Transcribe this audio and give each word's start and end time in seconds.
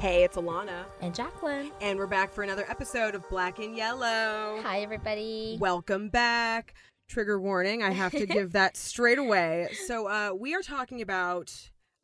Hey, 0.00 0.24
it's 0.24 0.36
Alana. 0.38 0.84
And 1.02 1.14
Jacklyn. 1.14 1.70
And 1.82 1.98
we're 1.98 2.06
back 2.06 2.32
for 2.32 2.42
another 2.42 2.64
episode 2.70 3.14
of 3.14 3.28
Black 3.28 3.58
and 3.58 3.76
Yellow. 3.76 4.58
Hi, 4.62 4.80
everybody. 4.80 5.58
Welcome 5.60 6.08
back. 6.08 6.72
Trigger 7.06 7.38
warning, 7.38 7.82
I 7.82 7.90
have 7.90 8.12
to 8.12 8.24
give 8.26 8.52
that 8.52 8.76
straight 8.78 9.18
away. 9.18 9.68
So, 9.86 10.06
uh, 10.06 10.30
we 10.34 10.54
are 10.54 10.62
talking 10.62 11.02
about 11.02 11.52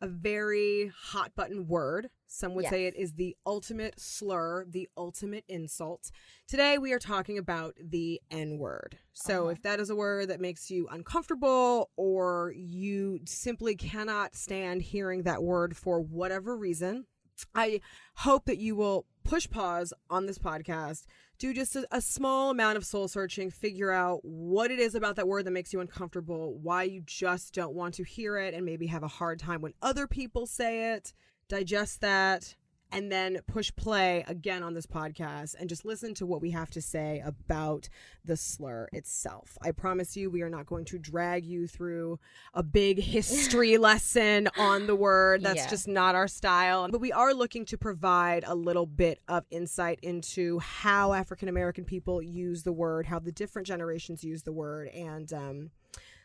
a 0.02 0.06
very 0.08 0.92
hot 0.94 1.32
button 1.34 1.68
word. 1.68 2.10
Some 2.26 2.54
would 2.56 2.66
say 2.66 2.84
it 2.86 2.96
is 2.96 3.14
the 3.14 3.34
ultimate 3.46 3.98
slur, 3.98 4.66
the 4.68 4.90
ultimate 4.98 5.44
insult. 5.48 6.10
Today, 6.46 6.76
we 6.76 6.92
are 6.92 6.98
talking 6.98 7.38
about 7.38 7.76
the 7.82 8.20
N 8.30 8.58
word. 8.58 8.98
So, 9.14 9.42
Uh-huh. 9.44 9.50
if 9.52 9.62
that 9.62 9.80
is 9.80 9.88
a 9.88 9.96
word 9.96 10.28
that 10.28 10.40
makes 10.40 10.70
you 10.70 10.86
uncomfortable 10.90 11.88
or 11.96 12.52
you 12.54 13.20
simply 13.24 13.74
cannot 13.74 14.34
stand 14.34 14.82
hearing 14.82 15.22
that 15.22 15.42
word 15.42 15.76
for 15.78 15.98
whatever 16.00 16.58
reason, 16.58 17.06
I 17.54 17.80
hope 18.16 18.46
that 18.46 18.58
you 18.58 18.76
will 18.76 19.06
push 19.24 19.48
pause 19.50 19.92
on 20.08 20.26
this 20.26 20.38
podcast, 20.38 21.04
do 21.38 21.52
just 21.52 21.76
a, 21.76 21.86
a 21.90 22.00
small 22.00 22.50
amount 22.50 22.76
of 22.76 22.86
soul 22.86 23.08
searching, 23.08 23.50
figure 23.50 23.90
out 23.90 24.20
what 24.22 24.70
it 24.70 24.78
is 24.78 24.94
about 24.94 25.16
that 25.16 25.28
word 25.28 25.44
that 25.44 25.50
makes 25.50 25.72
you 25.72 25.80
uncomfortable, 25.80 26.58
why 26.62 26.84
you 26.84 27.02
just 27.04 27.52
don't 27.52 27.74
want 27.74 27.94
to 27.94 28.04
hear 28.04 28.38
it, 28.38 28.54
and 28.54 28.64
maybe 28.64 28.86
have 28.86 29.02
a 29.02 29.08
hard 29.08 29.38
time 29.38 29.60
when 29.60 29.74
other 29.82 30.06
people 30.06 30.46
say 30.46 30.94
it. 30.94 31.12
Digest 31.48 32.00
that, 32.00 32.54
and 32.92 33.10
then 33.10 33.40
push 33.46 33.72
play 33.74 34.24
again 34.28 34.62
on 34.62 34.74
this 34.74 34.86
podcast 34.86 35.54
and 35.58 35.68
just 35.68 35.84
listen 35.84 36.14
to 36.14 36.24
what 36.26 36.40
we 36.40 36.52
have 36.52 36.70
to 36.70 36.80
say 36.80 37.20
about 37.24 37.88
the 38.24 38.36
slur 38.36 38.88
itself. 38.92 39.58
I 39.62 39.72
promise 39.72 40.16
you, 40.16 40.30
we 40.30 40.42
are 40.42 40.48
not 40.48 40.66
going 40.66 40.84
to 40.86 40.98
drag 40.98 41.44
you 41.44 41.66
through 41.66 42.18
a 42.54 42.62
big 42.62 42.98
history 43.00 43.76
lesson 43.78 44.48
on 44.56 44.86
the 44.86 44.94
word. 44.96 45.42
That's 45.42 45.64
Yeah. 45.64 45.70
just 45.70 45.88
not 45.88 46.14
our 46.14 46.28
style. 46.28 46.88
But 46.88 47.00
we 47.00 47.12
are 47.12 47.34
looking 47.34 47.64
to 47.66 47.76
provide 47.78 48.44
a 48.46 48.54
little 48.54 48.86
bit 48.86 49.20
of 49.28 49.44
insight 49.50 49.98
into 50.02 50.58
how 50.60 51.12
African 51.12 51.48
American 51.48 51.84
people 51.84 52.22
use 52.22 52.62
the 52.62 52.72
word, 52.72 53.06
how 53.06 53.18
the 53.18 53.32
different 53.32 53.66
generations 53.66 54.22
use 54.22 54.44
the 54.44 54.52
word. 54.52 54.88
And 54.88 55.32
um, 55.32 55.70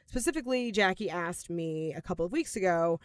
specifically, 0.06 0.72
Jackie 0.72 1.09
asked 1.09 1.50
me 1.50 1.94
a 1.94 2.02
couple 2.02 2.25
of 2.25 2.31
weeks 2.31 2.56
ago 2.56 3.00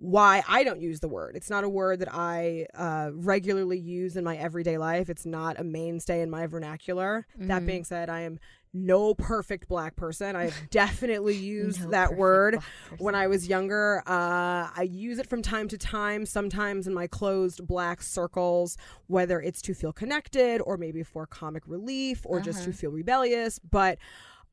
why 0.00 0.44
I 0.48 0.62
don't 0.62 0.80
use 0.80 1.00
the 1.00 1.08
word. 1.08 1.34
It's 1.34 1.50
not 1.50 1.64
a 1.64 1.68
word 1.68 1.98
that 1.98 2.14
I 2.14 2.66
uh, 2.74 3.10
regularly 3.12 3.78
use 3.80 4.16
in 4.16 4.22
my 4.22 4.36
everyday 4.36 4.78
life. 4.78 5.10
It's 5.10 5.26
not 5.26 5.58
a 5.58 5.64
mainstay 5.64 6.20
in 6.22 6.30
my 6.30 6.46
vernacular. 6.46 7.26
That 7.36 7.62
Mhm. 7.62 7.66
being 7.66 7.84
said, 7.84 8.08
I 8.08 8.20
am 8.20 8.38
no 8.72 9.12
perfect 9.14 9.66
black 9.66 9.96
person. 9.96 10.36
I've 10.36 10.54
definitely 10.70 11.34
used 11.58 11.82
No 11.82 11.90
that 11.90 12.14
word 12.16 12.58
when 12.98 13.16
I 13.16 13.26
was 13.26 13.48
younger. 13.48 14.04
Uh, 14.06 14.70
I 14.76 14.86
use 14.88 15.18
it 15.18 15.26
from 15.26 15.42
time 15.42 15.66
to 15.68 15.78
time, 15.78 16.26
sometimes 16.26 16.86
in 16.86 16.94
my 16.94 17.08
closed 17.08 17.66
black 17.66 18.00
circles, 18.00 18.76
whether 19.08 19.40
it's 19.40 19.60
to 19.62 19.74
feel 19.74 19.92
connected 19.92 20.60
or 20.60 20.76
maybe 20.76 21.02
for 21.02 21.26
comic 21.26 21.64
relief 21.66 22.20
or 22.24 22.40
just 22.40 22.62
to 22.64 22.70
Uh-huh. 22.70 22.76
feel 22.76 22.90
rebellious. 22.92 23.58
But 23.58 23.98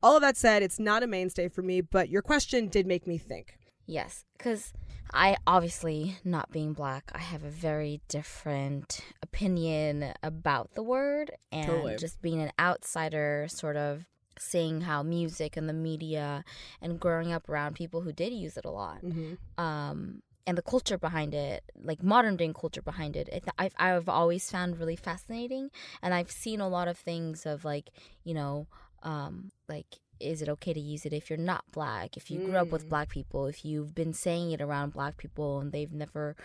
all 0.02 0.16
of 0.16 0.22
that 0.22 0.36
said, 0.36 0.64
it's 0.64 0.80
not 0.80 1.04
a 1.04 1.06
mainstay 1.06 1.46
for 1.48 1.62
me. 1.62 1.82
But 1.82 2.08
your 2.08 2.22
question 2.22 2.66
did 2.66 2.86
make 2.86 3.06
me 3.06 3.16
think. 3.16 3.58
Yes, 3.86 4.24
because 4.36 4.72
I 5.12 5.36
obviously, 5.46 6.16
not 6.24 6.50
being 6.50 6.72
black, 6.72 7.10
I 7.14 7.18
have 7.18 7.44
a 7.44 7.50
very 7.50 8.00
different 8.08 9.00
opinion 9.22 10.12
about 10.22 10.74
the 10.74 10.82
word. 10.82 11.32
And 11.52 11.66
Totally. 11.66 11.96
just 11.96 12.20
being 12.20 12.40
an 12.40 12.50
outsider, 12.58 13.46
sort 13.48 13.76
of 13.76 14.04
seeing 14.38 14.82
how 14.82 15.02
music 15.02 15.56
and 15.56 15.68
the 15.68 15.72
media 15.72 16.44
and 16.82 17.00
growing 17.00 17.32
up 17.32 17.48
around 17.48 17.74
people 17.74 18.02
who 18.02 18.12
did 18.12 18.32
use 18.32 18.56
it 18.56 18.64
a 18.64 18.70
lot. 18.70 19.02
Mm-hmm. 19.02 19.34
um, 19.62 20.22
and 20.48 20.56
the 20.56 20.62
culture 20.62 20.96
behind 20.96 21.34
it, 21.34 21.64
like 21.74 22.04
modern 22.04 22.36
day 22.36 22.52
culture 22.54 22.82
behind 22.82 23.16
it, 23.16 23.28
it 23.30 23.44
I've, 23.58 23.74
I've 23.78 24.08
always 24.08 24.48
found 24.48 24.78
really 24.78 24.94
fascinating. 24.94 25.70
And 26.02 26.14
I've 26.14 26.30
seen 26.30 26.60
a 26.60 26.68
lot 26.68 26.86
of 26.86 26.96
things 26.96 27.46
of 27.46 27.64
like, 27.64 27.90
you 28.22 28.32
know, 28.32 28.68
um, 29.02 29.50
like, 29.68 29.86
is 30.20 30.42
it 30.42 30.48
okay 30.48 30.72
to 30.72 30.80
use 30.80 31.04
it 31.06 31.12
if 31.12 31.28
you're 31.30 31.36
not 31.38 31.64
black? 31.72 32.16
If 32.16 32.30
you 32.30 32.40
grew 32.40 32.56
up 32.56 32.68
Mm. 32.68 32.72
with 32.72 32.88
black 32.88 33.08
people, 33.08 33.46
if 33.46 33.64
you've 33.64 33.94
been 33.94 34.12
saying 34.12 34.50
it 34.52 34.60
around 34.60 34.92
black 34.92 35.16
people 35.16 35.60
and 35.60 35.72
they've 35.72 35.92
never 35.92 36.36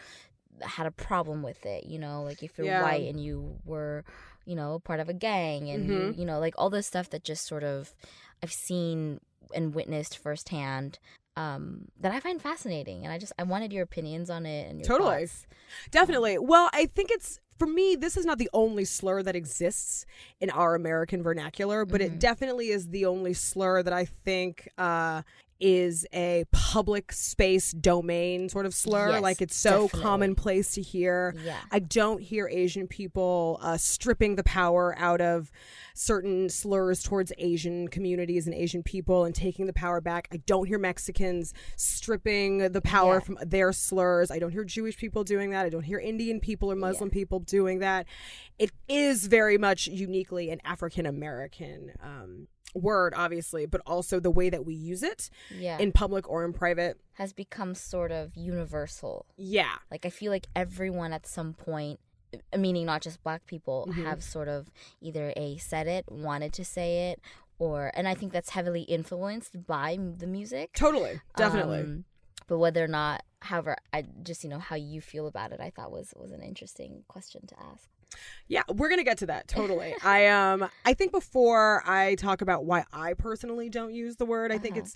had 0.61 0.85
a 0.85 0.91
problem 0.91 1.41
with 1.43 1.65
it, 1.65 1.85
you 1.85 1.97
know, 1.97 2.23
like 2.23 2.43
if 2.43 2.57
you're 2.57 2.67
Yeah. 2.67 2.81
white 2.83 3.07
and 3.07 3.23
you 3.23 3.59
were, 3.65 4.03
you 4.45 4.55
know, 4.55 4.79
part 4.79 4.99
of 4.99 5.09
a 5.09 5.13
gang 5.13 5.69
and 5.69 5.85
you, 5.85 5.91
Mhm. 5.91 6.17
you 6.17 6.25
know, 6.25 6.39
like 6.39 6.53
all 6.57 6.69
this 6.69 6.87
stuff 6.87 7.09
that 7.11 7.23
just 7.23 7.45
sort 7.47 7.63
of 7.63 7.93
I've 8.43 8.51
seen 8.53 9.19
and 9.53 9.73
witnessed 9.73 10.17
firsthand 10.17 10.99
um, 11.37 11.87
that 11.97 12.11
I 12.11 12.19
find 12.19 12.41
fascinating, 12.41 13.05
and 13.05 13.13
I 13.13 13.17
just 13.17 13.31
I 13.39 13.43
wanted 13.43 13.71
your 13.71 13.83
opinions 13.83 14.29
on 14.29 14.45
it 14.45 14.69
and 14.69 14.79
your 14.79 14.85
Totally. 14.87 15.19
thoughts. 15.21 15.47
Definitely. 15.89 16.37
Well, 16.37 16.69
I 16.73 16.87
think 16.87 17.09
it's 17.09 17.39
for 17.61 17.67
me. 17.67 17.95
This 17.95 18.17
is 18.17 18.25
not 18.25 18.39
the 18.39 18.49
only 18.53 18.85
slur 18.85 19.21
that 19.21 19.35
exists 19.35 20.07
in 20.39 20.49
our 20.49 20.73
American 20.73 21.21
vernacular, 21.21 21.85
but 21.85 22.01
it 22.01 22.13
Mhm. 22.13 22.19
definitely 22.19 22.69
is 22.69 22.87
the 22.89 23.05
only 23.05 23.35
slur 23.35 23.83
that 23.83 23.93
I 23.93 24.05
think 24.05 24.67
uh, 24.79 25.21
is 25.61 26.05
a 26.13 26.43
public 26.51 27.11
space 27.11 27.71
domain 27.71 28.49
sort 28.49 28.65
of 28.65 28.73
slur. 28.73 29.11
Yes, 29.11 29.21
like 29.21 29.41
it's 29.41 29.55
so 29.55 29.83
definitely. 29.83 30.01
commonplace 30.01 30.73
to 30.73 30.81
hear. 30.81 31.35
Yeah, 31.45 31.57
I 31.71 31.79
don't 31.79 32.21
hear 32.21 32.47
Asian 32.47 32.87
people 32.87 33.59
uh, 33.61 33.77
stripping 33.77 34.35
the 34.35 34.43
power 34.43 34.95
out 34.97 35.21
of 35.21 35.51
certain 35.93 36.49
slurs 36.49 37.03
towards 37.03 37.31
Asian 37.37 37.87
communities 37.87 38.47
and 38.47 38.55
Asian 38.55 38.81
people 38.81 39.23
and 39.25 39.35
taking 39.35 39.67
the 39.67 39.73
power 39.73 40.01
back. 40.01 40.27
I 40.31 40.37
don't 40.45 40.65
hear 40.67 40.79
Mexicans 40.79 41.53
stripping 41.75 42.71
the 42.71 42.81
power 42.81 43.15
Yeah. 43.15 43.19
from 43.19 43.37
their 43.45 43.71
slurs. 43.71 44.31
I 44.31 44.39
don't 44.39 44.51
hear 44.51 44.63
Jewish 44.63 44.97
people 44.97 45.23
doing 45.23 45.51
that. 45.51 45.65
I 45.65 45.69
don't 45.69 45.83
hear 45.83 45.99
Indian 45.99 46.39
people 46.39 46.71
or 46.71 46.75
Muslim 46.75 47.09
people 47.09 47.39
doing 47.39 47.79
that. 47.79 48.07
It 48.57 48.71
is 48.87 49.27
very 49.27 49.57
much 49.57 49.87
uniquely 49.87 50.49
an 50.49 50.59
African 50.63 51.05
American 51.05 51.91
um, 52.01 52.47
word, 52.75 53.13
obviously, 53.15 53.65
but 53.65 53.81
also 53.85 54.19
the 54.19 54.31
way 54.31 54.49
that 54.49 54.65
we 54.65 54.73
use 54.73 55.03
it 55.03 55.29
yeah, 55.53 55.77
in 55.77 55.91
public 55.91 56.29
or 56.29 56.43
in 56.45 56.53
private. 56.53 56.97
has 57.13 57.33
become 57.33 57.75
sort 57.75 58.11
of 58.11 58.35
universal. 58.35 59.25
Yeah. 59.37 59.75
Like 59.89 60.05
I 60.05 60.09
feel 60.09 60.31
like 60.31 60.47
everyone 60.55 61.13
at 61.13 61.25
some 61.27 61.53
point, 61.53 61.99
meaning 62.57 62.85
not 62.85 63.01
just 63.01 63.21
black 63.23 63.45
people, 63.45 63.87
Mhm. 63.91 64.03
have 64.05 64.23
sort 64.23 64.47
of 64.47 64.71
either 65.01 65.33
a 65.35 65.57
said 65.57 65.87
it, 65.87 66.05
wanted 66.09 66.53
to 66.53 66.63
say 66.65 67.11
it, 67.11 67.21
or 67.59 67.91
and 67.93 68.07
I 68.07 68.15
think 68.15 68.31
that's 68.33 68.51
heavily 68.51 68.83
influenced 68.83 69.65
by 69.67 69.97
the 70.17 70.27
music. 70.27 70.73
Totally. 70.73 71.21
Definitely. 71.35 71.79
Um, 71.81 72.05
but 72.47 72.57
whether 72.57 72.83
or 72.83 72.87
not, 72.87 73.23
however, 73.39 73.75
I 73.93 74.03
just 74.23 74.43
you 74.43 74.49
know 74.49 74.59
how 74.59 74.75
you 74.75 74.99
feel 75.01 75.27
about 75.27 75.51
it, 75.51 75.59
I 75.59 75.69
thought 75.69 75.91
was 75.91 76.13
was 76.15 76.31
an 76.31 76.41
interesting 76.41 77.03
question 77.07 77.45
to 77.47 77.55
ask. 77.59 77.87
Yeah, 78.47 78.63
we're 78.69 78.89
gonna 78.89 79.03
get 79.03 79.17
to 79.19 79.25
that 79.27 79.47
totally. 79.47 79.95
I 80.03 80.27
um 80.27 80.69
I 80.85 80.93
think 80.93 81.11
before 81.11 81.83
I 81.85 82.15
talk 82.15 82.41
about 82.41 82.65
why 82.65 82.85
I 82.91 83.13
personally 83.13 83.69
don't 83.69 83.93
use 83.93 84.17
the 84.17 84.25
word, 84.25 84.51
I 84.51 84.57
think 84.57 84.75
Uh-huh. 84.75 84.83
it's 84.85 84.95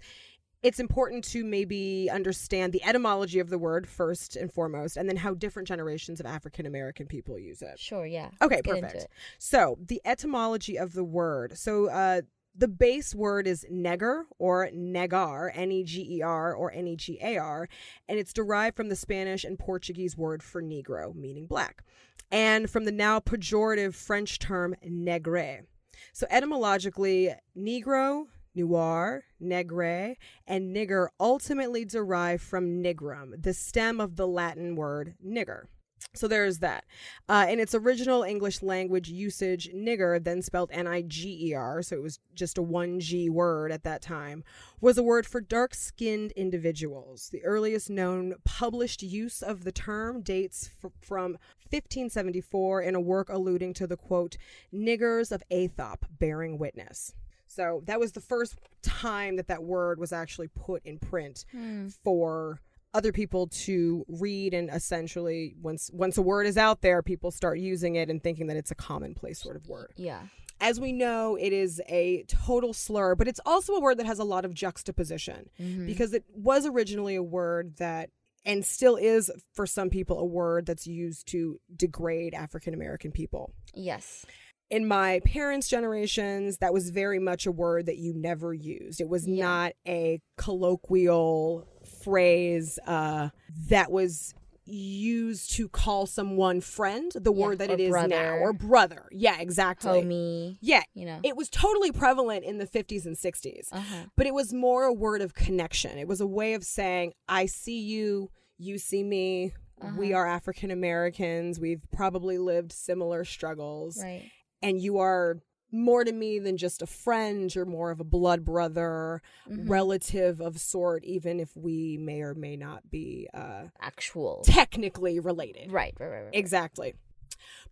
it's 0.64 0.80
important 0.80 1.24
to 1.26 1.44
maybe 1.44 2.09
understand 2.12 2.74
the 2.74 2.84
etymology 2.84 3.38
of 3.38 3.50
the 3.52 3.58
word 3.59 3.88
first 3.88 4.36
and 4.36 4.52
foremost, 4.52 4.98
and 4.98 5.08
then 5.08 5.18
how 5.18 5.36
different 5.36 5.68
generations 5.68 6.20
of 6.20 6.26
African 6.26 6.66
American 6.66 7.06
people 7.06 7.38
use 7.38 7.62
it. 7.62 7.78
Sure, 7.80 8.06
yeah. 8.06 8.31
Okay, 8.42 8.62
Let's 8.66 8.81
perfect. 8.81 9.08
So 9.38 9.78
the 9.80 10.02
etymology 10.06 10.78
of 10.78 10.94
the 10.94 11.03
word. 11.03 11.58
So 11.58 11.90
uh 11.90 12.22
the 12.58 12.68
base 12.70 13.14
word 13.14 13.47
is 13.47 13.66
neger 13.70 14.24
or 14.40 14.70
negar, 14.74 15.52
N 15.53 15.74
E 15.74 15.84
G 15.84 16.02
E 16.18 16.22
R 16.22 16.53
or 16.56 16.72
N 16.72 16.88
E 16.88 16.96
G 16.96 17.20
A 17.22 17.38
R, 17.38 17.68
and 18.08 18.18
it's 18.18 18.32
derived 18.32 18.78
from 18.78 18.88
the 18.88 18.96
Spanish 18.96 19.44
and 19.44 19.59
Portuguese 19.59 20.16
word 20.18 20.41
for 20.41 20.64
Negro, 20.64 21.14
meaning 21.14 21.47
black, 21.47 21.84
and 22.31 22.69
from 22.69 22.85
the 22.85 22.91
now 22.91 23.19
pejorative 23.19 23.95
French 23.95 24.39
term 24.39 24.75
negre. 24.83 25.66
So 26.13 26.27
etymologically, 26.29 27.33
Negro, 27.57 28.25
noir, 28.55 29.23
negre, 29.39 30.16
and 30.47 30.75
nigger 30.75 31.09
ultimately 31.19 31.85
derive 31.85 32.41
from 32.41 32.81
nigrum, 32.81 33.41
the 33.41 33.53
stem 33.53 33.99
of 33.99 34.16
the 34.16 34.27
Latin 34.27 34.75
word 34.75 35.16
nigger. 35.25 35.66
So 36.13 36.27
there's 36.27 36.59
that. 36.59 36.85
Uh, 37.27 37.45
in 37.49 37.59
its 37.59 37.75
original 37.75 38.23
English 38.23 38.61
language 38.61 39.09
usage, 39.09 39.69
nigger, 39.73 40.23
then 40.23 40.41
spelled 40.41 40.69
N 40.72 40.87
I 40.87 41.01
G 41.01 41.49
E 41.49 41.53
R, 41.53 41.81
so 41.81 41.95
it 41.95 42.01
was 42.01 42.19
just 42.33 42.57
a 42.57 42.63
1G 42.63 43.29
word 43.29 43.72
at 43.72 43.83
that 43.83 44.01
time, 44.01 44.43
was 44.79 44.97
a 44.97 45.03
word 45.03 45.25
for 45.25 45.41
dark 45.41 45.73
skinned 45.73 46.31
individuals. 46.33 47.29
The 47.31 47.43
earliest 47.43 47.89
known 47.89 48.35
published 48.45 49.03
use 49.03 49.41
of 49.41 49.63
the 49.63 49.72
term 49.72 50.22
dates 50.22 50.69
f- 50.83 50.91
from 51.01 51.37
1574 51.72 52.82
in 52.82 52.96
a 52.96 53.02
work 53.02 53.29
alluding 53.29 53.73
to 53.76 53.88
the 53.88 53.97
quote, 53.97 54.38
niggers 54.73 55.32
of 55.32 55.44
Æthiop 55.52 55.97
bearing 56.20 56.58
witness. 56.58 57.14
So 57.47 57.82
that 57.85 58.00
was 58.00 58.14
the 58.14 58.22
first 58.22 58.56
time 58.82 59.35
that 59.35 59.47
that 59.47 59.64
word 59.64 60.00
was 60.00 60.12
actually 60.12 60.47
put 60.50 60.84
in 60.85 60.97
print 61.00 61.46
Hmm. 61.52 61.88
for 62.03 62.59
other 62.94 63.12
people 63.12 63.47
to 63.47 64.06
read 64.08 64.53
and 64.53 64.70
essentially 64.70 65.53
once 65.62 65.91
once 65.94 66.17
a 66.17 66.22
word 66.22 66.47
is 66.47 66.58
out 66.58 66.82
there 66.82 67.02
people 67.03 67.29
start 67.29 67.59
using 67.59 67.96
it 67.96 68.09
and 68.09 68.23
thinking 68.23 68.47
that 68.47 68.56
it's 68.56 68.72
a 68.72 68.76
commonplace 68.76 69.38
sort 69.41 69.58
of 69.58 69.68
word 69.68 69.91
Yeah. 69.97 70.22
as 70.61 70.79
we 70.79 70.94
know 70.94 71.35
it 71.35 71.52
is 71.52 71.82
a 71.90 72.23
total 72.29 72.72
slur 72.72 73.14
but 73.16 73.28
it's 73.28 73.41
also 73.46 73.73
a 73.73 73.82
word 73.82 73.97
that 73.97 74.06
has 74.06 74.18
a 74.20 74.23
lot 74.23 74.46
of 74.46 74.53
juxtaposition 74.53 75.50
Mhm. 75.59 75.85
because 75.85 76.14
it 76.14 76.23
was 76.34 76.66
originally 76.66 77.16
a 77.16 77.23
word 77.23 77.76
that 77.79 78.11
and 78.46 78.64
still 78.66 78.96
is 78.96 79.32
for 79.53 79.66
some 79.66 79.90
people 79.90 80.20
a 80.20 80.26
word 80.26 80.66
that's 80.66 80.86
used 80.88 81.28
to 81.30 81.59
degrade 81.76 82.34
African 82.34 82.74
American 82.74 83.12
people. 83.12 83.53
Yes. 83.74 84.26
In 84.72 84.88
my 84.88 85.22
parents' 85.26 85.68
generations, 85.68 86.58
that 86.58 86.74
was 86.74 86.90
very 86.90 87.20
much 87.20 87.46
a 87.46 87.52
word 87.52 87.86
that 87.86 87.97
you 87.97 88.14
never 88.16 88.53
used. 88.53 89.00
It 89.00 89.08
was 89.08 89.28
Yeah. 89.28 89.44
not 89.46 89.74
a 89.88 90.20
colloquial 90.38 91.68
phrase 92.03 92.80
uh, 92.88 93.30
that 93.70 93.92
was 93.92 94.34
used 94.66 95.52
to 95.52 95.70
call 95.70 96.06
someone 96.06 96.62
friend, 96.62 97.12
the 97.16 97.34
Yeah, 97.34 97.46
word 97.46 97.59
that 97.59 97.70
it 97.70 97.79
is 97.79 97.94
now, 98.08 98.35
or 98.38 98.53
brother. 98.53 99.06
Yeah, 99.12 99.40
exactly. 99.40 100.02
Homie. 100.02 100.58
Yeah, 100.62 100.84
You 100.94 101.06
know. 101.06 101.20
it 101.23 101.35
was 101.38 101.50
totally 101.50 101.91
prevalent 101.91 102.44
in 102.46 102.58
the 102.58 102.66
50s 102.67 103.06
and 103.06 103.16
60s 103.16 103.67
uh-huh. 103.72 104.06
but 104.16 104.26
it 104.26 104.34
was 104.34 104.53
more 104.53 104.84
a 104.85 104.94
word 104.94 105.22
of 105.22 105.34
connection. 105.34 105.97
It 105.97 106.08
was 106.08 106.22
a 106.22 106.28
way 106.28 106.53
of 106.53 106.64
saying, 106.64 107.14
I 107.28 107.46
see 107.46 107.79
you, 107.79 108.32
you 108.58 108.78
see 108.78 109.03
me. 109.03 109.53
We 109.97 110.14
Uh-huh. 110.14 110.20
are 110.22 110.28
African 110.28 110.72
Americans. 110.72 111.59
We've 111.59 111.84
probably 111.91 112.38
lived 112.38 112.72
similar 112.72 113.26
struggles. 113.26 114.00
Right. 114.02 114.32
And 114.61 114.82
you 114.82 114.97
are 115.00 115.40
more 115.72 116.03
to 116.03 116.12
me 116.12 116.40
than 116.40 116.58
just 116.58 116.82
a 116.82 116.85
friend. 116.88 117.53
You're 117.53 117.66
more 117.66 117.91
of 117.91 118.00
a 118.00 118.03
blood 118.06 118.46
brother, 118.46 119.22
Mhm. 119.50 119.70
relative 119.70 120.40
of 120.41 120.59
sort, 120.59 121.03
even 121.03 121.40
if 121.40 121.56
we 121.56 121.97
may 121.97 122.22
or 122.22 122.34
may 122.34 122.56
not 122.56 122.90
be 122.90 123.28
uh, 123.34 123.66
Actual. 123.82 124.41
technically 124.46 125.20
related. 125.20 125.72
Right, 125.72 125.94
right, 126.00 126.08
right, 126.08 126.22
right. 126.23 126.35
Exactly. 126.35 126.94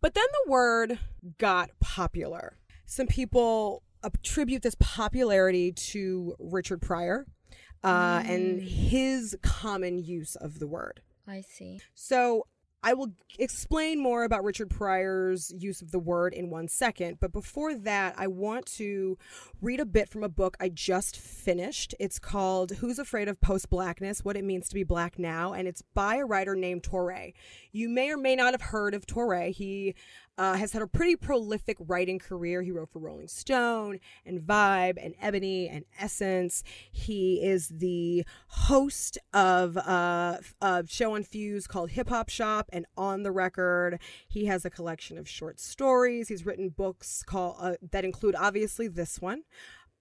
But 0.02 0.14
then 0.14 0.26
the 0.46 0.52
word 0.52 1.00
got 1.38 1.70
popular. 1.80 2.58
Some 2.86 3.08
people 3.08 3.84
attribute 4.04 4.62
this 4.64 4.76
popularity 4.80 5.72
to 5.72 6.36
Richard 6.40 6.82
Pryor 6.82 7.26
uh, 7.86 8.24
and 8.26 8.60
Mm. 8.62 8.68
his 8.68 9.38
common 9.42 9.98
use 10.00 10.36
of 10.36 10.60
the 10.60 10.68
word. 10.68 11.02
I 11.28 11.42
see. 11.42 11.80
So 11.96 12.48
I 12.86 12.94
will 12.94 13.14
explain 13.40 14.02
more 14.02 14.26
about 14.26 14.44
Richard 14.44 14.70
Pryor's 14.70 15.54
use 15.58 15.82
of 15.82 15.92
the 15.92 16.00
word 16.00 16.34
in 16.34 16.50
one 16.50 16.68
second. 16.68 17.18
But 17.22 17.32
before 17.32 17.74
that, 17.76 18.14
I 18.18 18.28
want 18.28 18.66
to 18.78 19.18
read 19.62 19.80
a 19.80 19.86
bit 19.86 20.10
from 20.10 20.22
a 20.22 20.30
book 20.30 20.58
I 20.60 20.68
just 20.68 21.18
finished. 21.18 21.96
It's 21.98 22.20
called 22.20 22.72
Who's 22.72 23.00
Afraid 23.00 23.30
of 23.30 23.40
Post 23.40 23.70
Blackness 23.70 24.26
What 24.26 24.36
It 24.36 24.44
Means 24.44 24.68
to 24.68 24.76
Be 24.76 24.84
Black 24.84 25.18
Now. 25.18 25.54
And 25.54 25.66
it's 25.66 25.82
by 25.94 26.18
a 26.18 26.26
writer 26.26 26.56
named 26.56 26.84
Touré. 26.84 27.34
You 27.72 27.88
may 27.88 28.12
or 28.12 28.18
may 28.18 28.36
not 28.36 28.54
have 28.54 28.62
heard 28.62 28.94
of 28.94 29.06
Touré. 29.06 29.52
He 29.52 29.96
uh, 30.38 30.54
has 30.56 30.74
had 30.74 30.82
a 30.82 30.88
pretty 30.88 31.16
prolific 31.16 31.78
writing 31.80 32.20
career. 32.20 32.62
He 32.62 32.72
wrote 32.72 32.90
for 32.90 33.00
Rolling 33.00 33.28
Stone 33.28 34.00
and 34.26 34.42
Vibe 34.42 34.98
and 35.04 35.14
Ebony 35.22 35.68
and 35.68 35.86
Essence. 36.00 36.64
He 36.92 37.44
is 37.44 37.70
the 37.70 38.26
host 38.48 39.18
of 39.34 39.78
uh, 39.78 40.38
a 40.62 40.84
show 40.88 41.16
on 41.16 41.24
Fuse 41.24 41.68
called 41.68 41.92
Hip 41.92 42.10
Hop 42.10 42.30
Shop 42.30 42.70
and 42.74 42.86
On 42.98 43.24
the 43.24 43.32
Record. 43.32 44.00
He 44.28 44.46
has 44.46 44.66
a 44.66 44.70
collection 44.70 45.18
of 45.18 45.28
short 45.30 45.60
stories. 45.60 46.30
He's 46.30 46.46
written 46.46 46.70
books 46.70 47.24
called 47.24 47.58
uh, 47.60 47.74
that 47.92 48.06
include 48.06 48.36
obviously 48.36 48.88
this 48.88 49.22
one. 49.22 49.44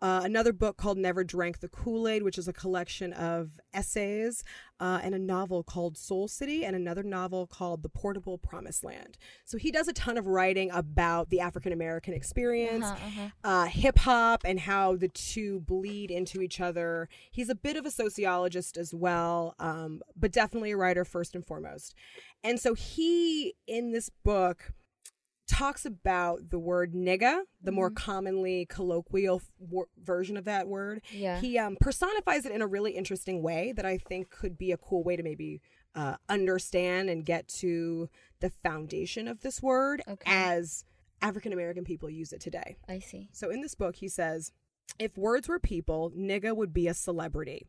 Uh, 0.02 0.22
another 0.24 0.52
book 0.52 0.76
called 0.76 0.98
Never 0.98 1.22
Drank 1.22 1.60
the 1.60 1.68
Kool 1.68 2.08
Aid, 2.08 2.24
which 2.24 2.36
is 2.36 2.48
a 2.48 2.52
collection 2.52 3.12
of 3.12 3.50
essays, 3.72 4.42
uh, 4.80 4.98
and 5.00 5.14
a 5.14 5.18
novel 5.18 5.62
called 5.62 5.96
Soul 5.96 6.26
City, 6.26 6.64
and 6.64 6.74
another 6.74 7.04
novel 7.04 7.46
called 7.46 7.84
The 7.84 7.88
Portable 7.88 8.36
Promised 8.36 8.82
Land. 8.82 9.16
So 9.44 9.58
he 9.58 9.70
does 9.70 9.86
a 9.86 9.92
ton 9.92 10.18
of 10.18 10.26
writing 10.26 10.72
about 10.72 11.30
the 11.30 11.38
African 11.38 11.72
American 11.72 12.14
experience, 12.14 12.84
Uh-huh, 12.84 13.06
uh-huh. 13.06 13.28
uh, 13.44 13.66
hip 13.66 13.98
hop, 13.98 14.42
and 14.44 14.58
how 14.58 14.96
the 14.96 15.06
two 15.06 15.60
bleed 15.60 16.10
into 16.10 16.42
each 16.42 16.60
other. 16.60 17.08
He's 17.30 17.48
a 17.48 17.54
bit 17.54 17.76
of 17.76 17.86
a 17.86 17.90
sociologist 17.92 18.76
as 18.76 18.92
well, 18.92 19.54
um, 19.60 20.02
but 20.16 20.32
definitely 20.32 20.72
a 20.72 20.76
writer 20.76 21.04
first 21.04 21.36
and 21.36 21.46
foremost. 21.46 21.94
And 22.42 22.58
so 22.58 22.74
he, 22.74 23.54
in 23.68 23.92
this 23.92 24.10
book, 24.24 24.72
talks 25.52 25.84
about 25.84 26.50
the 26.50 26.58
word 26.58 26.94
nigga, 26.94 27.42
the 27.62 27.72
more 27.72 27.90
commonly 27.90 28.66
colloquial 28.66 29.42
wor- 29.58 29.88
version 30.02 30.36
of 30.36 30.44
that 30.44 30.66
word. 30.68 31.02
Yeah. 31.12 31.40
He 31.40 31.58
um, 31.58 31.76
personifies 31.80 32.46
it 32.46 32.52
in 32.52 32.62
a 32.62 32.66
really 32.66 32.92
interesting 32.92 33.42
way 33.42 33.72
that 33.76 33.84
I 33.84 33.98
think 33.98 34.30
could 34.30 34.56
be 34.58 34.72
a 34.72 34.76
cool 34.76 35.02
way 35.04 35.16
to 35.16 35.22
maybe 35.22 35.60
uh, 35.94 36.16
understand 36.28 37.10
and 37.10 37.24
get 37.24 37.48
to 37.48 38.08
the 38.40 38.50
foundation 38.50 39.28
of 39.28 39.40
this 39.42 39.62
word 39.62 40.02
Okay. 40.08 40.24
as 40.30 40.84
African 41.20 41.52
American 41.52 41.84
people 41.84 42.08
use 42.10 42.32
it 42.32 42.40
today. 42.40 42.76
I 42.88 42.98
see. 42.98 43.28
So 43.32 43.50
in 43.50 43.60
this 43.60 43.74
book, 43.74 43.96
he 43.96 44.08
says, 44.08 44.52
if 44.98 45.16
words 45.16 45.48
were 45.48 45.58
people, 45.60 46.10
nigga 46.16 46.56
would 46.56 46.72
be 46.72 46.88
a 46.88 46.94
celebrity, 46.94 47.66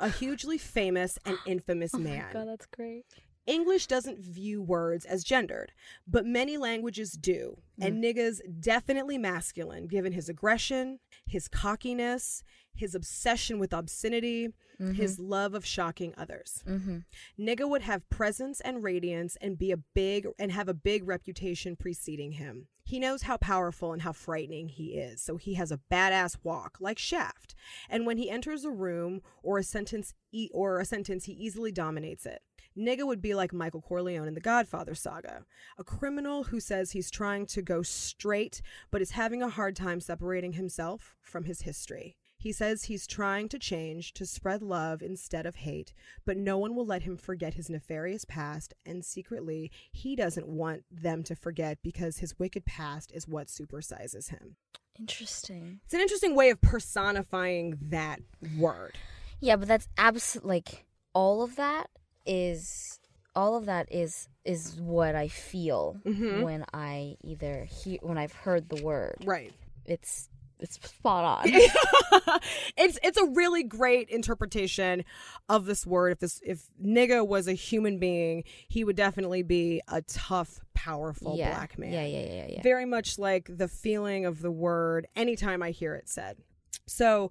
a 0.00 0.08
hugely 0.08 0.58
famous 0.58 1.18
and 1.24 1.36
infamous 1.46 1.94
man. 1.94 2.26
Oh 2.30 2.32
god, 2.32 2.48
that's 2.48 2.66
great. 2.66 3.04
English 3.48 3.86
doesn't 3.86 4.18
view 4.20 4.60
words 4.62 5.04
as 5.06 5.24
gendered, 5.24 5.72
but 6.06 6.26
many 6.26 6.58
languages 6.58 7.12
do. 7.12 7.62
And 7.80 8.02
nigga's 8.04 8.42
definitely 8.60 9.16
masculine 9.18 9.86
given 9.86 10.12
his 10.12 10.28
aggression, 10.28 10.98
his 11.26 11.48
cockiness, 11.48 12.42
his 12.74 12.94
obsession 12.94 13.58
with 13.58 13.72
obscenity, 13.72 14.50
his 14.94 15.18
love 15.18 15.54
of 15.54 15.66
shocking 15.66 16.14
others. 16.16 16.62
Mm-hmm. 16.68 16.98
Nigga 17.40 17.68
would 17.68 17.82
have 17.82 18.08
presence 18.10 18.60
and 18.60 18.84
radiance 18.84 19.36
and 19.40 19.58
be 19.58 19.72
a 19.72 19.76
big 19.76 20.28
and 20.38 20.52
have 20.52 20.68
a 20.68 20.74
big 20.74 21.08
reputation 21.08 21.74
preceding 21.74 22.32
him. 22.32 22.68
He 22.84 23.00
knows 23.00 23.22
how 23.22 23.36
powerful 23.38 23.92
and 23.92 24.02
how 24.02 24.12
frightening 24.12 24.68
he 24.68 24.94
is, 24.94 25.20
so 25.20 25.36
he 25.36 25.54
has 25.54 25.72
a 25.72 25.80
badass 25.90 26.36
walk 26.44 26.78
like 26.80 26.98
Shaft. 26.98 27.54
And 27.90 28.06
when 28.06 28.18
he 28.18 28.30
enters 28.30 28.64
a 28.64 28.70
room 28.70 29.20
or 29.42 29.58
a 29.58 29.64
sentence 29.64 30.14
e- 30.32 30.48
or 30.54 30.78
a 30.78 30.84
sentence, 30.84 31.24
he 31.24 31.32
easily 31.32 31.72
dominates 31.72 32.24
it. 32.24 32.40
Nigga 32.78 33.04
would 33.04 33.20
be 33.20 33.34
like 33.34 33.52
Michael 33.52 33.82
Corleone 33.82 34.28
in 34.28 34.34
the 34.34 34.40
Godfather 34.40 34.94
saga, 34.94 35.44
a 35.78 35.84
criminal 35.84 36.44
who 36.44 36.60
says 36.60 36.92
he's 36.92 37.10
trying 37.10 37.44
to 37.46 37.60
go 37.60 37.82
straight 37.82 38.62
but 38.90 39.02
is 39.02 39.12
having 39.12 39.42
a 39.42 39.48
hard 39.48 39.74
time 39.74 40.00
separating 40.00 40.52
himself 40.52 41.16
from 41.20 41.44
his 41.44 41.62
history. 41.62 42.16
He 42.40 42.52
says 42.52 42.84
he's 42.84 43.08
trying 43.08 43.48
to 43.48 43.58
change, 43.58 44.12
to 44.12 44.24
spread 44.24 44.62
love 44.62 45.02
instead 45.02 45.44
of 45.44 45.56
hate, 45.56 45.92
but 46.24 46.36
no 46.36 46.56
one 46.56 46.76
will 46.76 46.86
let 46.86 47.02
him 47.02 47.16
forget 47.16 47.54
his 47.54 47.68
nefarious 47.68 48.24
past, 48.24 48.74
and 48.86 49.04
secretly, 49.04 49.72
he 49.90 50.14
doesn't 50.14 50.46
want 50.46 50.84
them 50.88 51.24
to 51.24 51.34
forget 51.34 51.78
because 51.82 52.18
his 52.18 52.38
wicked 52.38 52.64
past 52.64 53.10
is 53.12 53.26
what 53.26 53.48
supersizes 53.48 54.30
him. 54.30 54.54
Interesting. 55.00 55.80
It's 55.84 55.94
an 55.94 56.00
interesting 56.00 56.36
way 56.36 56.50
of 56.50 56.60
personifying 56.60 57.76
that 57.82 58.20
word. 58.56 58.96
Yeah, 59.40 59.56
but 59.56 59.66
that's 59.66 59.88
abs 59.96 60.38
like 60.44 60.86
all 61.12 61.42
of 61.42 61.56
that 61.56 61.88
is 62.28 63.00
all 63.34 63.56
of 63.56 63.66
that 63.66 63.90
is 63.90 64.28
is 64.44 64.80
what 64.80 65.14
I 65.14 65.28
feel 65.28 65.96
Mhm. 66.04 66.42
when 66.42 66.64
I 66.72 67.16
either 67.22 67.64
hear 67.64 67.98
when 68.02 68.18
I've 68.18 68.32
heard 68.32 68.68
the 68.68 68.82
word. 68.82 69.16
Right. 69.24 69.52
It's 69.84 70.28
it's 70.60 70.74
spot 70.88 71.24
on. 71.24 71.44
it's 72.76 72.98
it's 73.02 73.16
a 73.18 73.26
really 73.26 73.62
great 73.62 74.08
interpretation 74.08 75.04
of 75.48 75.66
this 75.66 75.86
word. 75.86 76.12
If 76.12 76.18
this 76.18 76.40
if 76.44 76.64
nigga 76.84 77.26
was 77.26 77.46
a 77.46 77.52
human 77.52 77.98
being, 77.98 78.44
he 78.68 78.82
would 78.84 78.96
definitely 78.96 79.42
be 79.42 79.80
a 79.88 80.02
tough, 80.02 80.60
powerful 80.74 81.36
yeah. 81.36 81.50
black 81.54 81.78
man. 81.78 81.92
Yeah, 81.92 82.06
yeah, 82.06 82.26
yeah, 82.26 82.46
yeah. 82.50 82.62
Very 82.62 82.86
much 82.86 83.18
like 83.18 83.48
the 83.56 83.68
feeling 83.68 84.26
of 84.26 84.42
the 84.42 84.50
word 84.50 85.06
anytime 85.14 85.62
I 85.62 85.70
hear 85.70 85.94
it 85.94 86.08
said. 86.08 86.38
So 86.86 87.30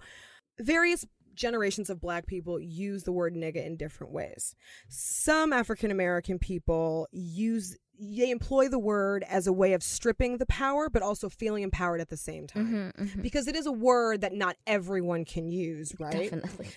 various 0.60 1.06
generations 1.38 1.90
of 1.90 2.02
black 2.02 2.26
people 2.28 2.60
use 2.60 3.04
the 3.04 3.12
word 3.14 3.34
nigga 3.36 3.66
in 3.66 3.78
different 3.78 4.12
ways. 4.12 4.54
Some 4.90 5.54
African 5.54 5.92
American 5.92 6.40
people 6.40 7.08
use 7.12 7.78
they 8.00 8.30
employ 8.30 8.68
the 8.70 8.78
word 8.78 9.24
as 9.28 9.48
a 9.48 9.54
way 9.54 9.74
of 9.74 9.82
stripping 9.82 10.38
the 10.38 10.46
power 10.46 10.88
but 10.88 11.02
also 11.02 11.30
feeling 11.30 11.64
empowered 11.64 12.00
at 12.00 12.10
the 12.10 12.18
same 12.18 12.46
time 12.46 12.94
Mhm, 12.96 13.08
mhm. 13.16 13.22
because 13.24 13.48
it 13.48 13.56
is 13.56 13.66
a 13.66 13.72
word 13.72 14.22
that 14.22 14.34
not 14.34 14.56
everyone 14.68 15.26
can 15.26 15.50
use, 15.50 15.96
right? 16.00 16.30
Definitely. 16.30 16.68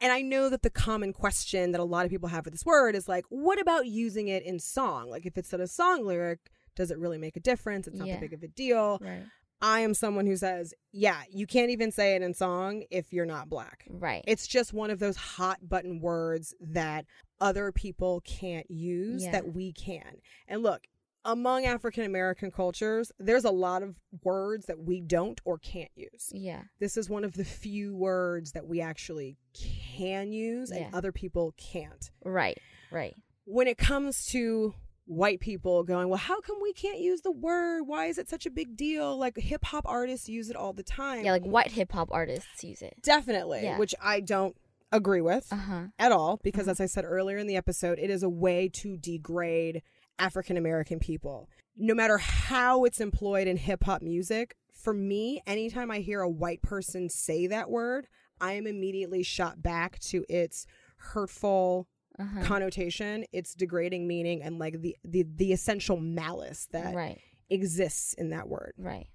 And 0.00 0.12
I 0.12 0.22
know 0.22 0.48
that 0.50 0.62
the 0.62 0.70
common 0.70 1.12
question 1.12 1.70
that 1.72 1.80
a 1.80 1.84
lot 1.84 2.04
of 2.04 2.10
people 2.10 2.28
have 2.28 2.44
with 2.46 2.52
this 2.52 2.66
word 2.66 2.94
is 2.96 3.08
like, 3.08 3.24
what 3.28 3.60
about 3.60 3.86
using 3.86 4.26
it 4.28 4.42
in 4.42 4.58
song? 4.58 5.08
Like, 5.08 5.24
if 5.24 5.38
it's 5.38 5.52
in 5.54 5.60
a 5.60 5.66
song 5.68 6.04
lyric, 6.04 6.50
does 6.74 6.90
it 6.90 6.98
really 6.98 7.16
make 7.16 7.36
a 7.36 7.40
difference? 7.40 7.86
It's 7.86 7.96
not 7.96 8.06
Yeah. 8.08 8.14
that 8.14 8.20
big 8.20 8.32
of 8.34 8.42
a 8.42 8.48
deal. 8.48 8.98
Right. 9.00 9.22
I 9.62 9.80
am 9.80 9.94
someone 9.94 10.26
who 10.26 10.36
says, 10.36 10.74
yeah, 10.92 11.22
you 11.30 11.46
can't 11.46 11.70
even 11.70 11.90
say 11.90 12.14
it 12.14 12.22
in 12.22 12.34
song 12.34 12.84
if 12.90 13.12
you're 13.12 13.24
not 13.26 13.48
black. 13.48 13.84
Right. 13.88 14.22
It's 14.26 14.46
just 14.46 14.72
one 14.72 14.90
of 14.90 14.98
those 14.98 15.16
hot 15.16 15.66
button 15.68 16.00
words 16.00 16.54
that 16.60 17.06
other 17.40 17.72
people 17.72 18.20
can't 18.24 18.70
use 18.70 19.24
Yeah. 19.24 19.32
that 19.32 19.54
we 19.54 19.72
can. 19.72 20.20
And 20.46 20.62
look, 20.62 20.86
among 21.24 21.64
African 21.64 22.04
American 22.04 22.50
cultures, 22.50 23.10
there's 23.18 23.44
a 23.44 23.50
lot 23.50 23.82
of 23.82 23.96
words 24.22 24.66
that 24.66 24.78
we 24.78 25.00
don't 25.00 25.40
or 25.44 25.58
can't 25.58 25.90
use. 25.96 26.30
yeah. 26.32 26.62
This 26.78 26.96
is 26.96 27.10
one 27.10 27.24
of 27.24 27.34
the 27.34 27.44
few 27.44 27.96
words 27.96 28.52
that 28.52 28.66
we 28.66 28.80
actually 28.80 29.36
can 29.54 30.32
use 30.32 30.70
and 30.70 30.94
other 30.94 31.12
people 31.12 31.52
can't. 31.56 32.10
Right. 32.24 32.58
Right. 32.92 33.16
When 33.44 33.66
it 33.66 33.76
comes 33.78 34.26
to 34.26 34.74
white 35.06 35.40
people 35.40 35.82
going, 35.84 36.08
well, 36.08 36.18
how 36.18 36.40
come 36.40 36.56
we 36.60 36.72
can't 36.72 36.98
use 37.00 37.20
the 37.22 37.30
word? 37.32 37.82
Why 37.86 38.06
is 38.06 38.18
it 38.18 38.28
such 38.28 38.44
a 38.46 38.50
big 38.50 38.76
deal? 38.76 39.16
Like 39.16 39.38
hip 39.38 39.64
hop 39.64 39.84
artists 39.86 40.28
use 40.28 40.50
it 40.50 40.56
all 40.56 40.72
the 40.72 40.82
time. 40.82 41.24
Yeah, 41.24 41.32
like 41.32 41.44
white 41.44 41.70
hip 41.72 41.92
hop 41.92 42.08
artists 42.12 42.62
use 42.64 42.82
it. 42.82 42.94
Definitely, 43.02 43.62
Yeah. 43.62 43.78
which 43.78 43.94
I 44.02 44.20
don't 44.20 44.56
agree 44.92 45.20
with 45.20 45.46
Uh 45.52 45.56
huh. 45.56 45.82
at 45.98 46.12
all 46.12 46.40
because, 46.42 46.68
as 46.68 46.80
I 46.80 46.86
said 46.86 47.04
earlier 47.04 47.38
in 47.38 47.46
the 47.46 47.56
episode, 47.56 47.98
it 47.98 48.10
is 48.10 48.22
a 48.22 48.28
way 48.28 48.68
to 48.74 48.96
degrade 48.96 49.82
African 50.18 50.56
American 50.56 50.98
people. 50.98 51.48
No 51.76 51.94
matter 51.94 52.18
how 52.18 52.84
it's 52.84 53.00
employed 53.00 53.46
in 53.46 53.56
hip 53.58 53.84
hop 53.84 54.00
music, 54.02 54.56
for 54.72 54.92
me, 54.94 55.40
anytime 55.46 55.90
I 55.90 55.98
hear 56.00 56.20
a 56.20 56.30
white 56.30 56.62
person 56.62 57.08
say 57.08 57.46
that 57.48 57.70
word, 57.70 58.06
I 58.40 58.52
am 58.54 58.66
immediately 58.66 59.22
shot 59.22 59.62
back 59.62 59.98
to 60.10 60.24
its 60.28 60.66
hurtful 60.98 61.86
Uh-huh. 62.18 62.42
connotation, 62.44 63.24
its 63.32 63.54
degrading 63.54 64.06
meaning, 64.08 64.42
and 64.42 64.58
like 64.58 64.80
the, 64.80 64.96
the, 65.04 65.24
the 65.36 65.52
essential 65.52 65.96
malice 65.98 66.66
that 66.72 66.94
Right. 66.94 67.20
exists 67.50 68.14
in 68.14 68.30
that 68.30 68.48
word. 68.48 68.72
Right. 68.78 69.06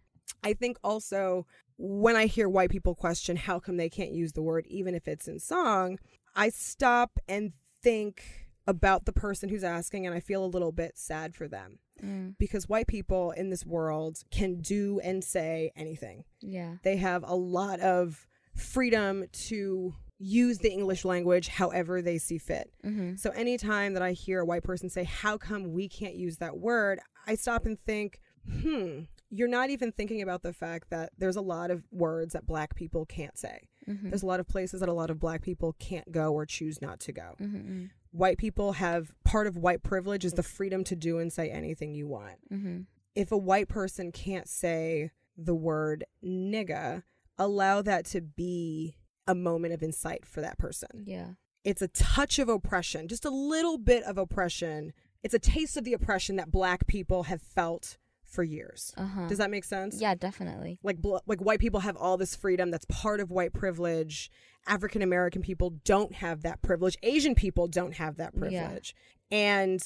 I 0.43 0.53
think 0.53 0.77
also 0.83 1.45
when 1.77 2.15
I 2.15 2.27
hear 2.27 2.47
white 2.47 2.69
people 2.69 2.93
question 2.95 3.35
how 3.37 3.59
come 3.59 3.77
they 3.77 3.89
can't 3.89 4.11
use 4.11 4.33
the 4.33 4.41
word 4.43 4.65
even 4.67 4.93
if 4.95 5.07
it's 5.07 5.27
in 5.27 5.39
song, 5.39 5.97
I 6.35 6.49
stop 6.49 7.19
and 7.27 7.53
think 7.81 8.23
about 8.67 9.05
the 9.05 9.11
person 9.13 9.49
who's 9.49 9.63
asking 9.63 10.05
and 10.05 10.15
I 10.15 10.19
feel 10.19 10.45
a 10.45 10.47
little 10.47 10.71
bit 10.71 10.97
sad 10.97 11.33
for 11.35 11.47
them 11.47 11.79
Mm. 12.03 12.35
because 12.39 12.67
white 12.69 12.87
people 12.87 13.29
in 13.31 13.49
this 13.51 13.63
world 13.63 14.23
can 14.31 14.55
do 14.61 14.99
and 15.01 15.23
say 15.23 15.71
anything. 15.75 16.23
Yeah. 16.41 16.77
They 16.83 16.97
have 16.97 17.23
a 17.27 17.35
lot 17.35 17.79
of 17.79 18.25
freedom 18.55 19.25
to 19.31 19.93
use 20.21 20.59
the 20.59 20.71
English 20.71 21.03
language 21.03 21.47
however 21.47 22.01
they 22.01 22.17
see 22.17 22.37
fit. 22.37 22.71
Mm-hmm. 22.85 23.15
So 23.15 23.31
anytime 23.31 23.93
that 23.93 24.03
I 24.03 24.11
hear 24.11 24.41
a 24.41 24.45
white 24.45 24.63
person 24.63 24.89
say, 24.89 25.03
How 25.03 25.37
come 25.37 25.73
we 25.73 25.89
can't 25.89 26.15
use 26.15 26.37
that 26.37 26.57
word? 26.57 26.99
I 27.27 27.35
stop 27.35 27.65
and 27.65 27.79
think, 27.85 28.19
hmm, 28.49 29.01
you're 29.29 29.47
not 29.47 29.69
even 29.69 29.91
thinking 29.91 30.21
about 30.21 30.43
the 30.43 30.53
fact 30.53 30.89
that 30.89 31.11
there's 31.17 31.35
a 31.35 31.41
lot 31.41 31.71
of 31.71 31.83
words 31.91 32.33
that 32.33 32.45
black 32.45 32.75
people 32.75 33.05
can't 33.05 33.37
say. 33.37 33.67
Mm-hmm. 33.87 34.09
There's 34.09 34.23
a 34.23 34.27
lot 34.27 34.39
of 34.39 34.47
places 34.47 34.81
that 34.81 34.89
a 34.89 34.93
lot 34.93 35.09
of 35.09 35.19
black 35.19 35.41
people 35.41 35.75
can't 35.79 36.11
go 36.11 36.33
or 36.33 36.45
choose 36.45 36.81
not 36.81 36.99
to 37.01 37.11
go. 37.11 37.35
Mm-hmm. 37.41 37.85
White 38.11 38.37
people 38.37 38.73
have 38.73 39.11
part 39.23 39.47
of 39.47 39.57
white 39.57 39.83
privilege 39.83 40.25
is 40.25 40.33
the 40.33 40.43
freedom 40.43 40.83
to 40.83 40.95
do 40.95 41.17
and 41.17 41.31
say 41.31 41.49
anything 41.49 41.93
you 41.93 42.07
want. 42.07 42.37
Mm-hmm. 42.51 42.81
If 43.15 43.31
a 43.31 43.37
white 43.37 43.69
person 43.69 44.11
can't 44.11 44.47
say 44.47 45.11
the 45.37 45.55
word 45.55 46.03
nigga, 46.23 47.03
allow 47.37 47.81
that 47.81 48.05
to 48.07 48.21
be 48.21 48.95
a 49.31 49.35
moment 49.35 49.73
of 49.73 49.81
insight 49.81 50.25
for 50.25 50.41
that 50.41 50.57
person 50.57 50.89
Yeah. 51.05 51.29
it's 51.63 51.81
a 51.81 51.87
touch 51.87 52.39
of 52.39 52.49
oppression, 52.49 53.07
just 53.07 53.25
a 53.25 53.29
little 53.29 53.77
bit 53.77 54.03
of 54.03 54.17
oppression. 54.17 54.93
It's 55.23 55.33
a 55.35 55.39
taste 55.39 55.77
of 55.77 55.83
the 55.83 55.93
oppression 55.93 56.35
that 56.37 56.49
black 56.51 56.87
people 56.87 57.23
have 57.23 57.41
felt 57.41 57.97
for 58.25 58.43
years. 58.43 58.93
Uh 58.97 59.05
huh. 59.15 59.27
Does 59.27 59.37
that 59.37 59.51
make 59.51 59.63
sense? 59.65 59.99
Yeah, 60.01 60.15
definitely. 60.15 60.79
Like 60.83 60.97
bl- 60.97 61.17
like 61.27 61.39
white 61.41 61.59
people 61.59 61.81
have 61.81 61.95
all 61.97 62.17
this 62.17 62.35
freedom 62.35 62.71
that's 62.71 62.85
part 62.85 63.19
of 63.19 63.29
white 63.29 63.53
privilege. 63.53 64.31
African 64.67 65.01
American 65.01 65.41
people 65.41 65.69
don't 65.85 66.13
have 66.15 66.41
that 66.43 66.61
privilege. 66.61 66.97
Asian 67.03 67.35
people 67.35 67.67
don't 67.67 67.93
have 67.95 68.17
that 68.17 68.33
Yeah. 68.33 68.39
privilege. 68.39 68.95
And 69.29 69.81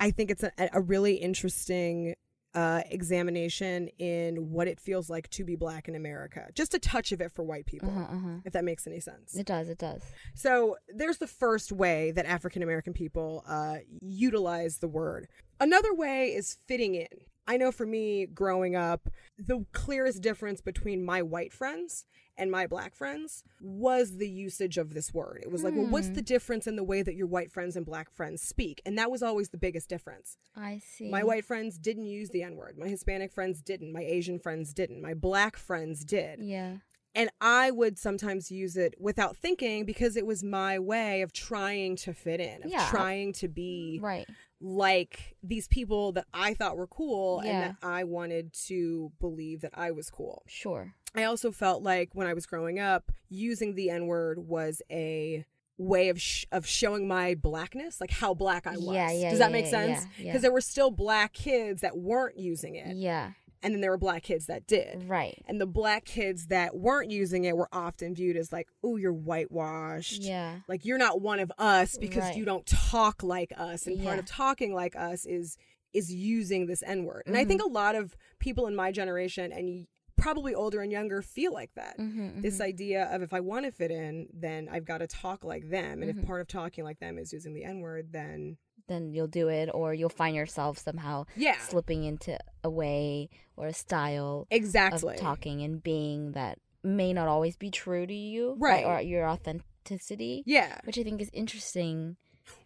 I 0.00 0.10
think 0.10 0.30
it's 0.30 0.42
a, 0.42 0.52
a 0.72 0.80
really 0.80 1.14
interesting 1.14 2.14
uh, 2.54 2.82
examination 2.90 3.88
in 3.98 4.50
what 4.50 4.68
it 4.68 4.78
feels 4.80 5.10
like 5.10 5.28
to 5.30 5.44
be 5.44 5.56
black 5.56 5.88
in 5.88 5.94
America. 5.94 6.48
Just 6.54 6.74
a 6.74 6.78
touch 6.78 7.12
of 7.12 7.20
it 7.20 7.32
for 7.32 7.42
white 7.42 7.66
people, 7.66 7.90
Uh 7.90 7.92
huh. 7.92 8.06
Uh 8.10 8.18
huh. 8.18 8.36
if 8.44 8.52
that 8.52 8.64
makes 8.64 8.86
any 8.86 9.00
sense. 9.00 9.34
It 9.36 9.46
does. 9.46 9.68
It 9.68 9.78
does. 9.78 10.02
So 10.34 10.76
there's 10.88 11.18
the 11.18 11.26
first 11.26 11.72
way 11.72 12.10
that 12.12 12.26
African 12.26 12.62
American 12.62 12.92
people 12.92 13.44
uh, 13.46 13.76
utilize 14.00 14.78
the 14.78 14.88
word. 14.88 15.28
Another 15.60 15.94
way 15.94 16.28
is 16.28 16.58
fitting 16.66 16.94
in. 16.94 17.06
I 17.46 17.56
know 17.56 17.70
for 17.72 17.86
me, 17.86 18.26
growing 18.26 18.74
up, 18.76 19.08
the 19.38 19.64
clearest 19.72 20.22
difference 20.22 20.60
between 20.60 21.04
my 21.04 21.20
white 21.22 21.52
friends 21.52 22.06
and 22.36 22.50
my 22.50 22.66
black 22.66 22.94
friends 22.96 23.44
was 23.60 24.16
the 24.16 24.28
usage 24.28 24.76
of 24.78 24.92
this 24.94 25.14
word. 25.14 25.40
It 25.42 25.52
was 25.52 25.62
like, 25.62 25.74
well, 25.74 25.86
what's 25.86 26.08
Hmm. 26.08 26.14
the 26.14 26.22
difference 26.22 26.66
in 26.66 26.74
the 26.74 26.82
way 26.82 27.02
that 27.02 27.14
your 27.14 27.26
white 27.28 27.52
friends 27.52 27.76
and 27.76 27.86
black 27.86 28.10
friends 28.10 28.42
speak? 28.42 28.82
And 28.84 28.98
that 28.98 29.10
was 29.10 29.22
always 29.22 29.50
the 29.50 29.58
biggest 29.58 29.88
difference. 29.88 30.36
I 30.56 30.80
see. 30.84 31.10
My 31.10 31.22
white 31.22 31.44
friends 31.44 31.78
didn't 31.78 32.06
use 32.06 32.30
the 32.30 32.42
N 32.42 32.56
word. 32.56 32.76
My 32.76 32.88
Hispanic 32.88 33.30
friends 33.32 33.60
didn't. 33.62 33.92
My 33.92 34.02
Asian 34.02 34.38
friends 34.38 34.74
didn't. 34.74 35.00
My 35.00 35.14
black 35.14 35.56
friends 35.56 36.04
did. 36.04 36.40
Yeah. 36.42 36.78
And 37.16 37.30
I 37.40 37.70
would 37.70 37.96
sometimes 37.96 38.50
use 38.50 38.76
it 38.76 38.96
without 38.98 39.36
thinking 39.36 39.84
because 39.84 40.16
it 40.16 40.26
was 40.26 40.42
my 40.42 40.80
way 40.80 41.22
of 41.22 41.32
trying 41.32 41.94
to 41.98 42.12
fit 42.12 42.40
in, 42.40 42.64
of 42.64 42.70
Yeah. 42.70 42.88
trying 42.90 43.32
to 43.34 43.46
be 43.46 44.00
Right. 44.02 44.26
Like 44.64 45.36
these 45.42 45.68
people 45.68 46.12
that 46.12 46.24
I 46.32 46.54
thought 46.54 46.76
were 46.76 46.86
cool 46.86 47.42
Yeah. 47.44 47.50
and 47.50 47.62
that 47.62 47.76
I 47.86 48.04
wanted 48.04 48.52
to 48.66 49.12
believe 49.20 49.60
that 49.60 49.72
I 49.74 49.90
was 49.90 50.08
cool. 50.10 50.42
Sure. 50.46 50.94
I 51.14 51.24
also 51.24 51.52
felt 51.52 51.82
like 51.82 52.10
when 52.14 52.26
I 52.26 52.32
was 52.34 52.46
growing 52.46 52.80
up, 52.80 53.12
using 53.28 53.74
the 53.74 53.90
N 53.90 54.06
word 54.06 54.38
was 54.38 54.80
a 54.90 55.44
way 55.76 56.08
of 56.08 56.20
sh- 56.20 56.46
of 56.50 56.66
showing 56.66 57.06
my 57.06 57.34
blackness, 57.34 58.00
like 58.00 58.10
how 58.10 58.32
black 58.32 58.66
I 58.66 58.76
was. 58.76 58.94
Yeah, 58.94 59.10
yeah, 59.12 59.30
Does 59.30 59.38
that 59.40 59.50
yeah, 59.50 59.52
make 59.52 59.66
sense? 59.66 60.06
Because 60.16 60.40
there 60.42 60.52
were 60.52 60.60
still 60.60 60.90
black 60.90 61.32
kids 61.34 61.82
that 61.82 61.96
weren't 61.98 62.38
using 62.38 62.74
it, 62.76 62.96
Yeah. 62.96 63.32
And 63.64 63.74
then 63.74 63.80
there 63.80 63.90
were 63.90 63.98
black 63.98 64.22
kids 64.22 64.46
that 64.46 64.66
did. 64.68 65.08
Right. 65.08 65.42
And 65.48 65.60
the 65.60 65.66
black 65.66 66.04
kids 66.04 66.46
that 66.46 66.76
weren't 66.76 67.10
using 67.10 67.44
it 67.44 67.56
were 67.56 67.68
often 67.72 68.14
viewed 68.14 68.36
as 68.36 68.52
like, 68.52 68.68
"Oh, 68.84 68.96
you're 68.96 69.12
whitewashed." 69.12 70.22
Yeah. 70.22 70.60
Like 70.68 70.84
you're 70.84 70.98
not 70.98 71.20
one 71.20 71.40
of 71.40 71.50
us 71.58 71.96
because 71.98 72.22
Right. 72.22 72.36
you 72.36 72.44
don't 72.44 72.66
talk 72.66 73.22
like 73.22 73.52
us. 73.56 73.86
And 73.86 74.02
part 74.02 74.18
of 74.18 74.26
talking 74.26 74.74
like 74.74 74.94
us 74.96 75.26
is 75.26 75.56
is 75.92 76.12
using 76.12 76.66
this 76.66 76.82
N-word. 76.84 77.22
And 77.26 77.36
I 77.36 77.44
think 77.44 77.60
Mm-hmm. 77.60 77.70
a 77.70 77.72
lot 77.74 77.94
of 77.94 78.16
people 78.40 78.66
in 78.66 78.74
my 78.74 78.90
generation 78.90 79.52
and 79.52 79.86
probably 80.16 80.52
older 80.54 80.80
and 80.80 80.90
younger 80.92 81.22
feel 81.22 81.52
like 81.52 81.70
that. 81.74 81.98
Mm-hmm, 81.98 82.40
This 82.40 82.60
idea 82.60 83.04
of 83.12 83.22
if 83.22 83.32
I 83.32 83.40
want 83.40 83.64
to 83.66 83.70
fit 83.72 83.90
in, 83.92 84.28
then 84.32 84.68
I've 84.70 84.84
got 84.84 84.98
to 84.98 85.06
talk 85.06 85.44
like 85.44 85.70
them. 85.70 86.02
And 86.02 86.10
Mm-hmm. 86.10 86.20
if 86.20 86.26
part 86.26 86.40
of 86.40 86.48
talking 86.48 86.82
like 86.84 86.98
them 86.98 87.16
is 87.18 87.32
using 87.32 87.54
the 87.54 87.64
N-word, 87.64 88.10
then 88.12 88.56
then 88.88 89.12
you'll 89.12 89.26
do 89.26 89.48
it, 89.48 89.68
or 89.72 89.94
you'll 89.94 90.08
find 90.08 90.36
yourself 90.36 90.78
somehow 90.78 91.24
yeah. 91.36 91.58
slipping 91.58 92.04
into 92.04 92.38
a 92.62 92.70
way 92.70 93.30
or 93.56 93.66
a 93.66 93.72
style 93.74 94.46
Exactly. 94.50 95.14
of 95.14 95.20
talking 95.20 95.62
and 95.62 95.82
being 95.82 96.32
that 96.32 96.58
may 96.82 97.12
not 97.12 97.28
always 97.28 97.56
be 97.56 97.70
true 97.70 98.06
to 98.06 98.14
you, 98.14 98.56
Right. 98.58 98.84
Or 98.84 99.00
your 99.00 99.26
authenticity, 99.28 100.42
Yeah. 100.46 100.78
which 100.84 100.98
I 100.98 101.02
think 101.02 101.20
is 101.22 101.30
interesting. 101.32 102.16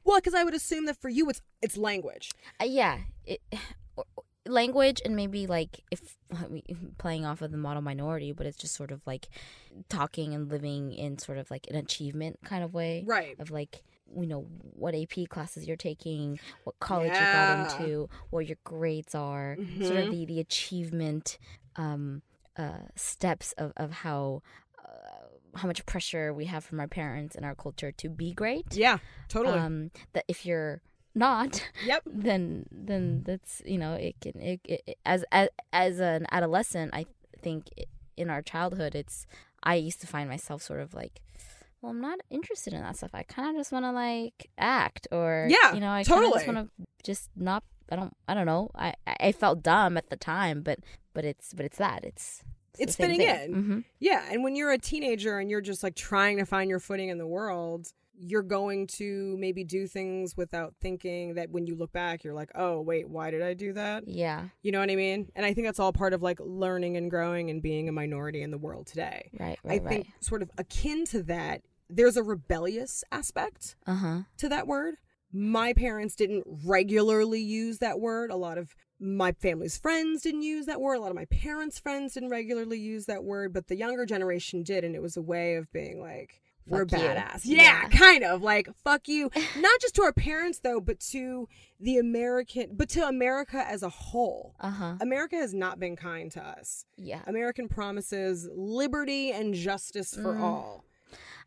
Well, 0.05 0.19
because 0.19 0.35
I 0.35 0.43
would 0.43 0.55
assume 0.55 0.87
that 0.87 0.97
for 1.01 1.09
you, 1.09 1.29
it's 1.31 1.41
it's 1.63 1.77
language. 1.77 2.33
Uh, 2.61 2.65
yeah, 2.65 2.99
it, 3.25 3.41
language 4.47 5.01
and 5.05 5.15
maybe 5.15 5.47
like 5.47 5.83
if 5.91 6.17
playing 6.99 7.25
off 7.27 7.43
of 7.43 7.51
the 7.53 7.59
model 7.59 7.83
minority, 7.83 8.33
but 8.33 8.47
it's 8.47 8.57
just 8.57 8.75
sort 8.75 8.91
of 8.91 9.07
like 9.07 9.29
talking 9.89 10.35
and 10.35 10.49
living 10.51 10.93
in 10.93 11.19
sort 11.19 11.39
of 11.39 11.51
like 11.51 11.67
an 11.69 11.77
achievement 11.77 12.39
kind 12.45 12.65
of 12.65 12.73
way 12.75 13.05
Right. 13.07 13.39
of 13.39 13.51
like 13.51 13.83
you 14.17 14.27
know 14.27 14.43
what 14.75 14.95
AP 14.95 15.29
classes 15.29 15.67
you're 15.67 15.77
taking, 15.77 16.39
what 16.65 16.79
college 16.81 17.13
Yeah. 17.13 17.27
you 17.27 17.33
got 17.33 17.81
into, 17.81 18.09
what 18.31 18.47
your 18.47 18.59
grades 18.65 19.15
are, 19.15 19.57
sort 19.83 19.99
Mhm. 19.99 20.05
of 20.05 20.11
the 20.11 20.25
the 20.27 20.41
achievement 20.41 21.39
um, 21.77 22.23
uh, 22.57 22.87
steps 22.97 23.53
of 23.53 23.73
of 23.77 23.91
how. 23.93 24.43
Uh, 24.85 25.27
how 25.55 25.67
much 25.67 25.85
pressure 25.87 26.33
we 26.33 26.45
have 26.45 26.63
from 26.65 26.79
our 26.79 26.87
parents 26.87 27.35
and 27.35 27.45
our 27.45 27.55
culture 27.55 27.91
to 27.91 28.09
be 28.09 28.33
great. 28.33 28.67
Yeah. 28.77 28.99
Totally. 29.29 29.59
Um, 29.59 29.91
that 30.13 30.25
if 30.29 30.45
you're 30.47 30.83
not, 31.15 31.67
yep. 31.85 32.03
then 32.07 32.67
then 32.71 33.23
that's 33.25 33.63
you 33.65 33.79
know 33.79 33.95
it 33.95 34.15
can 34.21 34.41
it, 34.41 34.61
it- 34.65 34.99
as 35.07 35.25
as 35.33 35.49
as 35.73 36.01
an 36.01 36.27
adolescent 36.31 36.93
I 36.95 37.07
think 37.43 37.71
in 38.17 38.29
our 38.31 38.43
childhood 38.43 38.95
it's 38.95 39.27
I 39.63 39.75
used 39.77 40.01
to 40.03 40.07
find 40.07 40.29
myself 40.29 40.63
sort 40.63 40.81
of 40.81 40.93
like 40.95 41.21
well 41.81 41.91
I'm 41.93 42.01
not 42.01 42.19
interested 42.31 42.73
in 42.73 42.81
that 42.83 42.97
stuff 42.97 43.11
I 43.15 43.23
kind 43.23 43.51
of 43.51 43.57
just 43.57 43.73
want 43.73 43.85
to 43.85 43.93
like 43.93 44.51
act 44.59 45.09
or 45.13 45.47
Yeah, 45.51 45.75
you 45.75 45.81
know 45.81 45.91
I 45.93 46.03
totally. 46.03 46.33
just 46.33 46.47
want 46.47 46.59
to 46.79 46.87
just 47.05 47.31
not 47.37 47.63
I 47.91 47.97
don't 47.97 48.15
I 48.27 48.35
don't 48.35 48.47
know 48.47 48.71
I 48.75 48.95
I 49.07 49.33
felt 49.33 49.63
dumb 49.63 49.97
at 49.97 50.11
the 50.11 50.17
time 50.17 50.63
but 50.63 50.81
but 51.15 51.25
it's 51.25 51.53
but 51.55 51.65
it's 51.65 51.79
that 51.79 52.05
it's 52.05 52.43
It's 52.79 52.97
fitting 52.97 53.19
thing. 53.19 53.29
in. 53.55 53.65
Mhm. 53.65 53.85
Yeah, 53.99 54.25
and 54.31 54.43
when 54.45 54.55
you're 54.57 54.71
a 54.73 54.79
teenager 54.79 55.39
and 55.39 55.51
you're 55.51 55.61
just 55.61 55.83
like 55.83 55.95
trying 55.97 56.37
to 56.39 56.45
find 56.45 56.71
your 56.71 56.79
footing 56.81 57.09
in 57.09 57.19
the 57.19 57.27
world, 57.27 57.89
you're 58.21 58.43
going 58.43 58.87
to 58.89 59.37
maybe 59.39 59.63
do 59.65 59.87
things 59.87 60.37
without 60.37 60.75
thinking 60.81 61.35
that 61.35 61.51
when 61.51 61.67
you 61.67 61.75
look 61.77 61.93
back, 61.93 62.25
you're 62.25 62.35
like, 62.35 62.51
oh, 62.57 62.81
wait, 62.81 63.09
why 63.09 63.31
did 63.31 63.43
I 63.43 63.55
do 63.55 63.73
that? 63.75 64.07
yeah 64.09 64.49
You 64.63 64.71
know 64.73 64.81
what 64.81 64.91
I 64.91 64.97
mean? 64.97 65.29
And 65.37 65.47
I 65.47 65.55
think 65.55 65.67
that's 65.69 65.79
all 65.81 65.93
part 65.93 66.13
of 66.13 66.21
like 66.23 66.39
learning 66.41 66.97
and 66.97 67.11
growing 67.11 67.49
and 67.51 67.63
being 67.63 67.89
a 67.89 67.93
minority 67.93 68.43
in 68.43 68.51
the 68.51 68.59
world 68.59 68.87
today. 68.89 69.31
right 69.39 69.59
I 69.65 69.69
right 69.69 69.85
think 69.89 70.07
right 70.07 70.15
sort 70.25 70.43
of 70.43 70.51
akin 70.59 71.05
to 71.07 71.23
that, 71.25 71.63
there's 71.91 72.17
a 72.17 72.23
rebellious 72.23 73.03
aspect 73.11 73.77
uh 73.87 73.95
huh 73.95 74.19
to 74.39 74.49
that 74.49 74.67
word. 74.67 74.95
My 75.33 75.75
parents 75.75 76.15
didn't 76.17 76.45
regularly 76.65 77.41
use 77.41 77.79
that 77.79 78.01
word. 78.01 78.31
A 78.31 78.37
lot 78.37 78.57
of 78.57 78.75
my 78.99 79.33
family's 79.33 79.77
friends 79.77 80.23
didn't 80.23 80.43
use 80.43 80.65
that 80.67 80.81
word. 80.81 80.95
A 80.95 81.01
lot 81.01 81.11
of 81.11 81.17
my 81.17 81.27
parents' 81.27 81.79
friends 81.79 82.15
didn't 82.15 82.31
regularly 82.31 82.79
use 82.79 83.05
that 83.07 83.25
word, 83.25 83.53
but 83.53 83.69
the 83.69 83.77
younger 83.77 84.07
generation 84.07 84.63
did. 84.63 84.85
And 84.85 84.95
it 84.95 85.03
was 85.03 85.17
a 85.19 85.23
way 85.23 85.57
of 85.57 85.71
being 85.71 86.01
like, 86.01 86.41
we're 86.67 86.87
Fuck 86.87 87.01
badass. 87.01 87.41
Yeah. 87.45 87.83
Yeah, 87.83 87.89
kind 87.91 88.25
of 88.25 88.41
like, 88.43 88.69
fuck 88.83 89.07
you. 89.07 89.31
Not 89.57 89.81
just 89.83 89.95
to 89.97 90.03
our 90.03 90.13
parents, 90.15 90.61
though, 90.61 90.81
but 90.81 90.99
to 91.13 91.47
the 91.79 91.99
American, 91.99 92.71
but 92.73 92.89
to 92.91 93.07
America 93.07 93.59
as 93.69 93.83
a 93.83 93.89
whole. 93.91 94.55
uh 94.61 94.71
huh 94.71 94.95
America 95.01 95.37
has 95.37 95.53
not 95.55 95.79
been 95.79 95.95
kind 95.97 96.33
to 96.33 96.43
us. 96.43 96.87
yeah 96.97 97.21
American 97.27 97.69
promises 97.69 98.49
liberty 98.55 99.31
and 99.31 99.53
justice 99.55 100.15
for 100.15 100.35
Mm. 100.35 100.41
all. 100.41 100.85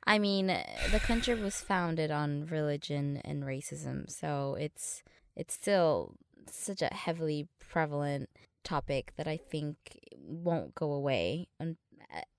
I 0.05 0.19
mean, 0.19 0.47
the 0.47 0.99
country 0.99 1.35
was 1.35 1.61
founded 1.61 2.11
on 2.11 2.45
religion 2.47 3.21
and 3.23 3.43
racism, 3.43 4.09
so 4.09 4.55
it's 4.59 5.03
it's 5.35 5.53
still 5.53 6.15
such 6.49 6.81
a 6.81 6.93
heavily 6.93 7.47
prevalent 7.59 8.29
topic 8.63 9.13
that 9.17 9.27
I 9.27 9.37
think 9.37 9.75
won't 10.17 10.75
go 10.75 10.91
away 10.91 11.47
un- 11.59 11.77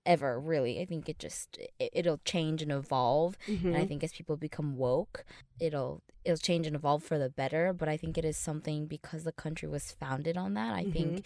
ever. 0.05 0.39
Really, 0.39 0.79
I 0.81 0.85
think 0.85 1.07
it 1.09 1.19
just 1.19 1.57
it, 1.79 1.89
it'll 1.93 2.19
change 2.25 2.61
and 2.61 2.71
evolve, 2.71 3.37
and 3.47 3.75
I 3.77 3.83
Mhm. 3.85 3.87
think 3.87 4.03
as 4.03 4.11
people 4.13 4.35
become 4.37 4.77
woke, 4.77 5.25
it'll 5.59 6.03
it'll 6.25 6.37
change 6.37 6.67
and 6.67 6.75
evolve 6.75 7.03
for 7.03 7.17
the 7.17 7.29
better. 7.29 7.73
But 7.73 7.87
I 7.89 7.97
think 7.97 8.17
it 8.17 8.25
is 8.25 8.37
something 8.37 8.87
because 8.87 9.23
the 9.23 9.31
country 9.31 9.67
was 9.69 9.91
founded 9.91 10.37
on 10.37 10.53
that. 10.53 10.73
I 10.75 10.83
think 10.83 11.25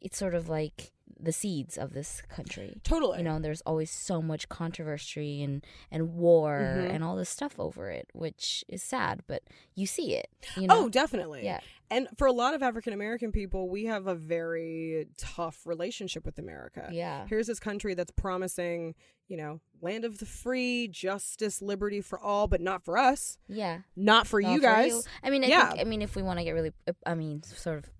it's 0.00 0.16
sort 0.18 0.34
of 0.34 0.48
like 0.48 0.92
the 1.18 1.32
seeds 1.32 1.78
of 1.78 1.92
this 1.94 2.20
country. 2.28 2.78
Totally. 2.82 3.18
You 3.18 3.24
know, 3.24 3.38
there's 3.38 3.60
always 3.62 3.90
so 3.90 4.20
much 4.20 4.48
controversy 4.48 5.42
and 5.42 5.64
and 5.90 6.14
war 6.14 6.58
Mhm. 6.60 6.90
and 6.94 7.04
all 7.04 7.16
this 7.16 7.30
stuff 7.30 7.58
over 7.58 7.90
it, 7.90 8.08
which 8.12 8.64
is 8.68 8.82
sad, 8.82 9.22
but 9.26 9.42
you 9.74 9.86
see 9.86 10.14
it. 10.14 10.28
You 10.56 10.66
know? 10.66 10.84
Oh, 10.84 10.88
definitely. 10.88 11.44
yeah, 11.44 11.60
And 11.90 12.08
for 12.18 12.26
a 12.26 12.32
lot 12.32 12.52
of 12.54 12.62
African 12.62 12.92
American 12.92 13.32
people, 13.32 13.68
we 13.68 13.84
have 13.86 14.06
a 14.08 14.14
very 14.14 15.06
tough 15.16 15.64
relationship 15.64 16.26
with 16.26 16.38
America. 16.38 16.88
yeah, 16.92 17.26
Here's 17.28 17.46
this 17.46 17.60
country 17.60 17.94
that's 17.94 18.10
promising, 18.12 18.94
you 19.28 19.36
know, 19.36 19.60
land 19.80 20.04
of 20.04 20.18
the 20.18 20.26
free, 20.26 20.88
justice, 20.88 21.62
liberty 21.62 22.00
for 22.00 22.18
all, 22.18 22.46
but 22.48 22.60
not 22.60 22.84
for 22.84 22.98
us, 22.98 23.38
yeah. 23.48 23.82
not 23.94 24.26
for 24.26 24.40
Not 24.42 24.52
you 24.52 24.60
guys. 24.60 24.90
you. 24.90 25.02
I 25.22 25.30
mean, 25.30 25.44
I 25.44 25.46
Yeah. 25.46 25.68
think, 25.70 25.80
I 25.80 25.84
mean, 25.84 26.02
if 26.02 26.14
we 26.16 26.22
want 26.22 26.40
to 26.40 26.44
get 26.44 26.52
really, 26.52 26.72
I 27.06 27.14
mean, 27.14 27.42
sort 27.44 27.78
of 27.78 27.90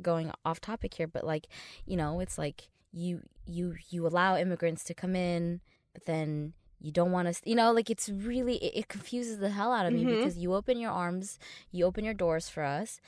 going 0.00 0.30
off 0.44 0.60
topic 0.60 0.94
here, 0.94 1.06
but 1.06 1.24
like, 1.24 1.48
you 1.86 1.96
know, 1.96 2.20
it's 2.20 2.38
like 2.38 2.68
you 2.92 3.22
you 3.46 3.74
you 3.90 4.06
allow 4.06 4.36
immigrants 4.36 4.84
to 4.84 4.94
come 4.94 5.14
in, 5.16 5.60
but 5.92 6.04
then 6.06 6.52
you 6.80 6.90
don't 6.90 7.12
want 7.12 7.32
to, 7.32 7.40
you 7.48 7.54
know, 7.54 7.70
like 7.72 7.90
it's 7.90 8.08
really 8.08 8.56
it, 8.56 8.78
it 8.80 8.88
confuses 8.88 9.38
the 9.38 9.50
hell 9.50 9.72
out 9.72 9.86
of 9.86 9.92
me 9.92 10.04
Mhm. 10.04 10.16
because 10.16 10.36
you 10.36 10.52
open 10.54 10.78
your 10.78 10.90
arms, 10.90 11.38
you 11.70 11.84
open 11.84 12.04
your 12.04 12.14
doors 12.14 12.48
for 12.48 12.64
us. 12.64 13.00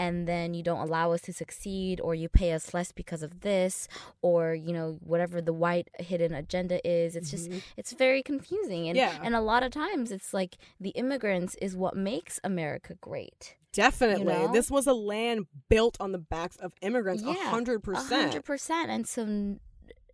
And 0.00 0.26
then 0.26 0.54
you 0.54 0.62
don't 0.62 0.80
allow 0.80 1.12
us 1.12 1.20
to 1.28 1.32
succeed, 1.32 2.00
or 2.00 2.14
you 2.14 2.28
pay 2.30 2.52
us 2.52 2.72
less 2.72 2.90
because 2.90 3.22
of 3.22 3.40
this, 3.40 3.86
or 4.22 4.54
you 4.54 4.72
know 4.72 4.98
whatever 5.04 5.42
the 5.42 5.52
white 5.52 5.88
hidden 5.98 6.32
agenda 6.34 6.78
is. 6.88 7.14
It's 7.16 7.30
just 7.30 7.50
Mhm. 7.50 7.62
it's 7.76 7.92
very 7.92 8.22
confusing, 8.22 8.88
and 8.88 8.96
Yeah. 8.96 9.20
and 9.22 9.34
a 9.34 9.40
lot 9.42 9.62
of 9.62 9.70
times 9.72 10.10
it's 10.10 10.32
like 10.32 10.56
the 10.80 10.90
immigrants 11.02 11.54
is 11.66 11.76
what 11.76 11.94
makes 11.96 12.40
America 12.42 12.94
great. 12.94 13.56
Definitely. 13.72 14.24
know? 14.24 14.50
This 14.52 14.68
was 14.70 14.86
a 14.86 14.94
land 14.94 15.46
built 15.68 15.96
on 16.00 16.10
the 16.12 16.18
backs 16.18 16.56
of 16.56 16.72
immigrants, 16.80 17.22
a 17.22 17.26
Yeah, 17.26 17.50
hundred 17.50 17.76
A 17.76 17.80
percent. 17.80 18.22
hundred 18.22 18.44
percent. 18.44 18.90
And 18.90 19.06
so 19.06 19.22
n- 19.22 19.60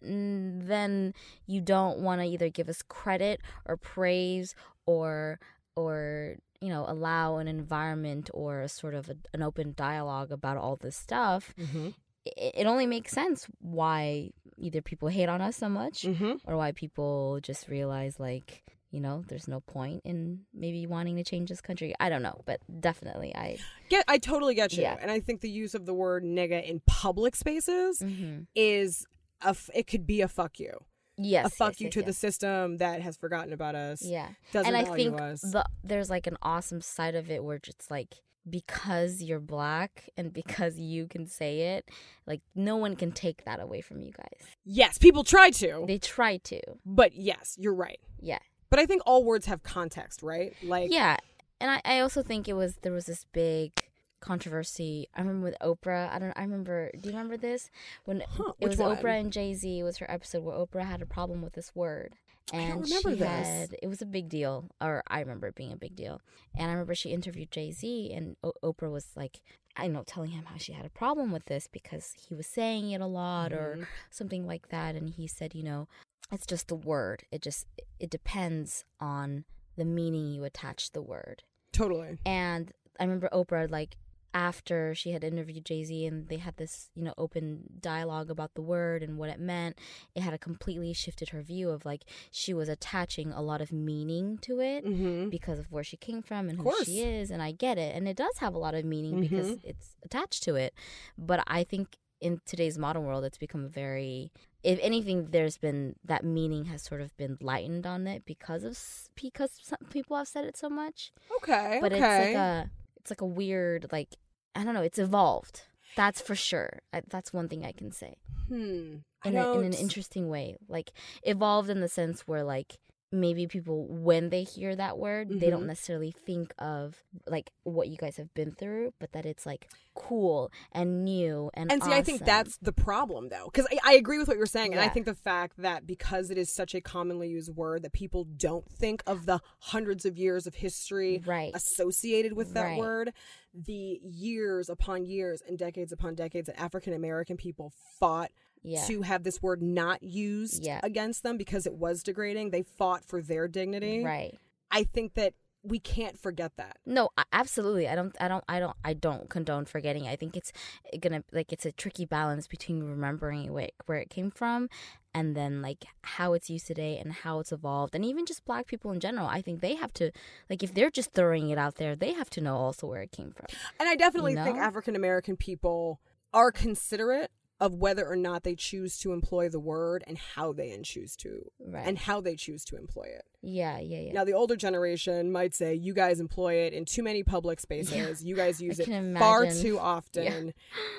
n- 0.03 0.63
then 0.67 1.15
you 1.47 1.61
don't 1.61 2.01
want 2.01 2.21
to 2.21 2.27
either 2.27 2.49
give 2.51 2.69
us 2.69 2.83
credit 2.83 3.41
or 3.65 3.77
praise 3.77 4.55
or 4.85 5.39
or 5.77 6.37
you 6.61 6.69
know 6.69 6.85
allow 6.89 7.37
an 7.39 7.49
environment 7.49 8.31
or 8.35 8.61
a 8.61 8.69
sort 8.69 8.95
of 8.95 9.09
a, 9.11 9.17
an 9.33 9.43
open 9.43 9.75
dialogue 9.77 10.31
about 10.33 10.57
all 10.57 10.77
this 10.77 10.97
stuff. 10.97 11.55
Mm-hmm. 11.59 11.89
It, 12.25 12.53
it 12.59 12.67
only 12.67 12.87
makes 12.87 13.13
sense 13.13 13.47
why 13.61 14.31
either 14.57 14.81
people 14.83 15.09
hate 15.09 15.29
on 15.29 15.41
us 15.41 15.57
so 15.57 15.69
much 15.69 16.03
Mm-hmm. 16.03 16.33
or 16.47 16.57
why 16.57 16.73
people 16.73 17.39
just 17.43 17.69
realize 17.69 18.19
like 18.19 18.63
you 18.91 19.01
know 19.01 19.23
there's 19.29 19.49
no 19.49 19.61
point 19.61 20.01
in 20.05 20.41
maybe 20.55 20.87
wanting 20.87 21.17
to 21.17 21.25
change 21.25 21.49
this 21.51 21.61
country 21.61 21.93
i 22.01 22.09
don't 22.09 22.23
know 22.23 22.41
but 22.47 22.61
definitely 22.81 23.35
i 23.35 23.59
Get, 23.89 24.05
I 24.09 24.19
totally 24.19 24.55
get 24.55 24.73
you, 24.73 24.83
Yeah. 24.83 24.97
and 25.01 25.11
I 25.13 25.21
think 25.21 25.41
the 25.43 25.51
use 25.51 25.75
of 25.75 25.87
the 25.87 25.95
word 25.95 26.25
"nigga" 26.25 26.65
in 26.69 26.81
public 26.87 27.37
spaces 27.37 28.01
mm-hmm. 28.03 28.41
is 28.57 29.07
a. 29.43 29.55
It 29.75 29.87
could 29.87 30.07
be 30.09 30.23
a 30.23 30.29
fuck 30.29 30.59
you, 30.59 30.73
yes 31.17 31.47
a 31.47 31.51
fuck 31.51 31.73
yes, 31.73 31.81
you 31.81 31.87
yes, 31.87 31.93
to 31.95 32.01
yes. 32.01 32.07
the 32.07 32.13
system 32.13 32.77
that 32.79 33.01
has 33.01 33.17
forgotten 33.17 33.53
about 33.53 33.75
us. 33.75 34.03
yeah 34.03 34.29
doesn't 34.53 34.75
and 34.75 34.77
i 34.77 34.85
think 34.95 35.17
the 35.17 35.65
there's 35.83 36.11
like 36.11 36.27
an 36.27 36.37
awesome 36.43 36.81
side 36.81 37.15
of 37.15 37.31
it 37.31 37.43
where 37.43 37.59
it's 37.67 37.91
like 37.91 38.17
because 38.49 39.23
you're 39.23 39.41
black 39.41 40.09
and 40.17 40.33
because 40.33 40.79
you 40.79 41.07
can 41.09 41.27
say 41.27 41.77
it 41.77 41.89
like 42.27 42.41
no 42.55 42.77
one 42.77 42.95
can 42.95 43.11
take 43.11 43.45
that 43.45 43.61
away 43.61 43.81
from 43.81 44.01
you 44.01 44.13
guys 44.13 44.49
yes, 44.65 44.99
people 44.99 45.25
try 45.25 45.51
to, 45.51 45.85
they 45.87 45.99
try 45.99 46.37
to 46.39 46.61
but 46.85 47.15
yes, 47.15 47.57
you're 47.59 47.75
right. 47.75 47.99
yeah 48.21 48.39
But 48.71 48.79
I 48.79 48.87
think 48.87 49.03
all 49.05 49.25
words 49.25 49.47
have 49.47 49.63
context, 49.63 50.23
right? 50.23 50.55
Like, 50.63 50.93
yeah 50.93 51.17
and 51.61 51.71
I, 51.71 51.81
I 51.85 52.01
also 52.01 52.23
think 52.23 52.49
it 52.49 52.55
was 52.55 52.77
there 52.83 52.93
was 52.93 53.07
this 53.07 53.25
big 53.33 53.73
controversy 54.21 55.09
i 55.15 55.21
remember 55.21 55.45
with 55.47 55.57
oprah 55.61 56.11
i 56.13 56.19
don't 56.19 56.33
i 56.37 56.43
remember 56.43 56.91
do 57.01 57.09
you 57.09 57.15
remember 57.15 57.37
this 57.37 57.71
when 58.05 58.23
Huh, 58.37 58.53
it 58.61 58.69
was 58.69 58.79
one? 58.79 58.97
oprah 58.97 59.21
and 59.21 59.33
jay-z 59.33 59.79
it 59.79 59.83
was 59.83 59.99
her 59.99 60.11
episode 60.11 60.43
where 60.45 60.55
oprah 60.57 60.85
had 60.85 61.03
a 61.03 61.07
problem 61.07 61.43
with 61.43 61.53
this 61.55 61.75
word 61.75 62.15
and 62.53 62.81
remember 62.83 63.11
she 63.11 63.17
this. 63.17 63.29
had 63.29 63.77
it 63.83 63.89
was 63.89 64.01
a 64.03 64.07
big 64.07 64.29
deal 64.29 64.69
or 64.81 65.03
i 65.09 65.21
remember 65.21 65.49
it 65.49 65.55
being 65.55 65.73
a 65.73 65.77
big 65.77 65.95
deal 65.97 66.21
and 66.57 66.69
i 66.71 66.73
remember 66.73 66.95
she 66.95 67.11
interviewed 67.11 67.51
jay-z 67.51 68.13
and 68.13 68.37
o- 68.45 68.53
oprah 68.63 68.91
was 68.91 69.09
like 69.17 69.41
i 69.77 69.87
know 69.87 70.03
telling 70.07 70.31
him 70.31 70.45
how 70.45 70.57
she 70.57 70.73
had 70.73 70.87
a 70.87 70.91
problem 70.91 71.33
with 71.33 71.45
this 71.47 71.67
because 71.67 72.15
he 72.29 72.35
was 72.35 72.47
saying 72.47 72.91
it 72.91 73.01
a 73.01 73.07
lot 73.07 73.53
or 73.53 73.77
Mhm. 73.81 73.87
something 74.11 74.47
like 74.47 74.69
that 74.69 74.95
and 74.95 75.11
he 75.11 75.27
said 75.27 75.55
you 75.55 75.63
know 75.63 75.89
it's 76.33 76.47
just 76.47 76.69
the 76.69 76.75
word 76.75 77.25
it 77.31 77.43
just 77.43 77.67
it 78.01 78.11
depends 78.11 78.85
on 79.01 79.45
the 79.77 79.85
meaning 79.85 80.29
you 80.33 80.43
attach 80.45 80.87
to 80.87 80.93
the 80.95 81.03
word 81.03 81.43
totally. 81.73 82.19
and 82.25 82.73
I 82.99 83.05
remember 83.05 83.29
Oprah 83.31 83.71
like 83.71 83.99
after 84.37 84.95
she 84.95 85.13
had 85.13 85.25
interviewed 85.25 85.65
Jay 85.65 85.83
Z 85.83 86.05
and 86.05 86.29
they 86.29 86.37
had 86.37 86.57
this, 86.59 86.91
you 86.95 87.03
know, 87.03 87.15
open 87.17 87.63
dialogue 87.81 88.31
about 88.31 88.53
the 88.55 88.61
word 88.61 89.03
and 89.03 89.17
what 89.17 89.31
it 89.31 89.41
meant, 89.41 89.79
it 90.15 90.21
had 90.21 90.35
a 90.35 90.39
completely 90.39 90.93
shifted 90.93 91.31
her 91.31 91.41
view 91.41 91.71
of 91.71 91.87
like 91.87 92.05
she 92.31 92.53
was 92.53 92.69
attaching 92.69 93.33
a 93.33 93.41
lot 93.41 93.61
of 93.63 93.73
meaning 93.73 94.37
to 94.43 94.61
it 94.61 94.85
Mm-hmm. 94.85 95.31
because 95.31 95.59
of 95.59 95.73
where 95.73 95.83
she 95.91 95.97
came 95.97 96.21
from 96.23 96.49
and 96.51 96.59
who 96.59 96.73
she 96.85 97.01
is. 97.01 97.31
And 97.31 97.41
I 97.43 97.53
get 97.53 97.79
it. 97.79 97.97
And 97.97 98.07
it 98.07 98.17
does 98.17 98.37
have 98.39 98.55
a 98.55 98.59
lot 98.59 98.75
of 98.75 98.85
meaning 98.85 99.21
because 99.21 99.49
Mhm. 99.53 99.61
it's 99.65 99.97
attached 100.05 100.43
to 100.45 100.55
it. 100.57 100.75
But 101.17 101.43
I 101.47 101.65
think 101.65 101.97
in 102.21 102.41
today's 102.47 102.77
modern 102.79 103.05
world, 103.05 103.25
it's 103.25 103.39
become 103.39 103.69
very, 103.69 104.33
if 104.63 104.79
anything, 104.83 105.19
there's 105.31 105.57
been 105.59 105.97
that 106.05 106.25
meaning 106.25 106.67
has 106.67 106.83
sort 106.83 107.01
of 107.01 107.17
been 107.17 107.39
lightened 107.41 107.87
on 107.87 108.07
it 108.07 108.25
because 108.27 108.65
of, 108.65 108.79
because 109.15 109.53
some 109.63 109.79
people 109.91 110.17
have 110.17 110.29
said 110.29 110.45
it 110.45 110.57
so 110.59 110.69
much 110.69 111.13
Okay. 111.39 111.79
but 111.81 111.93
okay. 111.93 112.03
it's 112.05 112.19
like 112.27 112.35
a 112.35 112.71
it's 113.01 113.11
like 113.11 113.21
a 113.21 113.27
weird 113.41 113.87
like 113.93 114.17
I 114.57 114.65
don't 114.65 114.75
know. 114.75 114.83
It's 114.83 114.99
evolved. 114.99 115.63
That's 115.97 116.21
for 116.21 116.35
sure. 116.35 116.81
I, 116.93 117.03
that's 117.09 117.33
one 117.33 117.49
thing 117.49 117.65
I 117.65 117.73
can 117.73 117.91
say 117.93 118.17
hmm. 118.49 118.97
In, 119.25 119.37
a, 119.37 119.53
in 119.59 119.65
an 119.65 119.73
interesting 119.73 120.29
way. 120.29 120.57
Like 120.69 120.93
evolved 121.23 121.71
in 121.71 121.81
the 121.81 121.89
sense 121.89 122.23
where 122.29 122.45
like 122.45 122.79
maybe 123.13 123.47
people 123.47 123.87
when 123.89 124.31
they 124.31 124.43
hear 124.43 124.75
that 124.75 124.99
word 124.99 125.29
they 125.41 125.49
don't 125.49 125.63
Mhm. 125.63 125.67
necessarily 125.69 126.11
think 126.11 126.53
of 126.59 127.05
like 127.27 127.53
what 127.63 127.89
you 127.89 127.97
guys 127.97 128.17
have 128.17 128.35
been 128.35 128.51
through 128.53 128.93
but 128.99 129.13
that 129.13 129.25
it's 129.25 129.47
like 129.47 129.69
cool 129.95 130.51
and 130.73 131.05
new 131.05 131.51
and 131.55 131.71
And 131.71 131.83
see, 131.83 131.93
I 131.93 132.03
think 132.03 132.25
that's 132.25 132.59
the 132.59 132.73
problem, 132.73 133.29
though, 133.29 133.45
because 133.47 133.67
I, 133.73 133.79
I 133.85 133.95
agree 133.95 134.19
with 134.19 134.29
what 134.29 134.37
you're 134.37 134.45
saying, 134.47 134.73
and 134.73 134.81
I 134.81 134.89
think 134.89 135.07
the 135.07 135.15
fact 135.15 135.57
that 135.59 135.87
because 135.87 136.31
it 136.31 136.37
is 136.37 136.53
such 136.53 136.75
a 136.75 136.81
commonly 136.83 137.29
used 137.29 137.55
word, 137.55 137.83
that 137.83 137.93
people 137.93 138.25
don't 138.25 138.69
think 138.71 139.03
of 139.07 139.25
the 139.25 139.41
hundreds 139.61 140.05
of 140.05 140.19
years 140.19 140.47
of 140.47 140.57
history 140.57 141.23
right 141.25 141.53
associated 141.55 142.35
with 142.35 142.53
that 142.55 142.63
Right. 142.65 142.79
word, 142.79 143.13
the 143.55 144.01
years 144.03 144.69
upon 144.69 145.07
years 145.07 145.43
and 145.49 145.57
decades 145.57 145.93
upon 145.93 146.15
decades 146.15 146.47
that 146.49 146.61
African 146.61 146.93
American 146.93 147.37
people 147.39 147.73
fought 147.99 148.31
yeah 148.63 148.85
to 148.87 149.03
have 149.03 149.23
this 149.23 149.43
word 149.43 149.63
not 149.63 150.03
used 150.03 150.65
Yeah. 150.65 150.81
against 150.83 151.23
them 151.23 151.37
because 151.37 151.67
it 151.67 151.75
was 151.75 152.03
degrading. 152.03 152.51
They 152.51 152.63
fought 152.63 153.05
for 153.05 153.21
their 153.23 153.49
dignity. 153.49 154.03
right 154.05 154.39
I 154.71 154.85
think 154.85 155.15
that 155.15 155.35
we 155.63 155.81
can't 155.81 156.17
forget 156.17 156.53
that. 156.59 156.77
No, 156.87 157.09
absolutely. 157.33 157.89
I 157.89 157.97
don't. 157.97 158.15
I 158.21 158.29
don't. 158.29 158.45
I 158.49 158.61
don't. 158.61 158.77
I 158.85 158.93
don't 158.95 159.29
condone 159.29 159.65
forgetting. 159.65 160.07
I 160.07 160.15
think 160.15 160.37
it's 160.37 160.53
gonna 161.01 161.25
like 161.33 161.53
it's 161.53 161.67
a 161.67 161.73
tricky 161.73 162.05
balance 162.05 162.47
between 162.47 162.85
remembering 162.85 163.53
where 163.53 163.71
where 163.87 163.99
it 163.99 164.09
came 164.09 164.31
from, 164.31 164.69
and 165.13 165.35
then 165.37 165.63
like 165.63 165.85
how 166.03 166.35
it's 166.35 166.49
used 166.51 166.69
today 166.69 166.99
and 166.99 167.13
how 167.13 167.41
it's 167.41 167.51
evolved, 167.51 167.97
and 167.97 168.05
even 168.05 168.27
just 168.27 168.45
Black 168.45 168.69
people 168.69 168.93
in 168.93 169.01
general. 169.01 169.27
I 169.27 169.43
think 169.43 169.61
they 169.61 169.75
have 169.75 169.93
to 169.95 170.13
like 170.49 170.63
if 170.63 170.73
they're 170.73 170.91
just 170.91 171.13
throwing 171.13 171.51
it 171.51 171.59
out 171.59 171.77
there, 171.77 171.97
they 171.97 172.13
have 172.13 172.31
to 172.31 172.41
know 172.41 172.55
also 172.57 172.87
where 172.87 173.03
it 173.03 173.11
came 173.11 173.33
from. 173.33 173.47
And 173.81 173.89
I 173.89 173.97
definitely 173.97 174.35
You 174.35 174.45
think? 174.45 174.59
African 174.59 174.95
American 174.95 175.37
people 175.37 176.01
are 176.33 176.53
considerate 176.53 177.33
of 177.59 177.75
whether 177.75 178.07
or 178.07 178.17
not 178.17 178.43
they 178.43 178.55
choose 178.55 178.99
to 178.99 179.13
employ 179.13 179.49
the 179.49 179.59
word 179.61 180.05
and 180.07 180.19
how 180.19 180.53
they 180.53 180.79
choose 180.83 181.17
to 181.17 181.51
Right. 181.59 181.87
and 181.87 181.97
how 181.99 182.21
they 182.21 182.37
choose 182.37 182.65
to 182.67 182.77
employ 182.77 183.05
it. 183.05 183.25
yeah. 183.41 183.79
Yeah. 183.79 184.01
Yeah. 184.01 184.13
Now 184.13 184.25
the 184.25 184.33
older 184.35 184.57
generation 184.57 185.31
might 185.33 185.55
say 185.55 185.75
you 185.75 185.95
guys 185.95 186.19
employ 186.21 186.55
it 186.55 186.73
in 186.75 186.85
too 186.85 187.03
many 187.03 187.23
public 187.23 187.61
spaces. 187.61 188.23
You 188.25 188.35
guys 188.37 188.61
use 188.61 188.79
it 188.81 188.89
far 189.19 189.47
too 189.47 189.79
often. 189.79 190.53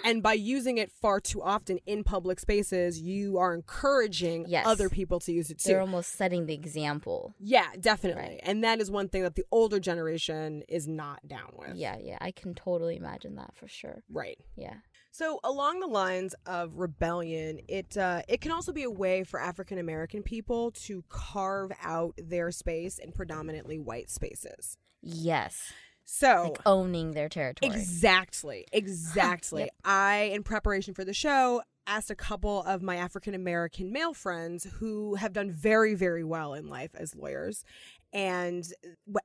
And 0.05 0.23
by 0.23 0.33
using 0.33 0.77
it 0.77 0.89
far 0.91 1.19
too 1.19 1.43
often 1.43 1.79
in 1.85 2.03
public 2.03 2.39
spaces, 2.39 2.99
you 3.01 3.37
are 3.37 3.53
encouraging 3.53 4.45
Yes. 4.47 4.65
other 4.65 4.89
people 4.89 5.19
to 5.21 5.31
use 5.31 5.51
it 5.51 5.59
too. 5.59 5.69
They're 5.69 5.81
almost 5.81 6.13
setting 6.13 6.45
the 6.45 6.53
example. 6.53 7.33
yeah, 7.39 7.67
definitely. 7.79 8.21
Right. 8.23 8.39
And 8.43 8.63
that 8.63 8.79
is 8.79 8.89
one 8.89 9.09
thing 9.09 9.23
that 9.23 9.35
the 9.35 9.45
older 9.51 9.79
generation 9.79 10.63
is 10.67 10.87
not 10.87 11.27
down 11.27 11.53
with. 11.57 11.75
Yeah. 11.75 11.97
Yeah. 11.99 12.17
I 12.21 12.31
can 12.31 12.55
totally 12.55 12.95
imagine 12.95 13.35
that 13.35 13.55
for 13.55 13.67
sure. 13.67 14.03
Right. 14.09 14.39
Yeah. 14.55 14.75
So 15.17 15.39
along 15.43 15.80
the 15.80 15.88
lines 15.88 16.36
of 16.45 16.75
rebellion, 16.75 17.60
it 17.67 17.97
uh, 17.97 18.21
it 18.27 18.39
can 18.39 18.51
also 18.51 18.71
be 18.71 18.84
a 18.84 18.91
way 18.91 19.23
for 19.23 19.39
African 19.39 19.80
American 19.80 20.21
people 20.21 20.69
to 20.86 21.03
carve 21.10 21.71
out 21.82 22.13
their 22.19 22.51
space 22.51 22.99
in 22.99 23.12
predominantly 23.12 23.80
white 23.80 24.12
spaces. 24.12 24.77
Yes. 25.01 25.73
So 26.06 26.43
Like 26.43 26.62
owning 26.67 27.13
their 27.13 27.30
territory. 27.30 27.71
Exactly. 27.71 28.67
Exactly. 28.71 29.63
Yep. 29.63 29.71
I, 29.84 30.30
in 30.34 30.43
preparation 30.43 30.93
for 30.93 31.03
the 31.03 31.15
show, 31.15 31.63
asked 31.88 32.12
a 32.12 32.15
couple 32.15 32.62
of 32.63 32.84
my 32.84 32.97
African 32.97 33.34
American 33.34 33.91
male 33.91 34.13
friends 34.13 34.67
who 34.80 35.15
have 35.15 35.34
done 35.34 35.49
very, 35.49 35.95
very 35.95 36.23
well 36.23 36.53
in 36.53 36.67
life 36.67 36.91
as 36.93 37.15
lawyers 37.15 37.63
and 38.17 38.73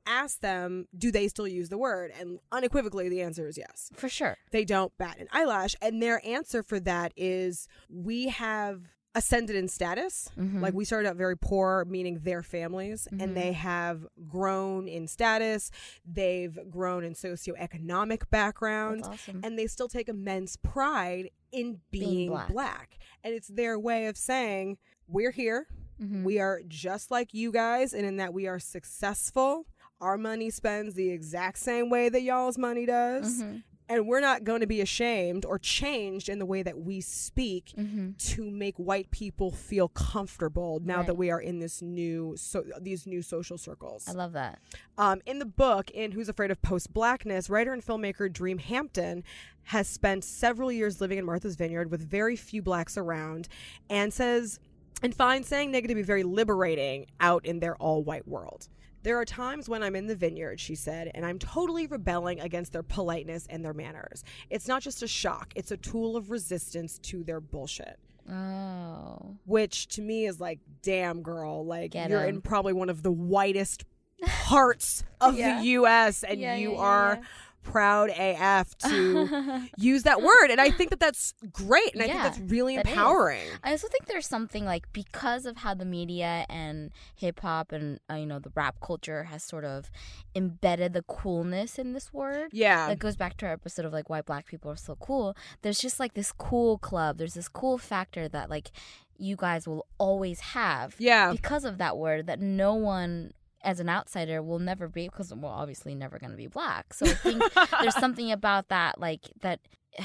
ask 0.06 0.40
them, 0.40 0.86
do 0.96 1.10
they 1.10 1.26
still 1.28 1.48
use 1.48 1.68
the 1.70 1.78
word? 1.78 2.12
And 2.18 2.38
unequivocally, 2.52 3.08
the 3.08 3.22
answer 3.22 3.46
is 3.48 3.56
yes. 3.56 3.90
For 3.94 4.08
sure. 4.08 4.36
They 4.50 4.64
don't 4.64 4.96
bat 4.98 5.16
an 5.18 5.28
eyelash. 5.32 5.74
And 5.80 6.02
their 6.02 6.24
answer 6.26 6.62
for 6.62 6.78
that 6.80 7.12
is 7.16 7.66
we 7.88 8.28
have 8.28 8.82
ascended 9.14 9.56
in 9.56 9.68
status. 9.68 10.30
Mhm. 10.38 10.60
Like 10.62 10.72
we 10.74 10.84
started 10.86 11.08
out 11.08 11.16
very 11.16 11.36
poor, 11.36 11.84
meaning 11.86 12.20
their 12.22 12.42
families, 12.42 13.06
Mhm. 13.12 13.22
and 13.22 13.36
they 13.36 13.52
have 13.52 14.06
grown 14.28 14.88
in 14.88 15.06
status. 15.06 15.70
They've 16.04 16.58
grown 16.70 17.04
in 17.04 17.12
socioeconomic 17.14 18.30
background, 18.30 19.02
awesome. 19.04 19.40
and 19.44 19.58
they 19.58 19.66
still 19.66 19.88
take 19.88 20.08
immense 20.08 20.56
pride 20.56 21.30
in 21.50 21.80
Being 21.90 22.04
being, 22.10 22.28
black. 22.30 22.48
black. 22.48 22.98
And 23.22 23.34
it's 23.34 23.48
their 23.48 23.78
way 23.78 24.06
of 24.06 24.16
saying, 24.16 24.78
we're 25.06 25.30
here. 25.32 25.66
Mhm. 26.02 26.24
We 26.24 26.38
are 26.40 26.60
just 26.68 27.10
like 27.10 27.32
you 27.32 27.52
guys, 27.52 27.92
and 27.94 28.04
in 28.04 28.16
that 28.16 28.34
we 28.34 28.46
are 28.46 28.58
successful. 28.58 29.66
Our 30.00 30.18
money 30.18 30.50
spends 30.50 30.94
the 30.94 31.10
exact 31.10 31.58
same 31.58 31.88
way 31.88 32.08
that 32.08 32.22
y'all's 32.22 32.58
money 32.58 32.86
does. 32.86 33.40
Mhm. 33.42 33.62
And 33.88 34.06
we're 34.08 34.20
not 34.20 34.44
going 34.44 34.60
to 34.60 34.66
be 34.66 34.80
ashamed 34.80 35.44
or 35.44 35.58
changed 35.58 36.28
in 36.30 36.38
the 36.38 36.46
way 36.46 36.62
that 36.62 36.78
we 36.80 37.00
speak 37.02 37.74
Mhm. 37.76 38.16
to 38.32 38.50
make 38.50 38.76
white 38.78 39.10
people 39.10 39.50
feel 39.50 39.88
comfortable 39.88 40.80
now 40.82 40.98
Right. 40.98 41.06
that 41.08 41.14
we 41.16 41.30
are 41.30 41.40
in 41.40 41.58
this 41.58 41.82
new 41.82 42.34
so 42.36 42.64
these 42.80 43.06
new 43.06 43.20
social 43.22 43.58
circles. 43.58 44.08
I 44.08 44.12
love 44.12 44.32
that. 44.32 44.60
Um, 44.96 45.20
in 45.26 45.40
the 45.40 45.44
book, 45.46 45.90
in 45.90 46.12
Who's 46.12 46.28
Afraid 46.28 46.50
of 46.50 46.62
Post 46.62 46.92
Blackness, 46.94 47.50
writer 47.50 47.72
and 47.72 47.84
filmmaker 47.84 48.32
Dream 48.32 48.58
Hampton 48.58 49.24
has 49.64 49.88
spent 49.88 50.24
several 50.24 50.72
years 50.72 51.00
living 51.00 51.18
in 51.18 51.24
Martha's 51.26 51.56
Vineyard 51.56 51.90
with 51.90 52.00
very 52.08 52.34
few 52.36 52.62
blacks 52.62 52.96
around 52.96 53.46
and 53.90 54.12
says 54.12 54.58
and 55.02 55.14
finds 55.14 55.48
saying 55.48 55.72
nigga 55.72 55.88
to 55.88 55.94
be 55.94 56.02
very 56.02 56.22
liberating 56.22 57.06
out 57.20 57.44
in 57.46 57.60
their 57.60 57.76
all 57.76 58.02
white 58.02 58.26
world. 58.26 58.68
There 59.02 59.18
are 59.18 59.24
times 59.24 59.68
when 59.68 59.82
I'm 59.82 59.96
in 59.96 60.06
the 60.06 60.14
vineyard, 60.14 60.60
she 60.60 60.76
said, 60.76 61.10
and 61.14 61.26
I'm 61.26 61.38
totally 61.40 61.88
rebelling 61.88 62.38
against 62.38 62.72
their 62.72 62.84
politeness 62.84 63.46
and 63.50 63.64
their 63.64 63.74
manners. 63.74 64.22
It's 64.48 64.68
not 64.68 64.80
just 64.82 65.02
a 65.02 65.08
shock, 65.08 65.52
it's 65.56 65.72
a 65.72 65.76
tool 65.76 66.16
of 66.16 66.30
resistance 66.30 66.98
to 67.00 67.24
their 67.24 67.40
bullshit 67.40 67.98
Oh. 68.30 69.36
which 69.44 69.88
to 69.88 70.02
me 70.02 70.26
is 70.26 70.40
like, 70.40 70.60
damn, 70.82 71.22
girl, 71.22 71.66
like 71.66 71.90
Get 71.90 72.10
you're 72.10 72.20
'em. 72.22 72.28
in 72.36 72.40
probably 72.40 72.72
one 72.72 72.88
of 72.88 73.02
the 73.02 73.10
whitest 73.10 73.84
parts 74.24 75.02
of 75.20 75.36
Yeah. 75.36 75.58
the 75.60 75.66
U.S. 75.68 76.22
and 76.22 76.40
Yeah, 76.40 76.54
you 76.54 76.72
yeah, 76.72 76.78
are. 76.78 77.20
Proud 77.62 78.10
AF 78.10 78.76
to 78.78 79.68
use 79.76 80.02
that 80.04 80.22
word, 80.22 80.50
and 80.50 80.60
I 80.60 80.70
think 80.70 80.90
that 80.90 81.00
that's 81.00 81.34
great, 81.52 81.94
and 81.94 82.02
I 82.02 82.06
think 82.06 82.22
that's 82.22 82.38
really 82.38 82.76
that 82.76 82.86
is. 82.86 82.92
empowering. 82.92 83.46
I 83.62 83.70
also 83.70 83.88
think 83.88 84.06
there's 84.06 84.26
something 84.26 84.64
like 84.64 84.92
because 84.92 85.46
of 85.46 85.58
how 85.58 85.74
the 85.74 85.84
media 85.84 86.46
and 86.48 86.90
hip 87.14 87.40
hop 87.40 87.72
and 87.72 88.00
uh, 88.10 88.14
you 88.14 88.26
know 88.26 88.38
the 88.38 88.52
rap 88.54 88.76
culture 88.80 89.24
has 89.24 89.42
sort 89.42 89.64
of 89.64 89.90
embedded 90.34 90.92
the 90.92 91.02
coolness 91.02 91.78
in 91.78 91.92
this 91.92 92.12
word. 92.12 92.50
Yeah, 92.52 92.88
That 92.88 92.98
goes 92.98 93.16
back 93.16 93.36
to 93.38 93.46
our 93.46 93.52
episode 93.52 93.84
of 93.84 93.92
like 93.92 94.10
why 94.10 94.22
black 94.22 94.46
people 94.46 94.70
are 94.70 94.76
so 94.76 94.96
cool. 94.96 95.36
There's 95.62 95.78
just 95.78 96.00
like 96.00 96.14
this 96.14 96.32
cool 96.32 96.78
club. 96.78 97.18
There's 97.18 97.34
this 97.34 97.48
cool 97.48 97.78
factor 97.78 98.28
that 98.28 98.50
like 98.50 98.70
you 99.18 99.36
guys 99.36 99.68
will 99.68 99.86
always 99.98 100.40
have 100.40 100.96
yeah, 100.98 101.32
because 101.32 101.64
of 101.64 101.78
that 101.78 101.96
word 101.96 102.26
that 102.26 102.40
no 102.40 102.74
one 102.74 103.32
as 103.64 103.80
an 103.80 103.88
outsider 103.88 104.42
will 104.42 104.58
never 104.58 104.88
be 104.88 105.08
because 105.08 105.32
we're 105.34 105.48
obviously 105.48 105.94
never 105.94 106.18
going 106.18 106.30
to 106.32 106.36
be 106.36 106.46
black. 106.48 106.92
So 106.94 107.06
I 107.06 107.14
think 107.14 107.42
there's 107.80 107.94
something 108.06 108.32
about 108.32 108.68
that 108.68 109.00
like 109.00 109.30
that 109.40 109.60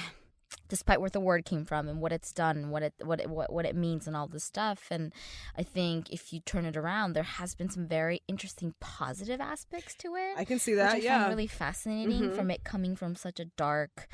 despite 0.69 0.99
where 0.99 1.09
the 1.09 1.19
word 1.19 1.45
came 1.45 1.63
from 1.65 1.87
and 1.87 2.01
what 2.01 2.11
it's 2.11 2.31
done 2.33 2.57
and 2.57 2.71
what 2.71 2.83
it 2.83 2.93
what 3.03 3.19
it, 3.21 3.29
what, 3.29 3.51
what 3.51 3.65
it 3.65 3.75
means 3.75 4.05
and 4.07 4.15
all 4.17 4.27
this 4.27 4.43
stuff 4.43 4.87
and 4.91 5.13
i 5.57 5.63
think 5.63 6.09
if 6.09 6.31
you 6.33 6.39
turn 6.41 6.65
it 6.65 6.75
around 6.75 7.13
there 7.13 7.23
has 7.23 7.55
been 7.55 7.69
some 7.69 7.85
very 7.87 8.21
interesting 8.27 8.73
positive 8.81 9.39
aspects 9.39 9.93
to 9.95 10.15
it 10.15 10.37
I 10.37 10.43
can 10.45 10.59
see 10.59 10.73
that. 10.73 10.93
i 10.93 10.97
yeah, 10.97 11.27
really 11.29 11.47
fascinating 11.47 12.21
Mhm. 12.31 12.35
from 12.35 12.51
it 12.51 12.63
coming 12.65 12.95
from 12.97 13.15
such 13.15 13.39
a 13.39 13.45
dark 13.45 14.07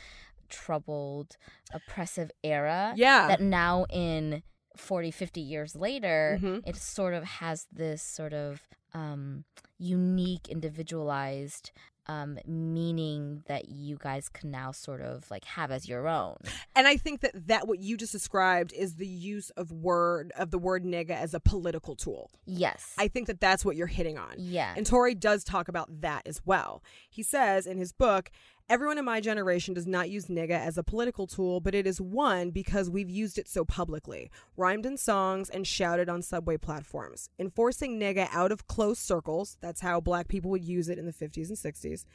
troubled 0.50 1.38
oppressive 1.74 2.30
era 2.44 2.94
yeah, 2.96 3.28
that 3.28 3.42
now 3.42 3.86
in 3.92 4.44
40 4.78 5.12
50 5.12 5.42
years 5.42 5.76
later 5.76 6.40
Mhm. 6.42 6.62
it 6.68 6.76
sort 6.76 7.14
of 7.14 7.24
has 7.24 7.68
this 7.72 8.02
sort 8.04 8.34
of 8.34 8.62
um, 8.94 9.44
unique 9.78 10.48
individualized 10.50 11.72
um, 12.08 12.38
meaning 12.46 13.44
that 13.48 13.70
you 13.70 13.98
guys 13.98 14.28
can 14.28 14.52
now 14.52 14.74
sort 14.74 15.00
of 15.00 15.30
like 15.32 15.46
have 15.46 15.72
as 15.72 15.88
your 15.88 16.08
own 16.08 16.36
and 16.76 16.86
I 16.86 16.98
think 16.98 17.22
that 17.22 17.48
that 17.48 17.66
what 17.66 17.80
you 17.80 17.96
just 17.96 18.12
described 18.12 18.74
is 18.74 18.96
the 18.96 19.08
use 19.08 19.52
of 19.52 19.72
word 19.72 20.34
of 20.38 20.52
the 20.52 20.58
word 20.60 20.84
nigga 20.84 21.12
as 21.12 21.34
a 21.34 21.40
political 21.40 21.96
tool. 21.96 22.30
yes 22.46 22.94
I 22.98 23.08
think 23.08 23.28
that 23.28 23.40
that's 23.40 23.64
what 23.64 23.78
you're 23.78 23.88
hitting 23.88 24.18
on. 24.18 24.34
yeah 24.38 24.74
And 24.76 24.86
Touré 24.86 25.18
does 25.18 25.46
talk 25.46 25.70
about 25.70 26.02
that 26.02 26.24
as 26.26 26.42
well. 26.46 26.84
He 27.10 27.24
says 27.24 27.66
in 27.66 27.78
his 27.78 27.94
book, 27.94 28.30
Everyone 28.70 28.98
in 28.98 29.04
my 29.04 29.20
generation 29.20 29.74
does 29.74 29.86
not 29.86 30.10
use 30.10 30.28
nigga 30.28 30.52
as 30.52 30.78
a 30.78 30.84
political 30.84 31.28
tool, 31.28 31.60
but 31.60 31.76
it 31.76 31.86
is 31.86 32.00
one 32.00 32.50
because 32.50 32.90
we've 32.90 33.10
used 33.10 33.38
it 33.38 33.50
so 33.50 33.66
publicly, 33.66 34.32
rhymed 34.56 34.86
in 34.86 34.98
songs 34.98 35.50
and 35.50 35.68
shouted 35.68 36.08
on 36.08 36.22
subway 36.22 36.56
platforms. 36.56 37.30
Enforcing 37.38 38.00
nigga 38.00 38.30
out 38.32 38.54
of 38.54 38.66
close 38.66 39.00
circles, 39.00 39.58
that's 39.60 39.82
how 39.82 40.00
black 40.00 40.30
people 40.30 40.50
would 40.50 40.64
use 40.64 40.88
it 40.88 40.98
in 40.98 41.06
the 41.06 41.12
50s 41.12 41.50
and 41.50 41.58
60s, 41.58 42.06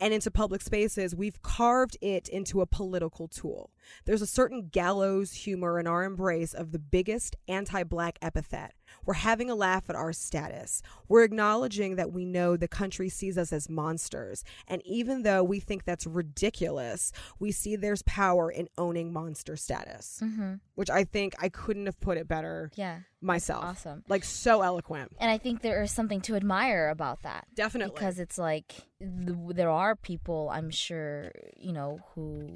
and 0.00 0.12
into 0.12 0.28
public 0.28 0.60
spaces, 0.60 1.14
we've 1.14 1.40
carved 1.40 1.96
it 2.00 2.28
into 2.28 2.60
a 2.60 2.66
political 2.66 3.28
tool. 3.28 3.70
There's 4.04 4.22
a 4.22 4.26
certain 4.26 4.70
gallows 4.72 5.32
humor 5.32 5.78
in 5.78 5.86
our 5.86 6.02
embrace 6.02 6.52
of 6.52 6.72
the 6.72 6.80
biggest 6.80 7.36
anti 7.46 7.84
black 7.84 8.18
epithet. 8.20 8.74
We're 9.04 9.14
having 9.14 9.50
a 9.50 9.54
laugh 9.54 9.88
at 9.88 9.96
our 9.96 10.12
status. 10.12 10.82
We're 11.08 11.24
acknowledging 11.24 11.96
that 11.96 12.12
we 12.12 12.24
know 12.24 12.56
the 12.56 12.68
country 12.68 13.08
sees 13.08 13.36
us 13.38 13.52
as 13.52 13.68
monsters. 13.68 14.44
And 14.68 14.82
even 14.84 15.22
though 15.22 15.42
we 15.42 15.60
think 15.60 15.84
that's 15.84 16.06
ridiculous, 16.06 17.12
we 17.38 17.52
see 17.52 17.76
there's 17.76 18.02
power 18.02 18.50
in 18.50 18.68
owning 18.78 19.12
monster 19.12 19.56
status, 19.56 20.20
mm-hmm. 20.22 20.54
which 20.74 20.90
I 20.90 21.04
think 21.04 21.34
I 21.40 21.48
couldn't 21.48 21.86
have 21.86 22.00
put 22.00 22.16
it 22.18 22.28
better 22.28 22.70
yeah 22.74 23.00
myself. 23.20 23.64
awesome 23.64 24.02
Like, 24.08 24.24
so 24.24 24.62
eloquent. 24.62 25.12
and 25.20 25.30
i 25.30 25.38
think 25.38 25.62
there 25.62 25.80
is 25.82 25.92
something 25.92 26.20
to 26.22 26.34
admire 26.34 26.88
about 26.88 27.22
that 27.22 27.46
Definitely. 27.54 27.94
because 27.94 28.18
it's 28.18 28.36
like 28.36 28.74
th- 28.98 29.36
there 29.54 29.70
are 29.70 29.94
people 29.94 30.50
i'm 30.52 30.70
sure 30.70 31.30
you 31.56 31.72
know 31.72 32.00
who 32.14 32.48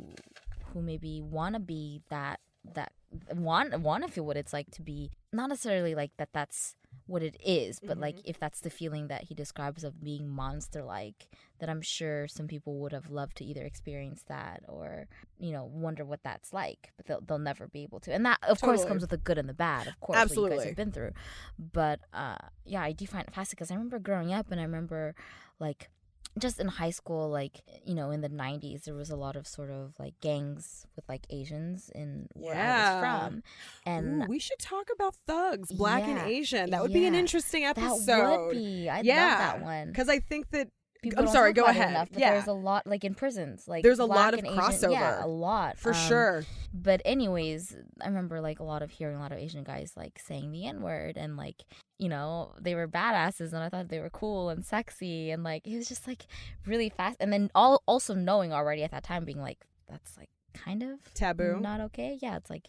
who 0.72 0.82
maybe 0.82 1.22
want 1.22 1.54
to 1.54 1.60
be 1.60 2.02
that 2.10 2.40
that 2.74 2.92
want 3.34 3.78
want 3.80 4.04
to 4.04 4.12
feel 4.12 4.24
what 4.24 4.36
it's 4.36 4.52
like 4.52 4.70
to 4.70 4.82
be 4.82 5.10
not 5.32 5.48
necessarily 5.48 5.94
like 5.94 6.10
that 6.16 6.28
that's 6.32 6.76
what 7.06 7.22
it 7.22 7.36
is 7.44 7.78
but 7.78 7.98
like 7.98 8.16
if 8.24 8.40
that's 8.40 8.60
the 8.60 8.70
feeling 8.70 9.08
that 9.08 9.24
he 9.24 9.34
describes 9.34 9.84
of 9.84 10.02
being 10.02 10.28
monster 10.28 10.82
like 10.82 11.28
that 11.60 11.68
i'm 11.68 11.82
sure 11.82 12.26
some 12.26 12.48
people 12.48 12.78
would 12.80 12.92
have 12.92 13.10
loved 13.10 13.36
to 13.36 13.44
either 13.44 13.62
experience 13.62 14.24
that 14.28 14.62
or 14.66 15.06
you 15.38 15.52
know 15.52 15.64
wonder 15.64 16.04
what 16.04 16.20
that's 16.24 16.52
like 16.52 16.92
but 16.96 17.06
they'll, 17.06 17.20
they'll 17.20 17.38
never 17.38 17.68
be 17.68 17.82
able 17.82 18.00
to. 18.00 18.12
And 18.12 18.24
that 18.24 18.38
of 18.42 18.60
course 18.60 18.84
comes 18.84 19.02
with 19.02 19.10
the 19.10 19.16
good 19.16 19.38
and 19.38 19.48
the 19.48 19.54
bad 19.54 19.86
of 19.86 20.00
course 20.00 20.36
what 20.36 20.52
you 20.52 20.56
guys 20.56 20.64
have 20.64 20.76
been 20.76 20.92
through. 20.92 21.12
But 21.58 22.00
uh 22.12 22.36
yeah 22.64 22.82
i 22.82 22.92
do 22.92 23.06
find 23.06 23.26
it 23.26 23.34
fascinating 23.34 23.56
because 23.56 23.70
i 23.70 23.74
remember 23.74 23.98
growing 23.98 24.32
up 24.32 24.50
and 24.50 24.60
i 24.60 24.64
remember 24.64 25.14
like 25.60 25.90
just 26.38 26.60
in 26.60 26.68
high 26.68 26.90
school 26.90 27.28
like 27.30 27.62
you 27.84 27.94
know 27.94 28.10
in 28.10 28.20
the 28.20 28.28
90s 28.28 28.84
there 28.84 28.94
was 28.94 29.10
a 29.10 29.16
lot 29.16 29.36
of 29.36 29.46
sort 29.46 29.70
of 29.70 29.94
like 29.98 30.14
gangs 30.20 30.86
with 30.94 31.08
like 31.08 31.26
asians 31.30 31.90
in 31.94 32.26
where 32.34 32.54
i 32.54 32.92
was 32.94 33.00
from 33.00 33.42
and 33.86 34.22
Ooh, 34.24 34.26
we 34.28 34.38
should 34.38 34.58
talk 34.58 34.88
about 34.94 35.14
thugs, 35.26 35.72
black 35.72 36.02
Yeah. 36.06 36.18
and 36.18 36.30
Asian. 36.30 36.70
That 36.70 36.82
would 36.82 36.92
be 36.92 37.06
an 37.06 37.14
Yeah. 37.14 37.20
interesting 37.20 37.62
that 37.62 37.78
episode. 37.78 38.46
would 38.48 38.54
be 38.56 38.88
i 38.88 39.00
Yeah. 39.00 39.14
love 39.28 39.38
that 39.38 39.62
one 39.62 39.86
Because 39.88 40.08
I 40.08 40.18
think 40.18 40.50
that 40.50 40.68
People 41.10 41.24
I'm 41.24 41.28
sorry, 41.30 41.52
go 41.52 41.64
ahead. 41.64 41.90
enough, 41.90 42.08
Yeah. 42.16 42.32
there's 42.32 42.46
a 42.46 42.52
lot 42.52 42.86
like 42.86 43.04
in 43.04 43.14
prisons 43.14 43.66
like 43.68 43.82
There's 43.82 43.98
a 43.98 44.04
lot 44.04 44.34
of 44.34 44.40
and 44.40 44.48
Asian- 44.48 44.90
yeah 44.92 45.18
crossover. 45.18 45.24
a 45.24 45.26
lot 45.26 45.78
for 45.78 45.90
um, 45.92 45.98
sure. 46.08 46.44
but 46.74 47.00
anyways 47.04 47.76
i 48.02 48.06
remember 48.06 48.40
like 48.40 48.60
a 48.60 48.64
lot 48.64 48.82
of 48.82 48.90
hearing 48.90 49.16
a 49.16 49.20
lot 49.20 49.32
of 49.32 49.38
asian 49.38 49.64
guys 49.64 49.92
like 49.96 50.18
saying 50.18 50.50
the 50.52 50.66
n 50.66 50.82
word 50.82 51.16
and 51.16 51.36
like 51.36 51.64
you 51.98 52.08
know 52.08 52.52
they 52.60 52.74
were 52.74 52.86
badasses 52.88 53.52
and 53.52 53.62
i 53.62 53.68
thought 53.68 53.88
they 53.88 54.00
were 54.00 54.10
cool 54.10 54.48
and 54.50 54.64
sexy 54.64 55.30
and 55.30 55.42
like 55.44 55.66
it 55.66 55.76
was 55.76 55.88
just 55.88 56.06
like 56.06 56.26
really 56.66 56.88
fast 56.88 57.16
and 57.20 57.32
then 57.32 57.50
all 57.54 57.82
also 57.86 58.14
knowing 58.14 58.52
already 58.52 58.82
at 58.82 58.90
that 58.90 59.04
time 59.04 59.24
being 59.24 59.40
like 59.40 59.64
that's 59.88 60.16
like 60.18 60.28
kind 60.64 60.82
of 60.82 60.98
Taboo. 61.14 61.58
not 61.60 61.80
okay. 61.80 62.18
Yeah, 62.20 62.36
it's 62.36 62.50
like, 62.50 62.68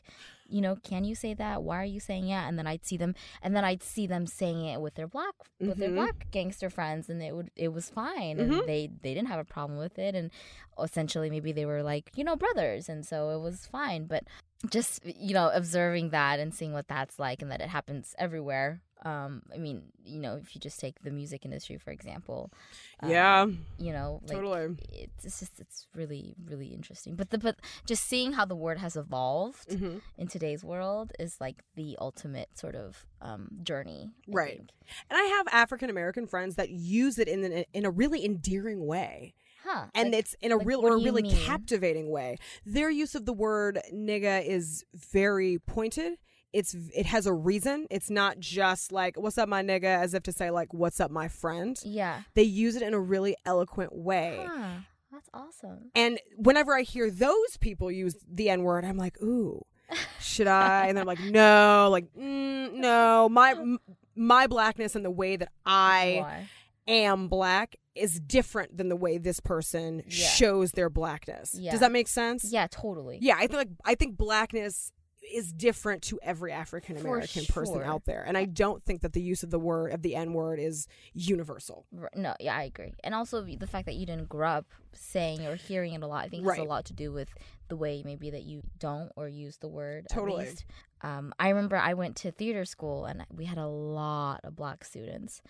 you 0.50 0.62
know, 0.62 0.76
can 0.78 1.04
you 1.04 1.16
say 1.16 1.34
that? 1.34 1.64
Why 1.64 1.82
are 1.82 1.86
you 1.86 2.00
saying 2.00 2.30
it? 2.30 2.34
And 2.48 2.58
then 2.58 2.68
I'd 2.68 2.86
see 2.86 2.98
them, 2.98 3.16
and 3.42 3.56
then 3.56 3.66
I'd 3.66 3.84
see 3.84 4.08
them 4.08 4.26
saying 4.28 4.66
it 4.66 4.80
with 4.82 4.96
their 4.96 5.08
black 5.08 5.34
with 5.60 5.78
their 5.78 5.90
Mhm. 5.90 5.96
black 5.96 6.28
gangster 6.32 6.70
friends, 6.70 7.10
and 7.10 7.22
it 7.22 7.36
would 7.36 7.52
it 7.56 7.70
was 7.74 7.90
fine, 7.90 8.38
Mhm. 8.38 8.60
and 8.60 8.68
they 8.70 8.88
they 9.02 9.14
didn't 9.14 9.28
have 9.30 9.40
a 9.40 9.44
problem 9.46 9.78
with 9.80 9.98
it, 10.00 10.16
and 10.16 10.32
essentially 10.82 11.30
maybe 11.30 11.52
they 11.52 11.66
were 11.66 11.84
like 11.84 12.12
you 12.16 12.24
know 12.24 12.36
brothers, 12.36 12.88
and 12.90 13.06
so 13.06 13.30
it 13.32 13.42
was 13.42 13.66
fine. 13.66 14.06
But 14.06 14.24
just 14.70 15.06
you 15.06 15.34
know 15.34 15.50
observing 15.54 16.10
that 16.12 16.40
and 16.40 16.54
seeing 16.54 16.74
what 16.74 16.88
that's 16.88 17.20
like, 17.20 17.42
and 17.42 17.52
that 17.52 17.62
it 17.62 17.70
happens 17.70 18.16
everywhere. 18.18 18.82
Um, 19.06 19.44
I 19.54 19.58
mean, 19.58 19.84
you 20.04 20.20
know, 20.20 20.36
if 20.42 20.56
you 20.56 20.62
just 20.62 20.80
take 20.80 21.02
the 21.04 21.12
music 21.12 21.46
industry 21.46 21.78
for 21.78 21.92
example, 21.92 22.52
um, 23.02 23.10
yeah, 23.12 23.46
you 23.78 23.92
know, 23.94 24.20
like 24.24 24.34
totally. 24.34 24.76
it's, 24.92 25.40
just 25.40 25.60
it's 25.60 25.88
really 25.96 26.34
really 26.46 26.68
interesting 26.68 27.16
but 27.16 27.30
the 27.30 27.38
but 27.38 27.58
just 27.86 28.04
seeing 28.08 28.34
how 28.34 28.46
the 28.46 28.56
word 28.56 28.78
has 28.80 28.96
evolved 28.96 29.76
hmm 29.78 29.98
in 30.18 30.28
today's 30.28 30.64
world 30.64 31.12
is 31.20 31.38
like 31.40 31.64
the 31.76 31.96
ultimate 32.02 32.50
sort 32.58 32.76
of 32.76 33.06
um 33.22 33.50
journey 33.64 34.10
I 34.30 34.32
Right. 34.36 34.58
think. 34.58 34.70
And 35.10 35.18
I 35.18 35.24
have 35.24 35.48
African 35.52 35.90
American 35.90 36.26
friends 36.28 36.56
that 36.56 36.70
use 36.70 37.20
it 37.20 37.28
in 37.28 37.44
an, 37.44 37.66
in 37.74 37.86
a 37.86 37.92
really 37.92 38.26
endearing 38.26 38.86
way. 38.86 39.34
huh 39.64 39.86
and 39.94 40.12
like, 40.12 40.20
it's 40.20 40.36
in 40.42 40.52
a 40.52 40.58
like, 40.58 40.68
real 40.68 40.82
or 40.82 40.96
a 40.96 40.98
really 40.98 41.22
mean? 41.22 41.36
captivating 41.46 42.10
way. 42.10 42.38
Their 42.66 42.90
use 42.90 43.16
of 43.16 43.26
the 43.26 43.34
word 43.34 43.80
nigga 43.94 44.46
is 44.46 44.84
very 44.94 45.60
pointed. 45.60 46.18
It's 46.60 46.74
it 47.02 47.06
has 47.06 47.26
a 47.28 47.34
reason. 47.34 47.86
It's 47.90 48.10
not 48.10 48.40
just 48.40 48.92
like 48.92 49.14
"What's 49.18 49.38
up, 49.38 49.48
my 49.50 49.62
nigga," 49.64 49.92
as 50.06 50.14
if 50.14 50.24
to 50.24 50.32
say 50.32 50.50
like 50.60 50.74
"What's 50.74 51.00
up, 51.00 51.12
my 51.12 51.28
friend." 51.28 51.80
yeah 51.84 52.22
They 52.34 52.44
use 52.66 52.76
it 52.76 52.82
in 52.82 52.94
a 52.94 53.00
really 53.14 53.36
eloquent 53.46 53.92
way. 53.96 54.46
huh. 54.50 54.78
that's 55.12 55.30
awesome 55.34 55.92
And 55.96 56.20
whenever 56.38 56.76
I 56.76 56.82
hear 56.82 57.10
those 57.12 57.58
people 57.60 57.92
use 57.92 58.16
the 58.40 58.50
N 58.50 58.64
word, 58.64 58.84
I'm 58.86 58.98
like, 58.98 59.18
ooh, 59.22 59.62
should 60.20 60.48
I? 60.48 60.88
And 60.88 60.98
they're 60.98 61.06
like, 61.14 61.20
no, 61.22 61.88
like, 61.92 62.08
mm, 62.14 62.74
no. 62.74 63.30
My 63.30 63.52
m- 63.52 63.80
my 64.16 64.48
blackness 64.48 64.96
and 64.96 65.06
the 65.06 65.12
way 65.12 65.36
that 65.38 65.50
I 65.66 66.18
Why? 66.22 66.50
am 66.88 67.28
black 67.28 67.76
is 67.96 68.20
different 68.20 68.78
than 68.78 68.90
the 68.90 68.96
way 68.96 69.18
this 69.18 69.40
person 69.40 70.04
Yeah. 70.08 70.28
shows 70.28 70.72
their 70.74 70.90
blackness. 70.90 71.56
Yeah. 71.56 71.72
Does 71.72 71.80
that 71.82 71.92
make 71.92 72.08
sense? 72.08 72.42
yeah 72.52 72.68
totally 72.70 73.18
Yeah, 73.22 73.36
I 73.38 73.48
think 73.48 73.54
like 73.64 73.70
I 73.86 73.96
think 73.96 74.18
blackness 74.18 74.92
is 75.34 75.52
different 75.52 76.02
to 76.04 76.20
every 76.22 76.52
African 76.52 76.98
American 76.98 77.46
person 77.46 77.84
out 77.84 78.06
there. 78.06 78.24
And 78.26 78.38
I 78.38 78.46
don't 78.46 78.84
think 78.84 79.02
that 79.02 79.14
the 79.14 79.22
use 79.22 79.44
of 79.44 79.50
the 79.50 79.60
word 79.60 79.92
of 79.92 80.02
the 80.02 80.16
N 80.16 80.34
word 80.34 80.60
is 80.60 80.88
universal. 81.14 81.86
No, 82.16 82.36
yeah, 82.40 82.56
I 82.56 82.64
agree. 82.64 82.94
And 83.04 83.14
also 83.14 83.44
the 83.44 83.68
fact 83.68 83.86
that 83.86 83.96
you 83.96 84.06
didn't 84.06 84.30
grow 84.30 84.50
up 84.50 84.66
saying 84.94 85.46
or 85.46 85.56
hearing 85.56 85.94
it 85.94 86.04
a 86.04 86.08
lot, 86.08 86.26
I 86.26 86.30
think 86.30 86.46
has 86.46 86.58
a 86.58 86.64
lot 86.64 86.86
to 86.86 86.94
do 86.94 87.12
with 87.12 87.30
the 87.68 87.76
way 87.76 88.02
maybe 88.06 88.30
that 88.30 88.44
you 88.44 88.62
don't 88.80 89.12
or 89.16 89.28
use 89.28 89.58
the 89.58 89.68
word. 89.68 90.08
Totally. 90.10 90.50
Um, 91.02 91.34
I 91.40 91.50
remember 91.50 91.78
I 91.78 91.94
went 91.94 92.16
to 92.18 92.32
theater 92.32 92.66
school 92.66 93.06
and 93.06 93.26
we 93.32 93.46
had 93.46 93.58
a 93.58 93.68
lot 93.68 94.42
of 94.44 94.56
black 94.56 94.84
students. 94.84 95.42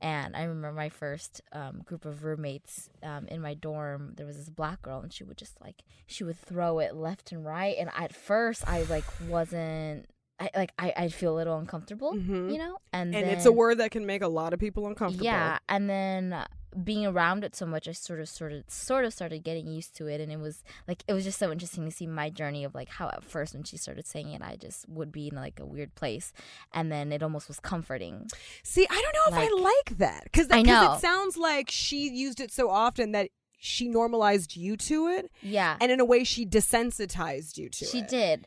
And 0.00 0.36
I 0.36 0.42
remember 0.42 0.72
my 0.72 0.88
first 0.88 1.40
um, 1.52 1.82
group 1.84 2.04
of 2.04 2.24
roommates 2.24 2.90
um, 3.02 3.26
in 3.28 3.40
my 3.40 3.54
dorm. 3.54 4.12
There 4.16 4.26
was 4.26 4.36
this 4.36 4.50
black 4.50 4.82
girl, 4.82 5.00
and 5.00 5.12
she 5.12 5.24
would 5.24 5.38
just 5.38 5.60
like 5.60 5.82
she 6.06 6.22
would 6.24 6.38
throw 6.38 6.78
it 6.80 6.94
left 6.94 7.32
and 7.32 7.44
right. 7.44 7.76
And 7.78 7.90
at 7.96 8.14
first, 8.14 8.66
I 8.68 8.82
like 8.84 9.04
wasn't. 9.28 10.06
I 10.38 10.50
like 10.54 10.72
I 10.78 10.92
I 10.96 11.08
feel 11.08 11.32
a 11.32 11.36
little 11.36 11.56
uncomfortable, 11.58 12.12
Mhm. 12.12 12.52
you 12.52 12.58
know. 12.58 12.76
And 12.92 13.14
And 13.14 13.26
then, 13.26 13.32
it's 13.34 13.46
a 13.46 13.52
word 13.52 13.78
that 13.78 13.90
can 13.90 14.04
make 14.04 14.20
a 14.22 14.28
lot 14.28 14.52
of 14.52 14.60
people 14.60 14.86
uncomfortable. 14.86 15.24
yeah, 15.24 15.58
and 15.68 15.88
then 15.88 16.44
being 16.84 17.06
around 17.06 17.44
it 17.44 17.56
so 17.56 17.64
much, 17.66 17.88
I 17.88 17.92
sort 17.92 18.20
of, 18.20 18.28
sort 18.28 18.52
of, 18.52 18.64
sort 18.68 19.04
of 19.04 19.12
started 19.14 19.42
getting 19.44 19.66
used 19.66 19.96
to 19.96 20.06
it, 20.06 20.20
and 20.20 20.30
it 20.30 20.38
was 20.38 20.62
like 20.86 21.02
it 21.08 21.12
was 21.14 21.24
just 21.24 21.38
so 21.38 21.50
interesting 21.50 21.84
to 21.84 21.90
see 21.90 22.06
my 22.06 22.30
journey 22.30 22.64
of 22.64 22.74
like 22.74 22.88
how 22.88 23.08
at 23.08 23.24
first 23.24 23.54
when 23.54 23.64
she 23.64 23.76
started 23.76 24.06
saying 24.06 24.30
it, 24.32 24.42
I 24.42 24.56
just 24.56 24.88
would 24.88 25.10
be 25.12 25.28
in 25.28 25.34
like 25.36 25.58
a 25.60 25.64
weird 25.66 25.94
place, 25.94 26.32
and 26.72 26.90
then 26.92 27.12
it 27.12 27.22
almost 27.22 27.48
was 27.48 27.60
comforting. 27.60 28.28
See, 28.62 28.86
I 28.90 29.02
don't 29.02 29.14
know 29.32 29.38
if 29.38 29.50
I 29.50 29.62
like 29.62 29.98
that 29.98 30.24
because 30.24 30.48
I 30.50 30.62
know. 30.62 30.94
it 30.94 31.00
sounds 31.00 31.36
like 31.36 31.70
she 31.70 32.08
used 32.08 32.40
it 32.40 32.52
so 32.52 32.68
often 32.70 33.12
that 33.12 33.30
she 33.58 33.88
normalized 33.88 34.54
you 34.54 34.76
to 34.76 35.06
it, 35.08 35.30
Yeah, 35.42 35.76
and 35.80 35.90
in 35.90 35.98
a 35.98 36.04
way, 36.04 36.24
she 36.24 36.44
desensitized 36.44 37.56
you 37.56 37.68
to 37.70 37.84
she 37.84 37.98
it. 37.98 38.10
She 38.10 38.16
did. 38.16 38.46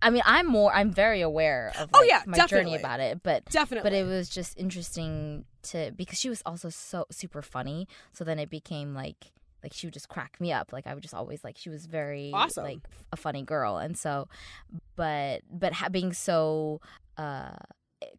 I- 0.00 0.10
mean, 0.10 0.22
I'm 0.24 0.46
more, 0.46 0.72
I'm 0.72 0.92
very 0.92 1.22
aware 1.22 1.72
of 1.76 1.90
Oh, 1.92 2.02
yeah, 2.04 2.22
my 2.24 2.36
definitely. 2.36 2.70
journey 2.70 2.76
about 2.80 3.00
it, 3.00 3.20
but 3.24 3.44
Definitely. 3.46 3.90
but 3.90 3.96
it 3.96 4.04
was 4.06 4.28
just 4.28 4.56
interesting 4.56 5.44
to 5.72 5.92
because 5.96 6.18
she 6.18 6.28
was 6.28 6.42
also 6.46 6.68
so 6.70 7.06
super 7.10 7.42
funny. 7.42 7.86
So 8.12 8.24
then 8.24 8.38
it 8.38 8.50
became 8.50 8.94
like 8.94 9.32
like 9.62 9.72
she 9.72 9.86
would 9.86 9.94
just 9.94 10.08
crack 10.08 10.40
me 10.40 10.52
up. 10.52 10.72
Like 10.72 10.86
I 10.86 10.94
would 10.94 11.02
just 11.02 11.14
always 11.14 11.42
like 11.44 11.56
she 11.58 11.68
was 11.70 11.86
very 11.86 12.30
Awesome. 12.32 12.64
like 12.64 12.78
a 13.12 13.16
funny 13.16 13.42
girl, 13.42 13.76
and 13.78 13.96
so 13.96 14.28
but 14.96 15.42
but 15.50 15.72
ha- 15.74 15.88
being 15.88 16.12
so 16.12 16.80
uh 17.16 17.56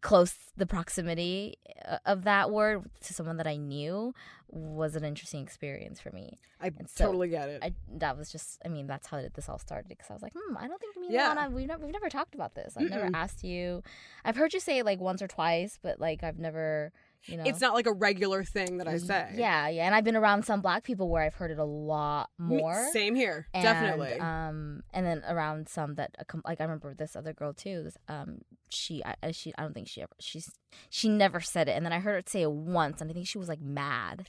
close 0.02 0.34
the 0.58 0.66
proximity 0.66 1.56
uh, 1.88 1.96
of 2.04 2.24
that 2.24 2.50
word 2.50 2.82
to 3.02 3.14
someone 3.14 3.38
that 3.38 3.46
I 3.46 3.56
knew 3.56 4.12
was 4.50 4.94
an 4.94 5.04
interesting 5.04 5.42
experience 5.42 5.98
for 6.00 6.10
me. 6.10 6.38
I 6.60 6.70
so 6.86 7.06
totally 7.06 7.28
get 7.28 7.48
it. 7.48 7.60
I 7.62 7.72
that 7.96 8.18
was 8.18 8.30
just 8.30 8.60
I 8.62 8.68
mean 8.68 8.86
that's 8.86 9.06
how 9.06 9.22
this 9.34 9.48
all 9.48 9.58
started 9.58 9.88
because 9.88 10.10
I 10.10 10.12
was 10.12 10.22
like 10.22 10.34
hmm 10.36 10.56
I 10.58 10.68
don't 10.68 10.78
think 10.78 10.96
me 10.98 11.06
and 11.06 11.14
Yeah. 11.14 11.28
Lana 11.28 11.48
we've 11.50 11.66
never 11.66 11.82
we've 11.84 11.94
never 11.94 12.10
talked 12.10 12.34
about 12.34 12.54
this 12.54 12.76
I've 12.76 12.90
never 12.90 13.06
Mm-mm. 13.06 13.14
asked 13.14 13.42
you 13.42 13.82
I've 14.24 14.36
heard 14.36 14.52
you 14.52 14.60
say 14.60 14.78
it 14.80 14.84
like 14.84 15.00
once 15.00 15.22
or 15.22 15.28
twice 15.28 15.78
but 15.82 15.98
like 15.98 16.22
I've 16.22 16.38
never 16.38 16.92
you 17.26 17.36
know 17.36 17.42
it's 17.46 17.60
not 17.60 17.74
like 17.74 17.86
a 17.86 17.92
regular 17.92 18.42
thing 18.44 18.78
that 18.78 18.88
I 18.88 18.96
say. 18.96 19.32
yeah 19.36 19.68
yeah 19.68 19.84
and 19.86 19.94
I've 19.94 20.04
been 20.04 20.16
around 20.16 20.44
some 20.44 20.60
black 20.62 20.84
people 20.84 21.08
where 21.08 21.22
I've 21.22 21.34
heard 21.34 21.50
it 21.50 21.58
a 21.58 21.64
lot 21.64 22.30
more 22.38 22.88
Same 22.92 23.14
here. 23.14 23.46
and, 23.52 23.62
Definitely. 23.62 24.18
um 24.20 24.82
and 24.94 25.04
then 25.06 25.22
around 25.28 25.68
some 25.68 25.94
that 25.96 26.14
uh, 26.18 26.38
like 26.46 26.60
I 26.60 26.64
remember 26.64 26.94
this 26.94 27.14
other 27.16 27.32
girl 27.32 27.52
too 27.52 27.82
this 27.84 27.96
um 28.08 28.38
she 28.70 29.02
I, 29.04 29.32
she 29.32 29.52
I 29.58 29.62
don't 29.62 29.74
think 29.74 29.88
she 29.88 30.00
ever 30.02 30.12
she's 30.18 30.50
she 30.88 31.08
never 31.08 31.40
said 31.40 31.68
it 31.68 31.72
and 31.72 31.84
then 31.84 31.92
I 31.92 31.98
heard 31.98 32.14
her 32.14 32.22
say 32.30 32.42
it 32.42 32.50
once 32.50 33.00
and 33.00 33.10
I 33.10 33.14
think 33.14 33.26
she 33.26 33.38
was 33.38 33.48
like 33.48 33.60
mad 33.60 34.26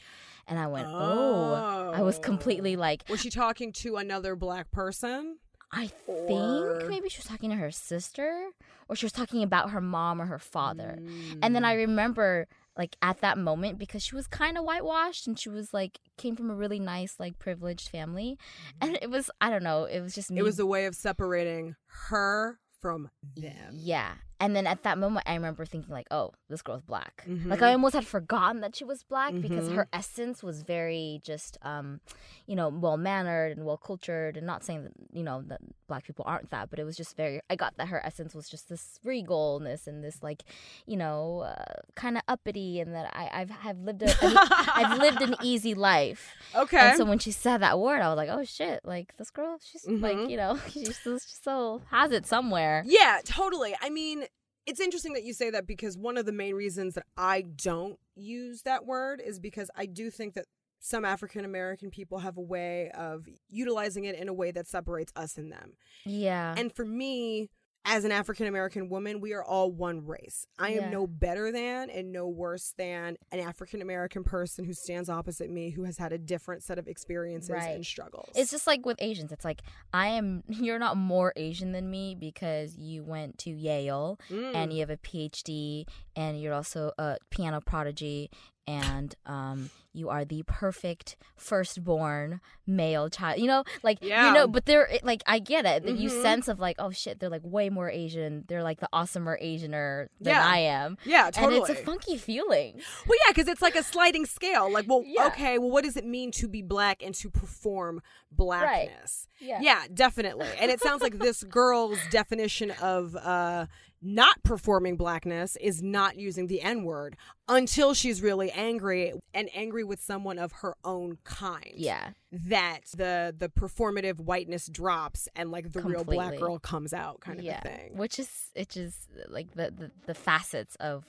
and 0.47 0.59
I 0.59 0.67
went 0.67 0.87
oh 0.89 1.91
I 1.95 2.01
was 2.01 2.19
completely 2.19 2.75
like 2.75 3.03
Was 3.09 3.21
she 3.21 3.29
talking 3.29 3.71
to 3.73 3.97
another 3.97 4.35
black 4.35 4.71
person? 4.71 5.37
I 5.73 5.89
Or- 6.05 6.79
think 6.79 6.89
maybe 6.89 7.07
she 7.07 7.19
was 7.19 7.25
talking 7.27 7.49
to 7.51 7.55
her 7.55 7.71
sister 7.71 8.49
or 8.89 8.95
she 8.97 9.05
was 9.05 9.13
talking 9.13 9.41
about 9.41 9.69
her 9.69 9.79
mom 9.79 10.21
or 10.21 10.25
her 10.25 10.37
father. 10.39 10.97
Mm. 10.99 11.39
And 11.41 11.55
then 11.55 11.63
I 11.63 11.75
remember 11.75 12.47
like 12.77 12.95
at 13.01 13.21
that 13.21 13.37
moment 13.37 13.77
because 13.77 14.03
she 14.03 14.15
was 14.15 14.27
kind 14.27 14.57
of 14.57 14.63
whitewashed 14.63 15.27
and 15.27 15.37
she 15.37 15.49
was 15.49 15.73
like 15.73 15.99
came 16.17 16.35
from 16.35 16.49
a 16.49 16.55
really 16.55 16.79
nice 16.79 17.15
like 17.19 17.37
privileged 17.37 17.89
family 17.89 18.37
mm-hmm. 18.37 18.87
and 18.87 18.99
it 19.01 19.09
was 19.09 19.29
I 19.39 19.49
don't 19.49 19.63
know, 19.63 19.85
it 19.85 20.01
was 20.01 20.15
just 20.15 20.31
me 20.31 20.39
It 20.39 20.43
was 20.43 20.59
a 20.59 20.65
way 20.65 20.85
of 20.85 20.95
separating 20.95 21.75
her 22.09 22.59
from 22.81 23.09
them. 23.35 23.73
Yeah. 23.73 24.13
And 24.41 24.55
then 24.55 24.65
at 24.67 24.81
that 24.83 24.97
moment, 24.97 25.23
I 25.29 25.35
remember 25.35 25.63
thinking 25.65 25.93
like, 25.93 26.07
"Oh, 26.11 26.33
this 26.49 26.61
girl's 26.63 26.81
black." 26.81 27.23
Mhm. 27.27 27.45
Like 27.51 27.61
I 27.61 27.71
almost 27.71 27.93
had 27.95 28.05
forgotten 28.07 28.59
that 28.61 28.75
she 28.75 28.83
was 28.83 29.03
black 29.03 29.33
because 29.39 29.69
Mhm. 29.69 29.75
her 29.75 29.87
essence 29.93 30.41
was 30.41 30.63
very 30.63 31.21
just, 31.23 31.57
um, 31.61 32.01
you 32.47 32.55
know, 32.55 32.67
well 32.69 32.97
mannered 32.97 33.55
and 33.55 33.65
well 33.67 33.77
cultured. 33.77 34.35
And 34.37 34.45
not 34.47 34.63
saying 34.63 34.83
that 34.85 34.93
you 35.13 35.23
know 35.23 35.43
that 35.47 35.61
black 35.87 36.03
people 36.05 36.25
aren't 36.27 36.49
that, 36.49 36.69
but 36.71 36.79
it 36.79 36.85
was 36.85 36.97
just 36.97 37.15
very. 37.15 37.39
I 37.51 37.55
got 37.55 37.77
that 37.77 37.87
her 37.89 38.01
essence 38.03 38.33
was 38.33 38.49
just 38.49 38.67
this 38.67 38.99
regalness 39.05 39.85
and 39.87 40.03
this 40.03 40.23
like, 40.23 40.41
you 40.87 40.97
know, 40.97 41.41
uh, 41.41 41.81
kind 41.95 42.17
of 42.17 42.23
uppity, 42.27 42.79
and 42.79 42.95
that 42.95 43.11
I 43.15 43.29
I've 43.41 43.51
have 43.51 43.77
lived 43.79 44.01
a, 44.01 44.09
an, 44.25 44.37
I've 44.75 44.97
lived 44.99 45.21
an 45.21 45.35
easy 45.43 45.75
life. 45.75 46.33
Okay. 46.55 46.79
And 46.79 46.97
so 46.97 47.05
when 47.05 47.19
she 47.19 47.31
said 47.31 47.59
that 47.61 47.79
word, 47.79 48.01
I 48.01 48.07
was 48.09 48.17
like, 48.17 48.29
"Oh 48.29 48.43
shit!" 48.43 48.79
Like 48.83 49.15
this 49.17 49.29
girl, 49.29 49.59
she's 49.63 49.85
Mhm. 49.85 50.01
like, 50.01 50.29
you 50.31 50.37
know, 50.37 50.57
she's 50.71 50.97
so, 50.97 51.17
she 51.19 51.35
so 51.43 51.81
has 51.91 52.11
it 52.11 52.25
somewhere. 52.25 52.83
Yeah, 52.87 53.19
totally. 53.23 53.75
I 53.81 53.89
mean, 53.91 54.25
it's 54.65 54.79
interesting 54.79 55.13
that 55.13 55.23
you 55.23 55.33
say 55.33 55.49
that 55.49 55.65
because 55.65 55.97
one 55.97 56.17
of 56.17 56.25
the 56.25 56.31
main 56.31 56.55
reasons 56.55 56.95
that 56.95 57.05
I 57.17 57.41
don't 57.41 57.97
use 58.15 58.61
that 58.63 58.85
word 58.85 59.21
is 59.25 59.39
because 59.39 59.69
I 59.75 59.85
do 59.85 60.09
think 60.09 60.35
that 60.35 60.45
some 60.79 61.05
African 61.05 61.45
American 61.45 61.91
people 61.91 62.19
have 62.19 62.37
a 62.37 62.41
way 62.41 62.89
of 62.91 63.27
utilizing 63.49 64.05
it 64.05 64.15
in 64.15 64.27
a 64.27 64.33
way 64.33 64.51
that 64.51 64.67
separates 64.67 65.11
us 65.15 65.37
and 65.37 65.51
them. 65.51 65.73
Yeah. 66.05 66.55
And 66.57 66.73
for 66.73 66.85
me, 66.85 67.49
as 67.83 68.05
an 68.05 68.11
African 68.11 68.45
American 68.47 68.89
woman, 68.89 69.19
we 69.21 69.33
are 69.33 69.43
all 69.43 69.71
one 69.71 70.05
race. 70.05 70.45
I 70.59 70.69
am 70.73 70.75
Yeah. 70.83 70.89
no 70.91 71.07
better 71.07 71.51
than 71.51 71.89
and 71.89 72.11
no 72.11 72.27
worse 72.27 72.73
than 72.77 73.17
an 73.31 73.39
African 73.39 73.81
American 73.81 74.23
person 74.23 74.65
who 74.65 74.73
stands 74.73 75.09
opposite 75.09 75.49
me 75.49 75.71
who 75.71 75.83
has 75.85 75.97
had 75.97 76.13
a 76.13 76.17
different 76.19 76.61
set 76.63 76.77
of 76.77 76.87
experiences 76.87 77.49
Right. 77.49 77.75
and 77.75 77.85
struggles. 77.85 78.29
It's 78.35 78.51
just 78.51 78.67
like 78.67 78.85
with 78.85 78.97
Asians. 79.01 79.31
It's 79.31 79.43
like 79.45 79.61
I 79.93 80.07
am. 80.09 80.43
You're 80.47 80.79
not 80.79 80.95
more 80.95 81.33
Asian 81.35 81.71
than 81.71 81.89
me 81.89 82.13
because 82.15 82.77
you 82.77 83.03
went 83.03 83.39
to 83.39 83.49
Yale 83.49 84.19
Mm. 84.29 84.55
and 84.55 84.73
you 84.73 84.79
have 84.81 84.91
a 84.91 84.97
PhD 84.97 85.85
and 86.15 86.39
you're 86.39 86.53
also 86.53 86.91
a 86.99 87.17
piano 87.31 87.61
prodigy 87.61 88.29
and 88.67 89.15
um 89.25 89.69
you 89.93 90.07
are 90.09 90.23
the 90.23 90.43
perfect 90.43 91.17
firstborn 91.35 92.39
male 92.65 93.09
child 93.09 93.39
you 93.39 93.47
know 93.47 93.63
like 93.83 93.97
Yeah. 94.01 94.27
you 94.27 94.33
know 94.33 94.47
but 94.47 94.65
they're 94.65 94.87
like 95.03 95.21
i 95.25 95.39
get 95.39 95.65
it 95.65 95.83
that 95.85 95.97
you 95.97 96.09
sense 96.09 96.47
of 96.47 96.59
like 96.59 96.75
oh 96.79 96.91
shit 96.91 97.19
they're 97.19 97.29
like 97.29 97.41
way 97.43 97.69
more 97.69 97.89
asian 97.89 98.45
they're 98.47 98.63
like 98.63 98.79
the 98.79 98.87
awesomer 98.93 99.41
asianer 99.43 100.07
than 100.19 100.33
Yeah. 100.35 100.47
i 100.47 100.57
am 100.59 100.97
Yeah, 101.05 101.29
totally. 101.31 101.57
and 101.57 101.69
it's 101.69 101.79
a 101.79 101.83
funky 101.83 102.17
feeling 102.17 102.75
Well, 103.07 103.17
yeah, 103.25 103.31
because 103.31 103.47
it's 103.47 103.61
like 103.61 103.75
a 103.75 103.83
sliding 103.83 104.25
scale. 104.25 104.71
Like, 104.71 104.85
well, 104.87 105.03
Yeah. 105.05 105.27
okay, 105.27 105.57
well, 105.57 105.69
what 105.71 105.83
does 105.83 105.97
it 105.97 106.05
mean 106.05 106.31
to 106.33 106.47
be 106.47 106.61
black 106.61 107.01
and 107.03 107.13
to 107.15 107.29
perform 107.29 108.01
blackness? 108.31 109.27
yeah 109.39 109.59
Yeah, 109.61 109.83
definitely. 109.93 110.47
And 110.59 110.71
it 110.71 110.79
sounds 110.81 111.01
like 111.01 111.17
this 111.19 111.43
girl's 111.43 111.99
definition 112.09 112.71
of 112.81 113.15
uh, 113.15 113.65
not 114.01 114.41
performing 114.43 114.97
blackness 114.97 115.55
is 115.57 115.81
not 115.83 116.17
using 116.17 116.47
the 116.47 116.61
N 116.61 116.83
word 116.83 117.15
until 117.47 117.93
she's 117.93 118.21
really 118.21 118.49
angry 118.51 119.13
and 119.33 119.49
angry 119.53 119.83
with 119.83 120.01
someone 120.01 120.39
of 120.39 120.51
her 120.53 120.75
own 120.83 121.17
kind. 121.23 121.73
yeah 121.75 122.09
That 122.31 122.81
the 122.95 123.33
the 123.37 123.49
performative 123.49 124.19
whiteness 124.19 124.67
drops 124.67 125.27
and 125.35 125.51
like 125.51 125.71
the 125.71 125.81
real 125.81 126.03
black 126.03 126.37
girl 126.37 126.57
comes 126.59 126.93
out 126.93 127.19
kind 127.19 127.39
of 127.39 127.45
yeah 127.45 127.59
a 127.59 127.61
thing. 127.61 127.97
which 127.97 128.17
is 128.19 128.29
it's 128.55 128.73
just 128.75 129.09
like 129.27 129.53
the, 129.53 129.71
the 129.71 129.91
the 130.07 130.13
facets 130.15 130.75
of 130.77 131.05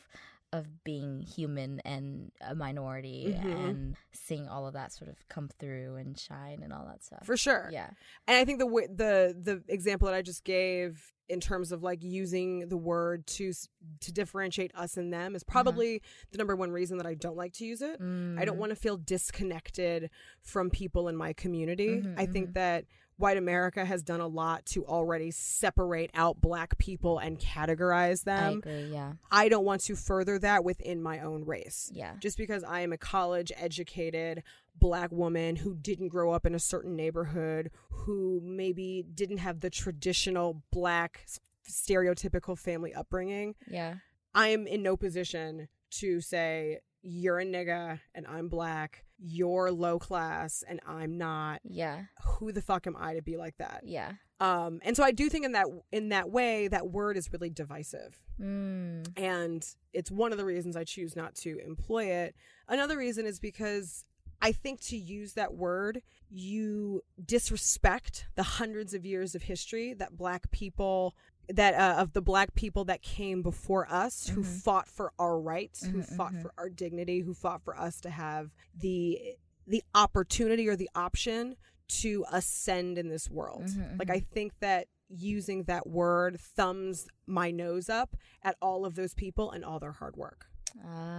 of 0.53 0.85
being 0.85 1.21
human 1.21 1.81
and 1.81 2.31
a 2.43 2.55
minority 2.55 3.35
Mhm. 3.35 3.67
and 3.67 3.97
seeing 4.13 4.47
all 4.49 4.67
of 4.67 4.75
that 4.75 4.93
sort 4.93 5.09
of 5.11 5.17
come 5.29 5.49
through 5.49 5.97
and 5.97 6.19
shine 6.19 6.63
and 6.63 6.73
all 6.75 6.85
that 6.87 7.03
stuff 7.03 7.25
For 7.25 7.37
sure. 7.39 7.69
yeah 7.73 7.91
And 8.27 8.37
I 8.37 8.45
think 8.45 8.59
the 8.59 8.67
w- 8.67 8.89
the 8.89 9.35
the 9.41 9.63
example 9.73 10.07
that 10.07 10.15
I 10.15 10.21
just 10.23 10.45
gave 10.45 11.13
in 11.29 11.41
terms 11.41 11.73
of 11.73 11.83
like 11.83 12.03
using 12.03 12.69
the 12.69 12.77
word 12.77 13.27
to 13.27 13.53
to 14.01 14.13
differentiate 14.13 14.71
us 14.75 14.99
and 14.99 15.11
them 15.13 15.35
is 15.35 15.43
probably 15.43 16.03
the 16.33 16.37
number 16.39 16.55
one 16.55 16.71
reason 16.71 16.99
that 16.99 17.07
I 17.07 17.15
don't 17.15 17.37
like 17.37 17.55
to 17.55 17.65
use 17.65 17.81
it. 17.81 17.99
I 18.01 18.45
don't 18.45 18.57
Mm, 18.57 18.61
want 18.61 18.71
to 18.71 18.77
feel 18.77 18.99
disconnected 18.99 20.11
from 20.43 20.69
people 20.69 21.09
in 21.09 21.17
my 21.17 21.33
community. 21.33 22.03
Mhm, 22.03 22.19
I 22.19 22.27
think 22.27 22.53
that 22.55 22.85
white 23.17 23.37
America 23.37 23.85
has 23.85 24.03
done 24.03 24.21
a 24.21 24.27
lot 24.27 24.67
to 24.67 24.85
already 24.85 25.31
separate 25.31 26.11
out 26.15 26.41
black 26.41 26.77
people 26.79 27.19
and 27.19 27.39
categorize 27.39 28.27
i 28.27 28.41
them. 28.51 28.59
agree 28.59 28.91
yeah. 28.93 29.13
I 29.31 29.49
don't 29.49 29.65
want 29.65 29.83
to 29.83 29.97
further 29.97 30.39
that 30.41 30.65
within 30.65 31.03
my 31.03 31.21
own 31.21 31.45
race. 31.45 31.91
Yeah. 31.95 32.15
Just 32.21 32.37
because 32.37 32.65
I 32.65 32.81
am 32.81 32.93
a 32.93 32.99
college 32.99 33.53
educated 33.57 34.43
black 34.77 35.13
woman 35.13 35.57
who 35.57 35.75
didn't 35.75 36.09
grow 36.09 36.33
up 36.33 36.47
in 36.47 36.55
a 36.55 36.59
certain 36.59 36.97
neighborhood, 36.97 37.71
who 37.91 38.41
maybe 38.43 39.05
didn't 39.15 39.39
have 39.39 39.61
the 39.61 39.71
traditional 39.71 40.63
black 40.73 41.27
stereotypical 41.69 42.59
family 42.59 42.93
upbringing, 42.95 43.55
yeah. 43.69 43.97
I 44.35 44.49
am 44.49 44.67
in 44.67 44.83
no 44.83 44.97
position 44.97 45.69
to 45.93 46.21
say, 46.21 46.81
you're 47.03 47.41
a 47.41 47.45
nigga 47.45 48.01
and 48.15 48.27
I'm 48.27 48.49
black, 48.49 49.05
you're 49.25 49.71
low 49.71 49.99
class 49.99 50.65
and 50.69 50.81
I'm 50.87 51.17
not. 51.17 51.61
yeah 51.65 52.03
Who 52.25 52.51
the 52.53 52.63
fuck 52.63 52.87
am 52.87 52.97
I 52.99 53.15
to 53.15 53.23
be 53.23 53.37
like 53.37 53.57
that? 53.59 53.83
yeah 53.85 54.13
Um, 54.41 54.81
and 54.83 54.97
so 54.97 55.05
I 55.05 55.13
do 55.13 55.29
think 55.29 55.45
in 55.45 55.53
that 55.53 55.67
in 55.93 56.09
that 56.09 56.31
way 56.31 56.67
that 56.69 56.89
word 56.91 57.17
is 57.17 57.33
really 57.33 57.51
divisive 57.51 58.19
mm, 58.41 59.07
and 59.17 59.65
it's 59.93 60.11
one 60.11 60.33
of 60.33 60.39
the 60.39 60.45
reasons 60.45 60.77
I 60.77 60.85
choose 60.85 61.15
not 61.15 61.35
to 61.37 61.59
employ 61.65 62.07
it. 62.07 62.35
Another 62.69 62.97
reason 62.97 63.27
is 63.27 63.39
because 63.39 64.05
I 64.41 64.51
think 64.51 64.81
to 64.87 64.97
use 64.97 65.35
that 65.35 65.55
word, 65.55 66.03
you 66.29 67.03
disrespect 67.25 68.27
the 68.35 68.43
hundreds 68.43 68.95
of 68.95 69.05
years 69.07 69.35
of 69.37 69.43
history 69.43 69.95
that 69.95 70.17
black 70.17 70.51
people 70.51 71.15
that 71.49 71.75
uh, 71.75 72.01
of 72.01 72.13
the 72.13 72.23
black 72.23 72.55
people 72.55 72.85
that 72.85 73.03
came 73.03 73.43
before 73.43 73.87
us 73.93 74.29
who 74.29 74.43
Mhm. 74.43 74.63
fought 74.63 74.89
for 74.89 75.13
our 75.19 75.39
rights, 75.41 75.85
who 75.87 75.99
Mhm, 75.99 76.17
fought 76.17 76.33
mhm. 76.35 76.43
for 76.43 76.53
our 76.57 76.69
dignity, 76.71 77.21
who 77.21 77.35
fought 77.35 77.63
for 77.63 77.77
us 77.79 78.01
to 78.03 78.11
have 78.11 78.51
the 78.75 79.37
the 79.67 79.83
opportunity 79.95 80.69
or 80.69 80.75
the 80.75 80.91
option 80.95 81.57
to 81.87 82.25
ascend 82.33 82.99
in 82.99 83.09
this 83.09 83.31
world. 83.31 83.63
Mhm, 83.67 83.99
Like 83.99 84.09
mhm. 84.09 84.15
I 84.15 84.21
think 84.21 84.59
that 84.59 84.89
using 85.09 85.65
that 85.65 85.87
word 85.87 86.41
thumbs 86.41 87.07
my 87.27 87.51
nose 87.53 87.89
up 87.89 88.17
at 88.43 88.57
all 88.61 88.85
of 88.85 88.95
those 88.97 89.15
people 89.15 89.51
and 89.53 89.65
all 89.65 89.79
their 89.79 89.93
hard 89.93 90.17
work. 90.17 90.47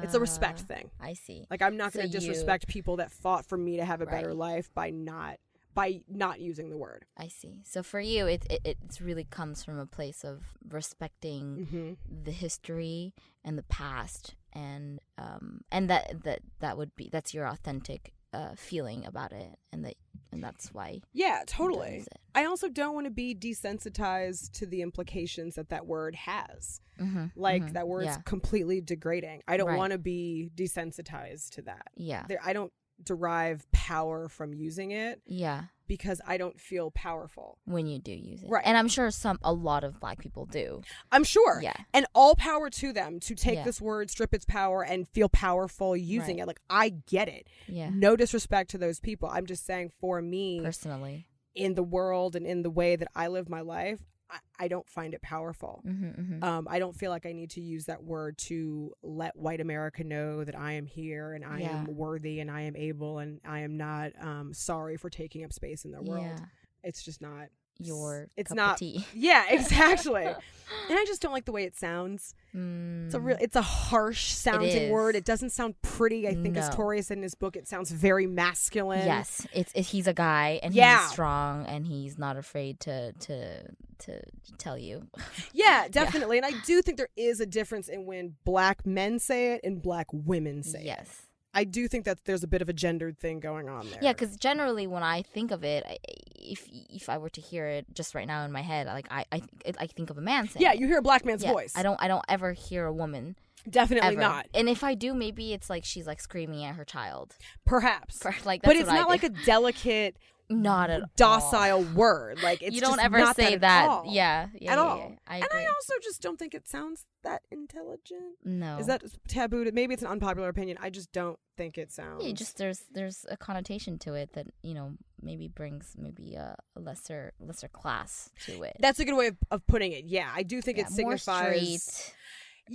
It's 0.01 0.13
a 0.13 0.19
respect 0.19 0.61
Ah, 0.63 0.65
thing. 0.75 0.91
i 0.99 1.13
see 1.13 1.45
Like 1.49 1.61
I'm 1.61 1.77
not 1.77 1.93
So 1.93 1.99
going 1.99 2.09
to 2.11 2.13
you- 2.17 2.19
disrespect 2.19 2.67
people 2.67 2.97
that 2.97 3.11
fought 3.11 3.45
for 3.45 3.57
me 3.57 3.77
to 3.77 3.85
have 3.85 4.01
a 4.01 4.05
better 4.05 4.33
life 4.33 4.73
by 4.73 4.89
not 4.89 5.39
by 5.73 6.01
not 6.07 6.39
using 6.39 6.69
the 6.69 6.77
word. 6.77 7.05
i 7.17 7.27
see 7.27 7.61
so 7.63 7.81
for 7.83 7.99
you 7.99 8.27
it, 8.27 8.45
it 8.49 8.61
it 8.63 8.77
really 9.01 9.23
comes 9.23 9.63
from 9.63 9.77
a 9.79 9.85
place 9.85 10.23
of 10.23 10.43
respecting 10.69 11.43
Mm-hmm. 11.63 11.93
the 12.23 12.31
history 12.31 13.13
and 13.43 13.57
the 13.57 13.63
past 13.63 14.35
and 14.53 14.99
um 15.17 15.61
and 15.71 15.89
that 15.89 16.23
that 16.23 16.39
that 16.59 16.77
would 16.77 16.95
be 16.95 17.09
that's 17.11 17.33
your 17.33 17.45
authentic 17.47 18.13
uh 18.33 18.53
feeling 18.55 19.05
about 19.05 19.31
it 19.31 19.57
and 19.71 19.83
that 19.85 19.95
and 20.31 20.43
that's 20.43 20.73
why 20.73 20.99
Yeah, 21.13 21.43
totally. 21.45 22.05
I 22.33 22.45
also 22.45 22.67
don't 22.69 22.95
want 22.95 23.05
to 23.05 23.11
be 23.11 23.35
desensitized 23.35 24.51
to 24.53 24.65
the 24.65 24.81
implications 24.81 25.55
that 25.55 25.69
that 25.69 25.85
word 25.85 26.15
has. 26.15 26.81
Mhm, 26.99 27.31
Like 27.35 27.61
mhm, 27.63 27.73
that 27.73 27.87
word's 27.87 28.05
yeah 28.07 28.21
completely 28.25 28.81
degrading. 28.81 29.43
I 29.47 29.57
don't 29.57 29.67
Right. 29.67 29.77
want 29.77 29.91
to 29.93 29.99
be 29.99 30.49
desensitized 30.55 31.51
to 31.51 31.61
that. 31.63 31.87
yeah 31.95 32.25
There, 32.27 32.39
I 32.43 32.53
don't 32.53 32.73
derive 33.03 33.69
power 33.71 34.27
from 34.29 34.53
using 34.53 34.91
it 34.91 35.21
yeah 35.25 35.63
because 35.85 36.21
I 36.25 36.37
don't 36.37 36.59
feel 36.59 36.91
powerful. 36.91 37.57
when 37.65 37.87
you 37.87 37.99
do 37.99 38.13
use 38.13 38.41
it 38.41 38.49
Right. 38.49 38.63
and 38.65 38.77
i'm 38.77 38.87
sure 38.87 39.11
some 39.11 39.37
a 39.43 39.51
lot 39.51 39.83
of 39.83 39.99
black 39.99 40.17
people 40.19 40.45
do 40.45 40.81
I'm 41.11 41.23
sure. 41.25 41.59
yeah 41.61 41.73
And 41.93 42.05
all 42.15 42.35
power 42.35 42.69
to 42.69 42.93
them 42.93 43.19
to 43.21 43.35
take 43.35 43.55
Yeah. 43.55 43.63
this 43.65 43.81
word, 43.81 44.09
strip 44.09 44.33
its 44.33 44.45
power, 44.45 44.83
and 44.83 45.07
feel 45.09 45.29
powerful 45.29 45.95
using 45.97 46.37
Right. 46.37 46.43
it. 46.43 46.47
Like, 46.47 46.61
I 46.69 46.89
get 46.89 47.27
it. 47.27 47.47
yeah 47.67 47.89
No 47.93 48.15
disrespect 48.15 48.69
to 48.71 48.77
those 48.77 48.99
people. 48.99 49.29
I'm 49.29 49.45
just 49.45 49.65
saying, 49.65 49.91
for 49.99 50.21
me, 50.21 50.61
personally 50.63 51.27
in 51.55 51.75
the 51.75 51.83
world 51.83 52.35
and 52.35 52.47
in 52.47 52.63
the 52.63 52.69
way 52.71 52.95
that 52.95 53.09
I 53.15 53.27
live 53.27 53.47
my 53.49 53.61
life, 53.61 53.99
I, 54.29 54.37
I 54.59 54.67
don't 54.67 54.87
find 54.89 55.13
it 55.13 55.21
powerful. 55.21 55.81
hmm 55.83 56.09
hmm 56.11 56.43
Um, 56.43 56.67
I 56.69 56.79
don't 56.79 56.95
feel 56.95 57.11
like 57.11 57.25
I 57.25 57.31
need 57.33 57.51
to 57.51 57.61
use 57.61 57.85
that 57.85 58.03
word 58.03 58.37
to 58.49 58.91
let 59.03 59.35
white 59.35 59.61
America 59.61 60.03
know 60.03 60.43
that 60.43 60.57
I 60.57 60.73
am 60.73 60.85
here 60.85 61.33
and 61.33 61.43
I 61.45 61.61
Yeah. 61.61 61.79
am 61.81 61.95
worthy 61.95 62.39
and 62.39 62.49
I 62.49 62.61
am 62.61 62.75
able 62.75 63.19
and 63.19 63.39
I 63.45 63.59
am 63.59 63.77
not 63.77 64.11
um, 64.21 64.53
sorry 64.53 64.97
for 64.97 65.09
taking 65.09 65.43
up 65.43 65.53
space 65.53 65.85
in 65.85 65.91
the 65.91 66.01
world. 66.01 66.25
yeah 66.25 66.45
It's 66.83 67.03
just 67.03 67.21
not. 67.21 67.47
Your 67.79 68.29
It's 68.37 68.53
not- 68.53 68.81
Yeah, 69.13 69.45
exactly. 69.49 70.25
and 70.89 70.99
I 70.99 71.03
just 71.05 71.21
don't 71.21 71.31
like 71.33 71.45
the 71.45 71.51
way 71.51 71.63
it 71.63 71.75
sounds. 71.75 72.33
Mm, 72.55 73.05
It's 73.07 73.15
a 73.15 73.19
real. 73.19 73.37
It's 73.41 73.55
a 73.55 73.61
harsh 73.61 74.31
sounding 74.31 74.69
is. 74.69 74.91
word. 74.91 75.15
It 75.15 75.25
doesn't 75.25 75.51
sound 75.51 75.79
pretty. 75.81 76.27
I 76.27 76.35
think, 76.35 76.55
as 76.57 76.69
No. 76.69 76.75
Touré 76.75 77.03
said 77.03 77.17
in 77.17 77.23
his 77.23 77.35
book, 77.35 77.55
it 77.55 77.67
sounds 77.67 77.91
very 77.91 78.27
masculine. 78.27 79.05
yes 79.05 79.45
it's 79.53 79.71
it, 79.73 79.83
he's 79.87 80.07
a 80.07 80.13
guy 80.13 80.59
and 80.63 80.73
Yeah. 80.73 80.99
he's 81.01 81.11
strong 81.11 81.65
and 81.65 81.85
he's 81.85 82.17
not 82.17 82.37
afraid 82.37 82.79
to 82.81 83.11
to 83.13 83.63
to 83.99 84.21
tell 84.57 84.77
you 84.77 85.07
Yeah, 85.53 85.87
definitely. 85.89 86.37
And 86.37 86.45
I 86.45 86.51
do 86.65 86.81
think 86.81 86.97
there 86.97 87.09
is 87.15 87.39
a 87.39 87.45
difference 87.45 87.87
in 87.87 88.05
when 88.05 88.35
black 88.43 88.85
men 88.85 89.19
say 89.19 89.53
it 89.53 89.61
and 89.63 89.81
black 89.81 90.07
women 90.11 90.63
say 90.63 90.79
it. 90.79 90.85
yes 90.85 91.21
I 91.53 91.63
do 91.65 91.87
think 91.87 92.05
that 92.05 92.25
there's 92.25 92.43
a 92.43 92.47
bit 92.47 92.61
of 92.61 92.69
a 92.69 92.73
gendered 92.73 93.19
thing 93.19 93.39
going 93.39 93.69
on 93.69 93.89
there. 93.89 93.99
Yeah, 94.01 94.13
because 94.13 94.35
generally 94.37 94.87
when 94.87 95.03
I 95.03 95.21
think 95.21 95.51
of 95.51 95.63
it, 95.63 95.83
I, 95.87 95.97
if 96.35 96.67
if 96.71 97.09
I 97.09 97.17
were 97.17 97.29
to 97.29 97.41
hear 97.41 97.67
it 97.67 97.85
just 97.93 98.15
right 98.15 98.27
now 98.27 98.43
in 98.45 98.51
my 98.51 98.61
head, 98.61 98.87
like 98.87 99.07
I 99.11 99.25
I, 99.31 99.39
th- 99.39 99.75
I 99.79 99.87
think 99.87 100.09
of 100.09 100.17
a 100.17 100.21
man 100.21 100.47
saying. 100.47 100.63
yeah, 100.63 100.73
you 100.73 100.87
hear 100.87 100.97
a 100.97 101.01
black 101.01 101.25
man's 101.25 101.43
Yeah, 101.43 101.51
voice. 101.51 101.73
I 101.75 101.83
don't 101.83 102.01
I 102.01 102.07
don't 102.07 102.25
ever 102.27 102.53
hear 102.53 102.85
a 102.85 102.93
woman 102.93 103.35
definitely 103.69 104.09
ever. 104.09 104.19
not. 104.19 104.47
And 104.53 104.67
if 104.67 104.83
I 104.83 104.93
do, 104.95 105.13
maybe 105.13 105.53
it's 105.53 105.69
like 105.69 105.85
she's 105.85 106.07
like 106.07 106.19
screaming 106.19 106.63
at 106.65 106.75
her 106.75 106.83
child. 106.85 107.35
Perhaps, 107.65 108.25
like, 108.45 108.61
but 108.61 108.75
it's 108.75 108.87
what 108.87 108.95
I 108.95 108.99
not 108.99 109.09
like 109.09 109.23
a 109.23 109.29
delicate, 109.29 110.17
not 110.49 110.89
all. 110.89 111.01
docile 111.15 111.83
word. 111.95 112.41
Like 112.43 112.61
it's 112.61 112.75
you 112.75 112.81
don't 112.81 112.99
ever 112.99 113.19
say 113.33 113.55
that. 113.55 113.59
that. 113.59 114.05
Yeah, 114.07 114.47
yeah, 114.59 114.71
At 114.71 114.77
yeah, 114.77 114.83
all. 114.83 114.97
yeah. 114.97 115.15
I 115.27 115.35
and. 115.37 115.47
I 115.51 115.65
also 115.65 115.93
just 116.01 116.21
don't 116.21 116.37
think 116.37 116.53
it 116.53 116.67
sounds 116.67 117.05
that 117.23 117.41
intelligent. 117.51 118.37
no, 118.43 118.77
Is 118.77 118.87
that 118.87 119.03
taboo? 119.27 119.63
To, 119.63 119.71
maybe 119.71 119.93
it's 119.93 120.03
an 120.03 120.09
unpopular 120.09 120.49
opinion. 120.49 120.77
I 120.81 120.89
just 120.89 121.11
don't 121.11 121.39
think 121.57 121.77
it 121.77 121.91
sounds. 121.91 122.25
Yeah, 122.25 122.33
just 122.33 122.57
there's 122.57 122.83
there's 122.91 123.25
a 123.29 123.37
connotation 123.37 123.97
to 123.99 124.13
it 124.13 124.33
that 124.33 124.47
you 124.61 124.73
know 124.73 124.93
maybe 125.21 125.47
brings 125.47 125.95
maybe 125.97 126.35
a, 126.35 126.55
a 126.75 126.79
lesser 126.79 127.33
lesser 127.39 127.67
class 127.67 128.29
to 128.45 128.63
it. 128.63 128.75
That's 128.79 128.99
a 128.99 129.05
good 129.05 129.15
way 129.15 129.27
of, 129.27 129.37
of 129.51 129.65
putting 129.67 129.91
it. 129.91 130.05
Yeah, 130.05 130.29
I 130.33 130.43
do 130.43 130.61
think 130.61 130.77
it 130.77 130.87
more 130.97 131.17
signifies. 131.17 132.13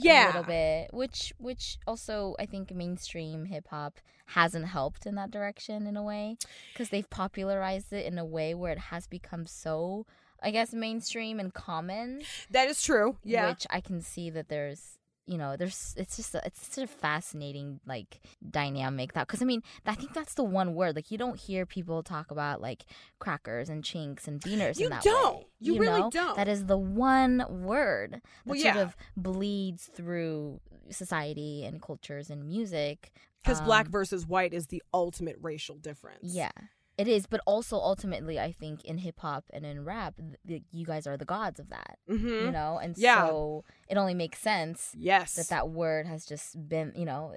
Yeah, 0.04 0.26
a 0.26 0.28
little 0.28 0.42
bit 0.44 0.88
which 0.92 1.32
which 1.38 1.78
also 1.86 2.34
i 2.38 2.46
think 2.46 2.74
mainstream 2.74 3.44
hip-hop 3.44 3.98
hasn't 4.26 4.66
helped 4.66 5.06
in 5.06 5.14
that 5.14 5.30
direction 5.30 5.86
in 5.86 5.96
a 5.96 6.02
way 6.02 6.36
because 6.72 6.90
they've 6.90 7.08
popularized 7.10 7.92
it 7.92 8.06
in 8.06 8.18
a 8.18 8.24
way 8.24 8.54
where 8.54 8.72
it 8.72 8.78
has 8.78 9.06
become 9.06 9.46
so 9.46 10.06
i 10.42 10.50
guess 10.50 10.72
mainstream 10.72 11.40
and 11.40 11.54
common 11.54 12.22
that 12.50 12.68
is 12.68 12.82
true. 12.82 13.16
Yeah, 13.24 13.48
which 13.48 13.66
i 13.70 13.80
can 13.80 14.00
see 14.00 14.30
that 14.30 14.48
there's 14.48 14.98
you 15.28 15.36
know 15.38 15.56
there's 15.56 15.94
it's 15.98 16.16
just 16.16 16.34
a, 16.34 16.40
it's 16.46 16.74
such 16.74 16.84
a 16.84 16.86
fascinating 16.86 17.80
like 17.86 18.20
dynamic 18.50 19.12
that 19.12 19.26
because 19.26 19.42
i 19.42 19.44
mean 19.44 19.62
i 19.86 19.94
think 19.94 20.14
that's 20.14 20.34
the 20.34 20.42
one 20.42 20.74
word 20.74 20.96
like 20.96 21.10
you 21.10 21.18
don't 21.18 21.38
hear 21.38 21.66
people 21.66 22.02
talk 22.02 22.30
about 22.30 22.60
like 22.62 22.84
crackers 23.18 23.68
and 23.68 23.84
chinks 23.84 24.26
and 24.26 24.40
beaners 24.40 24.78
You 24.78 24.86
in 24.86 24.90
that 24.90 25.02
don't. 25.02 25.36
way, 25.36 25.46
You 25.60 25.78
really 25.78 26.00
know? 26.00 26.10
don't. 26.10 26.36
that 26.36 26.48
is 26.48 26.64
the 26.66 26.78
one 26.78 27.44
word 27.50 28.12
that 28.14 28.22
Well, 28.46 28.58
sort 28.58 28.76
of 28.76 28.96
bleeds 29.16 29.90
through 29.94 30.60
society 30.90 31.64
and 31.64 31.80
cultures 31.82 32.30
and 32.30 32.44
music. 32.44 33.12
Because 33.44 33.60
black 33.60 33.86
Um, 33.86 33.92
versus 33.92 34.26
white 34.26 34.52
is 34.52 34.66
the 34.66 34.82
ultimate 34.92 35.36
racial 35.40 35.76
difference. 35.76 36.34
Yeah, 36.34 36.50
it 36.98 37.08
is. 37.08 37.26
But 37.26 37.40
also, 37.46 37.76
ultimately, 37.76 38.38
I 38.40 38.52
think 38.52 38.84
in 38.84 38.98
hip 38.98 39.20
hop 39.20 39.44
and 39.52 39.64
in 39.64 39.84
rap, 39.84 40.20
th- 40.46 40.64
you 40.72 40.84
guys 40.84 41.06
are 41.06 41.16
the 41.16 41.24
gods 41.24 41.58
of 41.60 41.70
that. 41.70 41.98
Mm-hmm. 42.10 42.26
You 42.28 42.50
know, 42.50 42.78
and 42.82 42.98
Yeah. 42.98 43.26
so 43.28 43.64
it 43.88 43.96
only 43.96 44.14
makes 44.14 44.40
sense 44.40 44.92
Yes. 44.98 45.34
that 45.34 45.48
that 45.48 45.70
word 45.70 46.06
has 46.06 46.26
just 46.26 46.68
been. 46.68 46.92
You 46.96 47.04
know, 47.06 47.32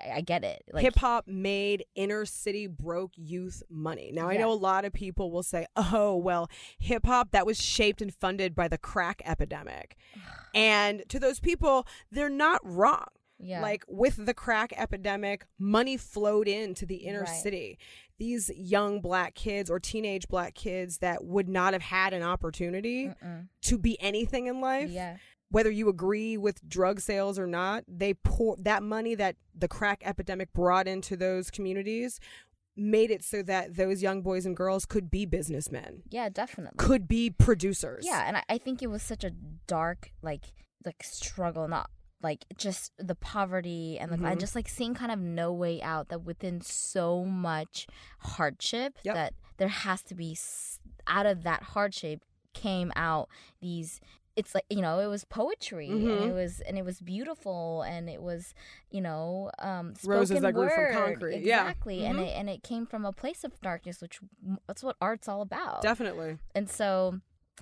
I, 0.00 0.18
I 0.18 0.20
get 0.22 0.44
it. 0.44 0.62
Like 0.72 0.84
Hip 0.84 0.96
hop 0.96 1.26
made 1.26 1.84
inner 1.94 2.24
city 2.24 2.66
broke 2.68 3.12
youth 3.16 3.62
money. 3.68 4.10
Now, 4.14 4.28
I 4.28 4.36
know 4.36 4.50
a 4.52 4.54
lot 4.54 4.84
of 4.84 4.92
people 4.92 5.30
will 5.30 5.42
say, 5.42 5.66
oh, 5.76 6.16
well, 6.16 6.48
hip 6.78 7.04
hop 7.04 7.32
that 7.32 7.44
was 7.44 7.60
shaped 7.60 8.00
and 8.00 8.14
funded 8.14 8.54
by 8.54 8.68
the 8.68 8.78
crack 8.78 9.20
epidemic. 9.24 9.96
and 10.54 11.02
to 11.08 11.18
those 11.18 11.40
people, 11.40 11.86
they're 12.10 12.28
not 12.30 12.60
wrong. 12.64 13.06
yeah, 13.38 13.60
Like 13.60 13.84
with 13.88 14.24
the 14.24 14.34
crack 14.34 14.72
epidemic, 14.76 15.44
money 15.58 15.96
flowed 15.96 16.46
into 16.46 16.86
the 16.86 16.96
inner 16.96 17.22
Right. 17.22 17.42
city. 17.42 17.78
These 18.22 18.52
young 18.56 19.00
black 19.00 19.34
kids 19.34 19.68
or 19.68 19.80
teenage 19.80 20.28
black 20.28 20.54
kids 20.54 20.98
that 20.98 21.24
would 21.24 21.48
not 21.48 21.72
have 21.72 21.82
had 21.82 22.12
an 22.12 22.22
opportunity 22.22 23.08
Mm-mm. 23.08 23.48
to 23.62 23.78
be 23.78 24.00
anything 24.00 24.46
in 24.46 24.60
life, 24.60 24.90
yeah, 24.90 25.16
whether 25.50 25.72
you 25.72 25.88
agree 25.88 26.36
with 26.36 26.66
drug 26.68 27.00
sales 27.00 27.36
or 27.36 27.48
not, 27.48 27.82
they 27.88 28.14
pour 28.14 28.56
that 28.60 28.84
money 28.84 29.16
that 29.16 29.34
the 29.54 29.66
crack 29.66 30.02
epidemic 30.04 30.52
brought 30.52 30.86
into 30.86 31.16
those 31.16 31.50
communities 31.50 32.20
made 32.76 33.10
it 33.10 33.24
so 33.24 33.42
that 33.42 33.74
those 33.74 34.02
young 34.02 34.22
boys 34.22 34.46
and 34.46 34.56
girls 34.56 34.86
could 34.86 35.10
be 35.10 35.26
businessmen, 35.26 36.02
yeah, 36.08 36.28
definitely. 36.28 36.76
could 36.78 37.08
be 37.08 37.28
producers. 37.28 38.04
Yeah, 38.06 38.24
and 38.26 38.36
I, 38.36 38.42
I 38.48 38.58
think 38.58 38.82
it 38.82 38.86
was 38.86 39.02
such 39.02 39.24
a 39.24 39.32
dark 39.66 40.12
like 40.22 40.52
like 40.84 41.02
struggle, 41.02 41.66
not 41.66 41.90
like 42.22 42.44
just 42.56 42.92
the 42.98 43.14
poverty 43.14 43.98
and 43.98 44.10
like 44.10 44.20
Mhm. 44.20 44.30
and 44.32 44.40
just 44.40 44.54
like 44.54 44.68
seeing 44.68 44.94
kind 44.94 45.10
of 45.12 45.18
no 45.18 45.52
way 45.52 45.82
out 45.82 46.08
that 46.08 46.22
within 46.22 46.60
so 46.60 47.24
much 47.24 47.86
hardship 48.20 48.98
Yep. 49.04 49.14
that 49.14 49.34
there 49.56 49.68
has 49.68 50.02
to 50.04 50.14
be 50.14 50.36
out 51.06 51.26
of 51.26 51.42
that 51.42 51.62
hardship 51.62 52.22
came 52.54 52.92
out 52.96 53.28
these 53.60 54.00
it's 54.34 54.54
like 54.54 54.64
you 54.70 54.80
know 54.80 54.98
it 55.00 55.06
was 55.08 55.24
poetry 55.24 55.88
and 55.90 56.02
Mhm. 56.06 56.28
it 56.28 56.32
was 56.32 56.60
and 56.60 56.78
it 56.78 56.84
was 56.84 57.00
beautiful 57.00 57.82
and 57.82 58.08
it 58.08 58.22
was 58.22 58.54
you 58.90 59.00
know 59.00 59.50
um 59.58 59.94
Roses 60.04 60.28
spoken 60.38 60.42
that 60.44 60.52
grew 60.54 60.68
from 60.70 60.78
word. 60.84 60.92
concrete. 60.94 61.42
Yeah. 61.42 61.62
exactly 61.62 62.06
and 62.06 62.18
it 62.20 62.28
and 62.36 62.48
it 62.48 62.62
came 62.62 62.86
from 62.86 63.04
a 63.04 63.12
place 63.12 63.44
of 63.44 63.60
darkness 63.60 64.00
which 64.00 64.20
that's 64.66 64.82
what 64.82 64.96
art's 65.02 65.28
all 65.28 65.42
about 65.42 65.82
Definitely. 65.82 66.38
and 66.54 66.70
so 66.70 67.20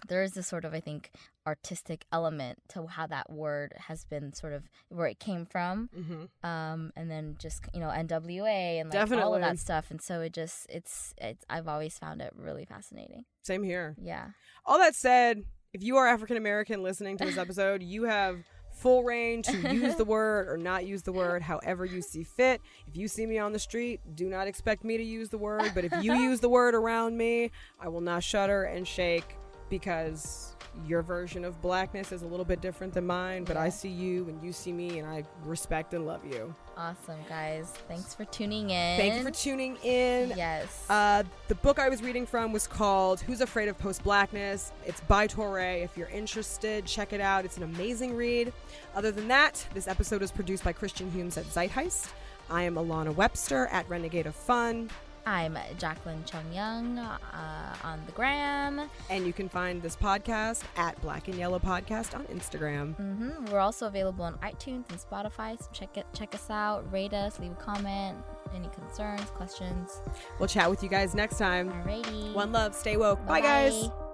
there 0.08 0.22
is 0.22 0.32
this 0.32 0.46
sort 0.46 0.64
of, 0.64 0.72
I 0.74 0.80
think, 0.80 1.10
artistic 1.46 2.04
element 2.12 2.58
to 2.70 2.86
how 2.86 3.06
that 3.08 3.30
word 3.30 3.74
has 3.88 4.04
been 4.04 4.32
sort 4.32 4.52
of 4.52 4.64
where 4.88 5.06
it 5.06 5.18
came 5.18 5.46
from. 5.46 5.88
hmm 5.94 6.46
Um, 6.46 6.92
and 6.96 7.10
then 7.10 7.36
just, 7.38 7.64
you 7.74 7.80
know, 7.80 7.88
NWA 7.88 8.80
and 8.80 8.92
like 8.92 9.10
all 9.22 9.34
of 9.34 9.40
that 9.42 9.58
stuff. 9.58 9.90
And 9.90 10.00
so 10.00 10.20
it 10.20 10.32
just, 10.32 10.66
it's, 10.70 11.14
it's, 11.18 11.44
I've 11.50 11.68
always 11.68 11.98
found 11.98 12.20
it 12.22 12.32
really 12.36 12.64
fascinating. 12.64 13.24
Same 13.42 13.62
here. 13.62 13.96
Yeah. 14.00 14.28
All 14.64 14.78
that 14.78 14.94
said, 14.94 15.44
if 15.72 15.82
you 15.82 15.96
are 15.96 16.06
African 16.06 16.36
American 16.36 16.82
listening 16.82 17.16
to 17.18 17.24
this 17.24 17.38
episode, 17.44 17.82
you 17.82 18.04
have 18.04 18.38
full 18.72 19.02
reign 19.02 19.42
to 19.42 19.74
use 19.74 19.96
the 19.96 20.04
word 20.04 20.48
or 20.48 20.56
not 20.56 20.86
use 20.86 21.02
the 21.02 21.12
word 21.12 21.42
however 21.42 21.84
you 21.84 22.00
see 22.00 22.22
fit. 22.22 22.60
If 22.86 22.96
you 22.96 23.08
see 23.08 23.26
me 23.26 23.38
on 23.38 23.52
the 23.52 23.58
street, 23.58 24.00
do 24.14 24.28
not 24.28 24.46
expect 24.46 24.84
me 24.84 24.96
to 24.96 25.02
use 25.02 25.28
the 25.28 25.38
word, 25.38 25.72
but 25.74 25.84
if 25.84 25.92
you 26.00 26.14
use 26.28 26.40
the 26.40 26.48
word 26.48 26.74
around 26.74 27.16
me, 27.18 27.50
I 27.78 27.88
will 27.88 28.00
not 28.00 28.22
shudder 28.22 28.64
and 28.64 28.86
shake 28.86 29.36
because 29.70 30.54
your 30.86 31.02
version 31.02 31.44
of 31.44 31.60
blackness 31.60 32.12
is 32.12 32.22
a 32.22 32.26
little 32.26 32.44
bit 32.44 32.60
different 32.60 32.94
than 32.94 33.06
mine, 33.06 33.44
but 33.44 33.56
I 33.56 33.68
see 33.68 33.88
you 33.88 34.28
and 34.28 34.42
you 34.42 34.52
see 34.52 34.72
me 34.72 34.98
and 34.98 35.08
I 35.08 35.24
respect 35.44 35.94
and 35.94 36.06
love 36.06 36.24
you. 36.24 36.54
Awesome, 36.76 37.18
guys. 37.28 37.72
Thanks 37.88 38.14
for 38.14 38.24
tuning 38.26 38.70
in. 38.70 38.98
Thank 38.98 39.16
you 39.16 39.22
for 39.22 39.30
tuning 39.30 39.76
in. 39.82 40.32
Yes. 40.36 40.86
Uh, 40.88 41.24
the 41.48 41.56
book 41.56 41.78
I 41.78 41.88
was 41.88 42.02
reading 42.02 42.24
from 42.24 42.52
was 42.52 42.66
called 42.66 43.20
Who's 43.20 43.40
Afraid 43.40 43.68
of 43.68 43.78
Post 43.78 44.04
Blackness? 44.04 44.72
It's 44.86 45.00
by 45.02 45.26
Touré. 45.26 45.84
If 45.84 45.96
you're 45.96 46.08
interested, 46.08 46.86
check 46.86 47.12
it 47.12 47.20
out. 47.20 47.44
It's 47.44 47.56
an 47.56 47.64
amazing 47.64 48.14
read. 48.14 48.52
Other 48.94 49.10
than 49.10 49.28
that, 49.28 49.66
this 49.74 49.88
episode 49.88 50.22
is 50.22 50.30
produced 50.30 50.64
by 50.64 50.72
Christian 50.72 51.10
Humes 51.10 51.36
at 51.36 51.46
Zeitgeist. 51.46 52.10
I 52.48 52.62
am 52.62 52.74
Alana 52.76 53.14
Webster 53.14 53.66
at 53.66 53.88
Renegade 53.88 54.26
of 54.26 54.34
Fun, 54.34 54.90
I'm 55.26 55.56
Jacklyn 55.78 56.22
Chung 56.24 56.52
Young 56.52 56.98
uh, 56.98 57.18
on 57.84 58.00
the 58.06 58.12
gram. 58.12 58.88
and 59.10 59.26
you 59.26 59.32
can 59.32 59.48
find 59.48 59.80
this 59.82 59.96
podcast 59.96 60.62
at 60.76 61.00
Black 61.02 61.28
and 61.28 61.36
Yellow 61.36 61.58
Podcast 61.58 62.14
on 62.14 62.24
Instagram. 62.26 62.94
hmm 62.96 63.44
We're 63.52 63.60
also 63.60 63.86
available 63.86 64.24
on 64.24 64.34
iTunes 64.38 64.84
and 64.90 64.98
Spotify. 64.98 65.58
So 65.60 65.68
check 65.72 65.96
it, 65.96 66.06
check 66.14 66.34
us 66.34 66.48
out, 66.50 66.90
rate 66.92 67.12
us, 67.12 67.38
leave 67.38 67.52
a 67.52 67.54
comment. 67.56 68.18
Any 68.54 68.68
concerns, 68.68 69.30
questions? 69.30 70.00
We'll 70.38 70.48
chat 70.48 70.68
with 70.70 70.82
you 70.82 70.88
guys 70.88 71.14
next 71.14 71.38
time. 71.38 71.70
Alrighty. 71.70 72.32
One 72.34 72.50
love, 72.52 72.74
stay 72.74 72.96
woke. 72.96 73.24
Bye 73.26 73.40
guys. 73.40 73.82
Bye-bye. 73.88 74.09